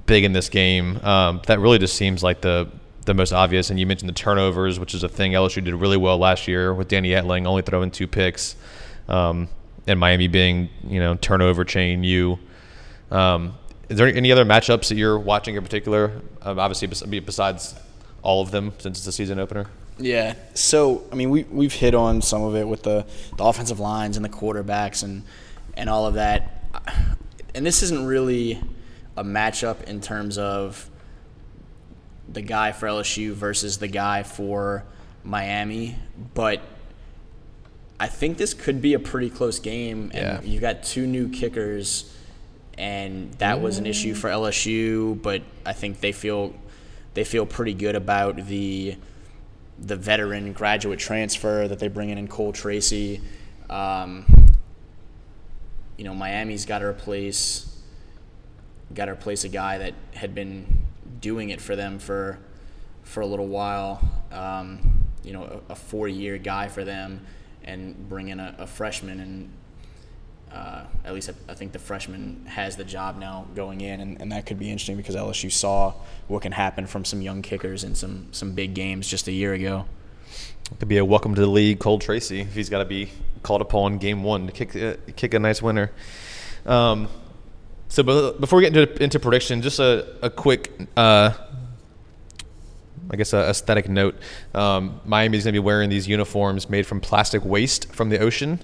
big 0.08 0.24
in 0.24 0.34
this 0.34 0.50
game. 0.50 0.98
Um, 1.06 1.40
that 1.46 1.60
really 1.60 1.78
just 1.78 1.96
seems 1.96 2.24
like 2.24 2.42
the 2.42 2.70
the 3.06 3.14
most 3.14 3.32
obvious. 3.32 3.70
And 3.70 3.80
you 3.80 3.86
mentioned 3.86 4.10
the 4.10 4.14
turnovers, 4.14 4.80
which 4.80 4.96
is 4.96 5.04
a 5.04 5.08
thing 5.08 5.34
LSU 5.34 5.64
did 5.64 5.76
really 5.76 5.98
well 5.98 6.18
last 6.18 6.48
year 6.48 6.74
with 6.74 6.88
Danny 6.88 7.10
Etling, 7.10 7.46
only 7.46 7.62
throwing 7.62 7.92
two 7.92 8.08
picks. 8.08 8.56
Um, 9.08 9.50
and 9.88 10.00
Miami 10.00 10.28
being 10.28 10.70
you 10.88 11.00
know 11.00 11.16
turnover 11.16 11.64
chain 11.64 12.04
you. 12.04 12.40
Um, 13.12 13.56
is 13.90 13.98
there 13.98 14.08
any 14.08 14.32
other 14.32 14.46
matchups 14.46 14.90
that 14.90 14.96
you're 14.96 15.20
watching 15.20 15.56
in 15.56 15.64
particular? 15.64 16.22
Um, 16.42 16.60
obviously, 16.60 17.20
besides 17.20 17.76
all 18.22 18.42
of 18.42 18.52
them, 18.52 18.74
since 18.80 18.98
it's 18.98 19.08
a 19.08 19.12
season 19.12 19.40
opener. 19.40 19.68
Yeah. 19.98 20.34
So 20.54 21.04
I 21.12 21.16
mean, 21.16 21.30
we 21.30 21.44
we've 21.44 21.74
hit 21.74 21.96
on 21.96 22.22
some 22.22 22.42
of 22.44 22.56
it 22.56 22.68
with 22.68 22.84
the, 22.84 23.06
the 23.38 23.44
offensive 23.44 23.80
lines 23.80 24.18
and 24.18 24.26
the 24.26 24.30
quarterbacks 24.30 25.04
and 25.04 25.24
and 25.76 25.90
all 25.90 26.08
of 26.08 26.16
that. 26.16 26.64
And 27.54 27.66
this 27.66 27.84
isn't 27.84 28.06
really 28.06 28.62
a 29.16 29.24
matchup 29.24 29.84
in 29.84 30.02
terms 30.02 30.38
of 30.38 30.90
the 32.28 32.42
guy 32.42 32.72
for 32.72 32.88
LSU 32.88 33.32
versus 33.32 33.78
the 33.78 33.88
guy 33.88 34.24
for 34.24 34.84
Miami, 35.24 35.96
but 36.34 36.62
I 38.00 38.08
think 38.08 38.38
this 38.38 38.54
could 38.54 38.82
be 38.82 38.94
a 38.94 39.00
pretty 39.00 39.30
close 39.30 39.60
game. 39.60 40.12
And 40.14 40.44
yeah. 40.44 40.50
you 40.50 40.60
got 40.60 40.84
two 40.84 41.08
new 41.08 41.30
kickers, 41.30 42.14
and 42.78 43.32
that 43.36 43.62
was 43.62 43.78
an 43.78 43.86
issue 43.86 44.14
for 44.14 44.30
LSU. 44.30 45.22
But 45.22 45.44
I 45.66 45.74
think 45.74 46.02
they 46.02 46.12
feel 46.12 46.54
they 47.14 47.24
feel 47.24 47.46
pretty 47.46 47.74
good 47.74 47.96
about 47.96 48.48
the 48.48 48.98
the 49.78 49.96
veteran 49.96 50.54
graduate 50.54 51.00
transfer 51.00 51.68
that 51.68 51.80
they 51.80 51.88
bring 51.88 52.10
in 52.10 52.18
in 52.18 52.28
Cole 52.28 52.54
Tracy. 52.54 53.22
Um, 53.70 54.26
you 55.98 56.04
know, 56.04 56.14
Miami's 56.14 56.66
got 56.66 56.80
to 56.80 56.86
replace 56.86 57.72
got 58.94 59.06
to 59.06 59.12
replace 59.12 59.44
a 59.44 59.50
guy 59.50 59.78
that 59.80 59.94
had 60.14 60.36
been 60.36 60.86
doing 61.20 61.50
it 61.50 61.60
for 61.60 61.76
them 61.76 62.00
for 62.00 62.40
for 63.04 63.22
a 63.22 63.26
little 63.26 63.48
while. 63.48 64.02
Um, 64.32 65.06
you 65.24 65.34
know, 65.34 65.62
a, 65.70 65.74
a 65.74 65.76
four 65.76 66.08
year 66.08 66.38
guy 66.38 66.68
for 66.68 66.84
them, 66.84 67.26
and 67.66 68.08
bring 68.08 68.30
in 68.30 68.40
a, 68.40 68.56
a 68.60 68.68
freshman 68.68 69.20
and. 69.20 69.50
Uh, 70.52 70.86
at 71.04 71.14
least 71.14 71.30
I, 71.30 71.52
I, 71.52 71.54
think 71.54 71.74
the 71.74 71.80
freshman 71.80 72.46
has 72.46 72.78
the 72.78 72.86
job 72.86 73.20
now 73.20 73.46
going 73.56 73.82
in, 73.82 74.00
and, 74.00 74.22
and 74.22 74.32
that 74.32 74.46
could 74.46 74.58
be 74.58 74.70
interesting 74.70 74.96
because 74.96 75.14
LSU 75.14 75.52
saw 75.52 75.94
what 76.30 76.44
can 76.44 76.54
happen 76.54 76.88
from 76.88 77.04
some 77.04 77.22
young 77.22 77.42
kickers 77.42 77.84
in 77.84 77.94
some 77.94 78.28
some 78.32 78.54
big 78.54 78.74
games 78.74 79.06
just 79.06 79.28
a 79.28 79.34
year 79.34 79.54
ago. 79.54 79.86
It 80.72 80.80
could 80.80 80.88
be 80.88 80.98
a 80.98 81.04
welcome 81.04 81.36
to 81.36 81.42
the 81.42 81.48
league, 81.48 81.80
Cole 81.80 82.00
Tracy, 82.00 82.42
if 82.42 82.54
he's 82.54 82.70
got 82.70 82.80
to 82.80 82.86
be 82.86 83.10
called 83.44 83.62
upon 83.62 83.98
game 83.98 84.24
one 84.24 84.46
to 84.46 84.54
kick 84.54 84.76
uh, 84.78 84.96
kick 85.18 85.34
a 85.34 85.40
nice 85.40 85.62
winner. 85.62 85.92
Um, 86.66 87.10
so 87.90 88.04
before 88.04 88.58
we 88.58 88.64
get 88.64 88.76
into, 88.76 89.04
into 89.04 89.20
prediction, 89.20 89.62
just 89.62 89.80
a, 89.80 90.06
a 90.22 90.30
quick, 90.30 90.72
uh, 90.98 91.32
I 93.10 93.16
guess, 93.16 93.34
a 93.34 93.50
aesthetic 93.50 93.88
note. 93.90 94.18
Um, 94.54 95.00
Miami's 95.06 95.44
going 95.44 95.54
to 95.54 95.62
be 95.62 95.64
wearing 95.64 95.90
these 95.90 96.08
uniforms 96.08 96.70
made 96.70 96.86
from 96.88 97.02
plastic 97.02 97.44
waste 97.46 97.94
from 97.94 98.10
the 98.10 98.20
ocean. 98.20 98.62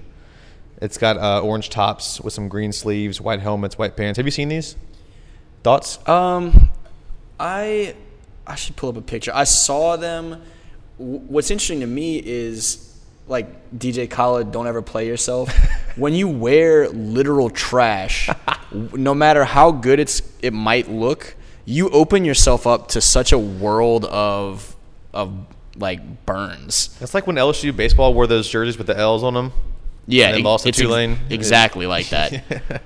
It's 0.82 0.98
got 0.98 1.18
uh, 1.18 1.42
orange 1.42 1.70
tops 1.70 2.20
with 2.20 2.34
some 2.34 2.50
green 2.50 2.72
sleeves, 2.72 3.22
white 3.22 3.40
helmets, 3.40 3.78
white 3.78 3.96
pants. 3.96 4.18
Have 4.18 4.26
you 4.26 4.32
seen 4.32 4.50
these? 4.50 4.76
Thoughts? 5.64 6.00
Um, 6.10 6.70
I 7.40 7.96
I 8.48 8.56
should 8.56 8.76
pull 8.76 8.90
up 8.90 8.98
a 8.98 9.02
picture. 9.02 9.32
I 9.34 9.44
saw 9.44 9.96
them. 9.96 10.42
What's 10.98 11.52
interesting 11.52 11.82
to 11.82 11.88
me 11.88 12.18
is 12.24 12.92
like 13.28 13.78
DJ 13.78 14.10
Khaled, 14.10 14.52
don't 14.52 14.68
ever 14.68 14.82
play 14.82 15.08
yourself. 15.08 15.52
when 15.96 16.14
you 16.14 16.28
wear 16.28 16.90
literal 16.90 17.50
trash, 17.50 18.30
no 18.72 19.14
matter 19.14 19.44
how 19.44 19.72
good 19.72 20.00
it's 20.00 20.22
it 20.42 20.54
might 20.54 20.90
look, 20.90 21.36
you 21.66 21.90
open 21.90 22.26
yourself 22.26 22.66
up 22.66 22.88
to 22.90 23.02
such 23.02 23.32
a 23.32 23.40
world 23.40 24.06
of 24.06 24.76
of 25.14 25.34
like 25.76 26.26
burns. 26.26 26.98
It's 27.02 27.14
like 27.14 27.28
when 27.28 27.36
LSU 27.36 27.76
baseball 27.76 28.14
wore 28.14 28.28
those 28.28 28.50
jerseys 28.50 28.78
with 28.78 28.88
the 28.88 28.98
L's 28.98 29.24
on 29.24 29.34
them. 29.34 29.52
Yeah, 30.08 30.34
and 30.34 30.44
lost 30.44 30.66
it's 30.66 30.78
Tulane. 30.78 31.12
Ex- 31.12 31.32
exactly 31.32 31.88
like 31.88 32.10
that. 32.10 32.32
yeah. 32.50 32.80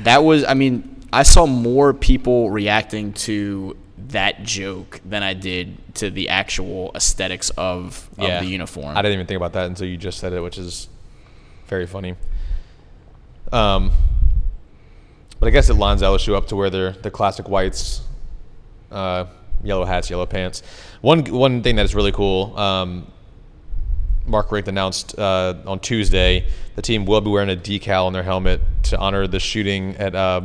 That 0.00 0.24
was, 0.24 0.44
I 0.44 0.54
mean, 0.54 0.96
I 1.12 1.24
saw 1.24 1.46
more 1.46 1.92
people 1.92 2.50
reacting 2.50 3.12
to 3.14 3.76
that 4.08 4.42
joke 4.42 5.00
than 5.04 5.22
I 5.22 5.34
did 5.34 5.94
to 5.96 6.10
the 6.10 6.28
actual 6.28 6.92
aesthetics 6.94 7.50
of, 7.50 8.08
of 8.16 8.28
yeah. 8.28 8.40
the 8.40 8.46
uniform. 8.46 8.96
I 8.96 9.02
didn't 9.02 9.14
even 9.14 9.26
think 9.26 9.36
about 9.36 9.52
that 9.54 9.66
until 9.66 9.86
you 9.86 9.96
just 9.96 10.18
said 10.18 10.32
it, 10.32 10.40
which 10.40 10.58
is 10.58 10.88
very 11.66 11.86
funny. 11.86 12.14
Um, 13.52 13.92
but 15.40 15.48
I 15.48 15.50
guess 15.50 15.70
it 15.70 15.74
lines 15.74 16.02
LSU 16.02 16.34
up 16.34 16.46
to 16.48 16.56
where 16.56 16.70
they're 16.70 16.92
the 16.92 17.10
classic 17.10 17.48
whites, 17.48 18.02
uh, 18.92 19.24
yellow 19.64 19.86
hats, 19.86 20.10
yellow 20.10 20.26
pants. 20.26 20.62
One 21.00 21.24
one 21.24 21.62
thing 21.62 21.76
that 21.76 21.84
is 21.86 21.94
really 21.94 22.12
cool. 22.12 22.56
Um, 22.56 23.10
Mark 24.26 24.52
Richt 24.52 24.68
announced 24.68 25.18
uh, 25.18 25.54
on 25.66 25.80
Tuesday 25.80 26.46
the 26.76 26.82
team 26.82 27.06
will 27.06 27.22
be 27.22 27.30
wearing 27.30 27.50
a 27.50 27.56
decal 27.56 28.04
on 28.04 28.12
their 28.12 28.22
helmet 28.22 28.60
to 28.84 28.98
honor 28.98 29.26
the 29.26 29.40
shooting 29.40 29.96
at 29.96 30.14
uh, 30.14 30.42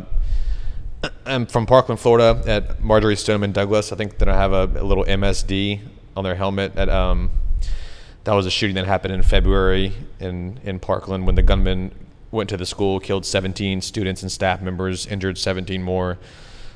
I'm 1.26 1.46
from 1.48 1.66
Parkland, 1.66 2.00
Florida, 2.00 2.42
at 2.48 2.82
Marjory 2.82 3.16
Stoneman 3.16 3.52
Douglas. 3.52 3.92
I 3.92 3.96
think 3.96 4.18
that 4.20 4.30
I 4.30 4.36
have 4.36 4.54
a, 4.54 4.64
a, 4.80 4.84
little 4.84 5.04
MSD 5.04 5.82
on 6.16 6.24
their 6.24 6.36
helmet. 6.36 6.76
At 6.78 6.90
um, 6.90 7.32
that 8.24 8.34
was 8.34 8.46
a 8.46 8.52
shooting 8.52 8.76
that 8.76 8.86
happened 8.86 9.14
in 9.14 9.24
February 9.24 9.94
in 10.20 10.60
in 10.64 10.80
Parkland 10.80 11.26
when 11.26 11.36
the 11.36 11.44
gunman 11.44 11.92
went 12.32 12.50
to 12.50 12.58
the 12.58 12.66
school, 12.66 13.00
killed 13.00 13.26
17 13.26 13.82
students 13.82 14.22
and 14.22 14.32
staff 14.32 14.62
members, 14.62 15.06
injured 15.08 15.38
17 15.38 15.82
more. 15.82 16.18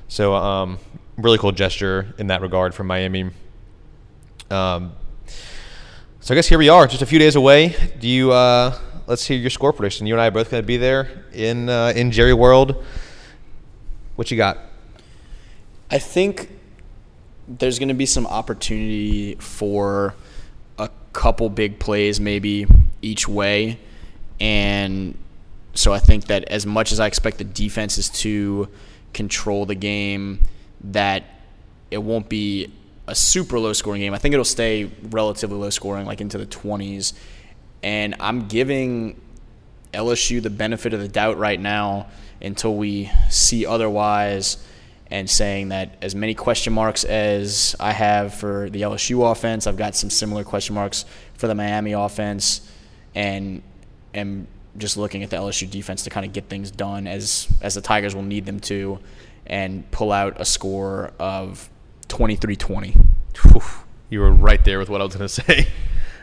So, 0.08 0.34
um, 0.34 0.80
really 1.18 1.38
cool 1.38 1.52
gesture 1.52 2.14
in 2.18 2.28
that 2.28 2.42
regard 2.42 2.74
from 2.74 2.88
Miami. 2.88 3.30
Um, 4.50 4.94
so 6.22 6.34
I 6.34 6.36
guess 6.36 6.48
here 6.48 6.58
we 6.58 6.70
are, 6.70 6.88
just 6.88 7.02
a 7.02 7.06
few 7.06 7.20
days 7.20 7.36
away. 7.36 7.76
Do 8.00 8.08
you? 8.08 8.32
Uh, 8.32 8.78
let's 9.08 9.26
hear 9.26 9.38
your 9.38 9.50
score 9.50 9.74
prediction. 9.74 10.08
You 10.08 10.14
and 10.16 10.22
I 10.22 10.28
are 10.28 10.32
both 10.32 10.50
going 10.52 10.64
to 10.64 10.68
be 10.68 10.78
there 10.78 11.24
in 11.34 11.70
uh, 11.70 11.94
in 11.96 12.12
Jerry 12.12 12.34
World. 12.34 12.84
What 14.16 14.32
you 14.32 14.38
got? 14.38 14.58
I 15.92 15.98
think 15.98 16.50
there's 17.48 17.80
going 17.80 17.90
to 17.90 17.96
be 17.96 18.06
some 18.06 18.28
opportunity 18.28 19.36
for 19.36 20.14
a 20.78 20.90
couple 21.14 21.50
big 21.50 21.80
plays, 21.80 22.20
maybe 22.20 22.68
each 23.02 23.28
way. 23.28 23.80
And 24.40 25.18
so 25.80 25.94
I 25.94 26.00
think 26.00 26.26
that 26.26 26.44
as 26.50 26.66
much 26.66 26.92
as 26.92 27.00
I 27.00 27.08
expect 27.08 27.38
the 27.38 27.46
defenses 27.46 28.10
to 28.10 28.68
control 29.14 29.66
the 29.66 29.76
game, 29.76 30.42
that 30.82 31.24
it 31.90 32.00
won't 32.00 32.28
be 32.28 32.74
a 33.08 33.16
super 33.16 33.58
low 33.58 33.72
scoring 33.72 34.02
game. 34.02 34.14
I 34.14 34.18
think 34.18 34.34
it'll 34.34 34.44
stay 34.44 34.92
relatively 35.04 35.58
low 35.58 35.70
scoring, 35.70 36.06
like 36.06 36.20
into 36.20 36.38
the 36.38 36.46
20s. 36.46 37.14
And 37.82 38.14
I'm 38.20 38.50
giving 38.50 39.22
LSU 39.94 40.44
the 40.44 40.50
benefit 40.50 40.94
of 40.94 41.00
the 41.00 41.08
doubt 41.08 41.38
right 41.38 41.62
now 41.62 42.08
until 42.42 42.76
we 42.76 43.10
see 43.30 43.66
otherwise 43.66 44.58
and 45.10 45.30
saying 45.30 45.70
that 45.70 45.96
as 46.02 46.14
many 46.14 46.34
question 46.36 46.74
marks 46.74 47.06
as 47.06 47.74
I 47.80 47.94
have 47.94 48.34
for 48.34 48.70
the 48.70 48.82
LSU 48.82 49.32
offense, 49.32 49.66
I've 49.66 49.78
got 49.78 49.96
some 49.96 50.10
similar 50.10 50.44
question 50.44 50.76
marks 50.76 51.06
for 51.36 51.48
the 51.48 51.56
Miami 51.56 51.94
offense 51.94 52.70
and 53.16 53.64
am 54.14 54.46
just 54.78 54.98
looking 54.98 55.24
at 55.24 55.30
the 55.30 55.38
LSU 55.38 55.70
defense 55.70 56.04
to 56.04 56.10
kind 56.10 56.26
of 56.26 56.34
get 56.34 56.50
things 56.50 56.72
done 56.72 57.08
as 57.08 57.48
as 57.62 57.76
the 57.76 57.82
Tigers 57.82 58.16
will 58.16 58.24
need 58.24 58.46
them 58.46 58.60
to 58.62 59.00
and 59.48 59.90
pull 59.92 60.12
out 60.12 60.40
a 60.40 60.46
score 60.46 61.12
of 61.20 61.70
23-20. 62.08 63.04
You 64.10 64.20
were 64.20 64.32
right 64.32 64.64
there 64.64 64.80
with 64.80 64.90
what 64.90 65.02
I 65.02 65.04
was 65.04 65.16
going 65.16 65.28
to 65.28 65.30
say. 65.30 65.68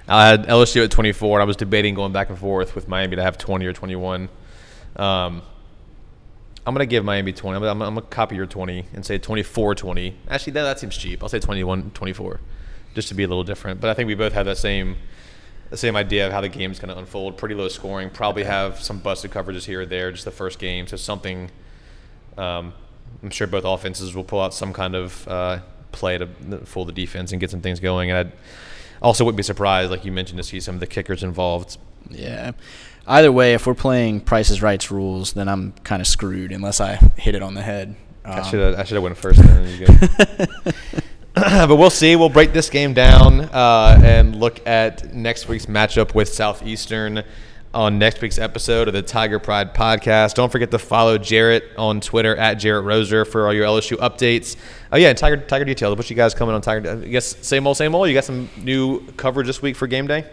I 0.09 0.29
had 0.29 0.47
LSU 0.47 0.85
at 0.85 0.91
24 0.91 1.39
and 1.39 1.43
I 1.43 1.47
was 1.47 1.57
debating 1.57 1.95
going 1.95 2.13
back 2.13 2.29
and 2.29 2.39
forth 2.39 2.75
with 2.75 2.87
Miami 2.89 3.17
to 3.17 3.23
have 3.23 3.37
20 3.39 3.67
or 3.67 3.73
21. 3.73 4.29
Um, 4.97 5.43
I'm 6.65 6.75
going 6.75 6.87
to 6.87 6.91
give 6.91 7.05
Miami 7.05 7.33
20. 7.33 7.57
I'm, 7.57 7.63
I'm, 7.63 7.83
I'm 7.83 7.95
going 7.95 8.07
to 8.07 8.15
copy 8.15 8.37
your 8.37 8.47
20 8.47 8.87
and 8.93 9.05
say 9.05 9.19
24 9.19 9.75
20. 9.75 10.17
Actually, 10.29 10.53
that, 10.55 10.63
that 10.63 10.81
seems 10.81 10.97
cheap. 10.97 11.23
I'll 11.23 11.29
say 11.29 11.41
21 11.41 11.91
24 11.93 12.41
just 12.95 13.09
to 13.09 13.15
be 13.15 13.25
a 13.25 13.29
little 13.29 13.45
different. 13.45 13.81
But 13.81 13.91
I 13.91 13.95
think 13.95 14.07
we 14.07 14.15
both 14.15 14.33
have 14.33 14.47
that 14.47 14.59
same 14.59 14.97
the 15.71 15.77
same 15.77 15.97
idea 15.97 16.27
of 16.27 16.33
how 16.33 16.41
the 16.41 16.49
game's 16.49 16.79
going 16.79 16.93
to 16.93 16.99
unfold. 16.99 17.37
Pretty 17.37 17.55
low 17.55 17.69
scoring. 17.69 18.11
Probably 18.11 18.45
have 18.45 18.81
some 18.81 18.99
busted 18.99 19.31
coverages 19.31 19.65
here 19.65 19.83
or 19.83 19.87
there, 19.87 20.11
just 20.13 20.25
the 20.25 20.31
first 20.31 20.59
game. 20.59 20.87
So 20.87 20.97
something. 20.97 21.51
Um, 22.39 22.75
I'm 23.23 23.31
sure 23.31 23.47
both 23.47 23.65
offenses 23.65 24.15
will 24.15 24.25
pull 24.25 24.41
out 24.41 24.53
some 24.53 24.73
kind 24.73 24.95
of 24.95 25.27
uh, 25.27 25.61
play 25.93 26.19
to 26.19 26.27
fool 26.67 26.85
the 26.85 26.93
defense 26.93 27.33
and 27.33 27.41
get 27.41 27.51
some 27.51 27.63
things 27.63 27.81
going. 27.81 28.11
And 28.11 28.29
I 28.29 28.33
also 29.01 29.25
wouldn't 29.25 29.39
be 29.39 29.43
surprised, 29.43 29.91
like 29.91 30.05
you 30.05 30.13
mentioned, 30.13 30.37
to 30.37 30.45
see 30.45 30.61
some 30.61 30.75
of 30.75 30.81
the 30.81 30.87
kickers 30.87 31.23
involved. 31.23 31.79
Yeah 32.11 32.53
either 33.07 33.33
way, 33.33 33.55
if 33.55 33.67
we're 33.67 33.75
playing 33.75 34.21
Price's 34.21 34.63
Rights 34.63 34.91
rules, 34.91 35.33
then 35.33 35.49
I'm 35.49 35.73
kind 35.85 36.01
of 36.01 36.07
screwed 36.07 36.53
unless 36.53 36.81
I 36.81 36.97
hit 37.17 37.35
it 37.35 37.43
on 37.43 37.55
the 37.55 37.63
head. 37.63 37.97
Um, 38.25 38.41
I 38.41 38.43
should 38.43 38.61
have 38.61 38.75
I 38.79 38.85
should 38.85 38.95
have 38.95 39.03
went 39.03 39.17
first. 39.17 39.41
but 41.69 41.77
we'll 41.77 41.91
see. 41.91 42.17
We'll 42.17 42.31
break 42.31 42.55
this 42.55 42.71
game 42.71 42.95
down 42.95 43.41
uh, 43.41 44.01
and 44.03 44.41
look 44.41 44.67
at 44.67 45.13
next 45.13 45.49
week's 45.49 45.67
matchup 45.67 46.15
with 46.15 46.33
Southeastern 46.33 47.25
on 47.75 47.99
next 47.99 48.23
week's 48.23 48.39
episode 48.39 48.89
of 48.89 48.95
the 48.95 49.03
Tiger 49.03 49.39
Pride 49.39 49.75
podcast. 49.75 50.33
Don't 50.33 50.51
forget 50.51 50.71
to 50.71 50.79
follow 50.79 51.19
Jarrett 51.19 51.65
on 51.77 52.01
Twitter 52.01 52.35
at 52.37 52.55
Jarrett 52.55 52.87
Roser 52.87 53.27
for 53.27 53.47
all 53.47 53.53
your 53.53 53.67
LSU 53.67 53.99
updates. 53.99 54.57
Oh 54.91 54.97
yeah, 54.97 55.13
Tiger 55.13 55.37
Tiger 55.37 55.67
details. 55.67 55.95
What 55.99 56.09
you 56.09 56.17
guys 56.17 56.33
coming 56.33 56.55
on 56.55 56.63
Tiger? 56.63 56.91
I 56.91 57.07
guess 57.07 57.37
same 57.47 57.67
old, 57.67 57.77
same 57.77 57.95
old. 57.95 58.09
You 58.09 58.15
got 58.15 58.25
some 58.25 58.49
new 58.57 59.07
coverage 59.19 59.47
this 59.47 59.61
week 59.61 59.77
for 59.77 59.87
game 59.87 60.07
day. 60.07 60.25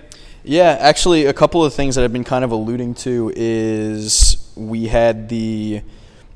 Yeah, 0.46 0.78
actually, 0.80 1.26
a 1.26 1.34
couple 1.34 1.66
of 1.66 1.74
things 1.74 1.96
that 1.96 2.06
I've 2.06 2.14
been 2.14 2.24
kind 2.24 2.46
of 2.46 2.52
alluding 2.52 2.94
to 2.96 3.34
is 3.36 4.54
we 4.56 4.88
had 4.88 5.28
the 5.28 5.82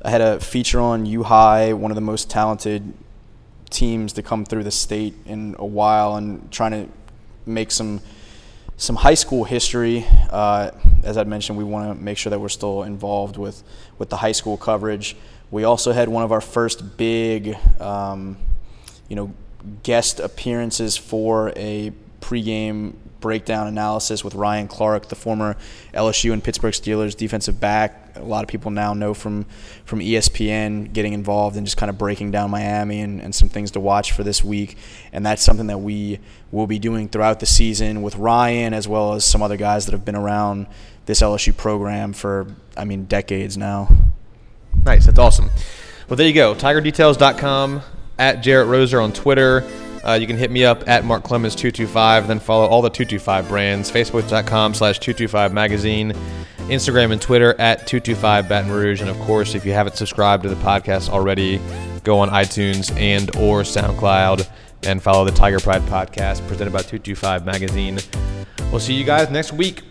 I 0.04 0.10
had 0.10 0.20
a 0.20 0.42
feature 0.42 0.82
on 0.82 1.06
U 1.06 1.24
High, 1.24 1.72
one 1.72 1.90
of 1.90 1.96
the 1.96 2.02
most 2.02 2.30
talented 2.30 2.94
teams 3.70 4.14
to 4.14 4.22
come 4.22 4.46
through 4.46 4.64
the 4.64 4.72
state 4.72 5.14
in 5.26 5.56
a 5.60 5.66
while, 5.66 6.16
and 6.16 6.52
trying 6.52 6.72
to 6.72 6.92
make 7.46 7.72
some 7.72 8.02
some 8.78 8.96
high 8.96 9.16
school 9.16 9.44
history. 9.44 10.06
Uh, 10.30 10.72
as 11.04 11.18
I 11.18 11.24
mentioned, 11.24 11.58
we 11.58 11.64
want 11.64 11.98
to 11.98 12.04
make 12.04 12.18
sure 12.18 12.30
that 12.30 12.40
we're 12.40 12.50
still 12.50 12.84
involved 12.84 13.38
with 13.38 13.64
with 13.98 14.10
the 14.10 14.18
high 14.18 14.34
school 14.34 14.58
coverage. 14.58 15.16
We 15.50 15.64
also 15.64 15.94
had 15.94 16.10
one 16.10 16.24
of 16.24 16.32
our 16.32 16.42
first 16.42 16.98
big, 16.98 17.58
um, 17.80 18.38
you 19.08 19.16
know, 19.16 19.34
guest 19.84 20.20
appearances 20.20 20.98
for 20.98 21.54
a 21.56 21.92
pregame 22.22 22.94
breakdown 23.20 23.68
analysis 23.68 24.24
with 24.24 24.36
Ryan 24.36 24.68
Clark, 24.68 25.10
the 25.10 25.16
former 25.16 25.58
LSU 25.94 26.34
and 26.34 26.44
Pittsburgh 26.44 26.74
Steelers 26.74 27.16
defensive 27.16 27.60
back. 27.60 28.16
A 28.16 28.22
lot 28.22 28.44
of 28.44 28.48
people 28.48 28.72
now 28.72 28.94
know 28.94 29.14
from 29.14 29.46
from 29.86 30.00
ESPN 30.00 30.92
getting 30.94 31.14
involved 31.14 31.56
and 31.56 31.66
just 31.66 31.78
kind 31.78 31.90
of 31.90 31.98
breaking 31.98 32.32
down 32.32 32.50
Miami 32.50 33.02
and, 33.02 33.22
and 33.22 33.34
some 33.34 33.50
things 33.50 33.72
to 33.72 33.80
watch 33.80 34.12
for 34.12 34.24
this 34.24 34.44
week. 34.44 34.78
And 35.12 35.26
that's 35.26 35.44
something 35.44 35.68
that 35.68 35.80
we 35.80 36.20
will 36.52 36.68
be 36.68 36.80
doing 36.80 37.10
throughout 37.10 37.40
the 37.40 37.46
season 37.46 38.02
with 38.02 38.16
Ryan 38.16 38.74
as 38.74 38.88
well 38.88 39.14
as 39.14 39.26
some 39.26 39.42
other 39.42 39.58
guys 39.58 39.86
that 39.86 39.92
have 39.92 40.06
been 40.06 40.16
around 40.16 40.68
this 41.06 41.22
LSU 41.22 41.56
program 41.56 42.14
for, 42.14 42.48
I 42.76 42.86
mean, 42.86 43.06
decades 43.06 43.58
now. 43.58 43.90
Nice. 44.86 45.06
That's 45.06 45.20
awesome. 45.20 45.50
Well, 46.08 46.18
there 46.18 46.28
you 46.28 46.34
go. 46.34 46.56
TigerDetails.com 46.56 47.82
at 48.18 48.42
Jarrett 48.42 48.68
Roser 48.68 49.04
on 49.04 49.12
Twitter. 49.12 49.64
Uh, 50.08 50.14
you 50.14 50.26
can 50.26 50.38
hit 50.38 50.50
me 50.50 50.64
up 50.64 50.88
at 50.88 51.04
Mark 51.04 51.24
Clemens 51.24 51.54
225 51.54 52.28
then 52.28 52.40
follow 52.40 52.66
all 52.66 52.82
the 52.82 52.90
225 52.90 53.50
brands, 53.50 53.92
Facebook.com 53.92 54.74
slash 54.74 55.00
225 55.00 55.54
magazine, 55.54 56.14
Instagram 56.70 57.12
and 57.12 57.22
Twitter 57.22 57.60
at 57.60 57.86
225 57.88 58.48
Baton 58.48 58.72
Rouge. 58.72 59.02
And 59.02 59.10
of 59.10 59.20
course, 59.20 59.54
if 59.54 59.66
you 59.66 59.74
haven't 59.74 59.98
subscribed 59.98 60.44
to 60.44 60.50
the 60.50 60.56
podcast 60.56 61.10
already, 61.10 61.60
go 62.04 62.20
on 62.20 62.30
iTunes 62.30 62.96
and 62.98 63.36
or 63.36 63.64
SoundCloud 63.64 64.50
and 64.84 65.02
follow 65.02 65.26
the 65.26 65.32
Tiger 65.32 65.60
Pride 65.60 65.82
podcast 65.84 66.48
presented 66.48 66.72
by 66.72 66.80
225 66.80 67.46
Magazine. 67.46 68.00
We'll 68.72 68.80
see 68.80 68.94
you 68.94 69.04
guys 69.04 69.30
next 69.30 69.54
week. 69.54 69.84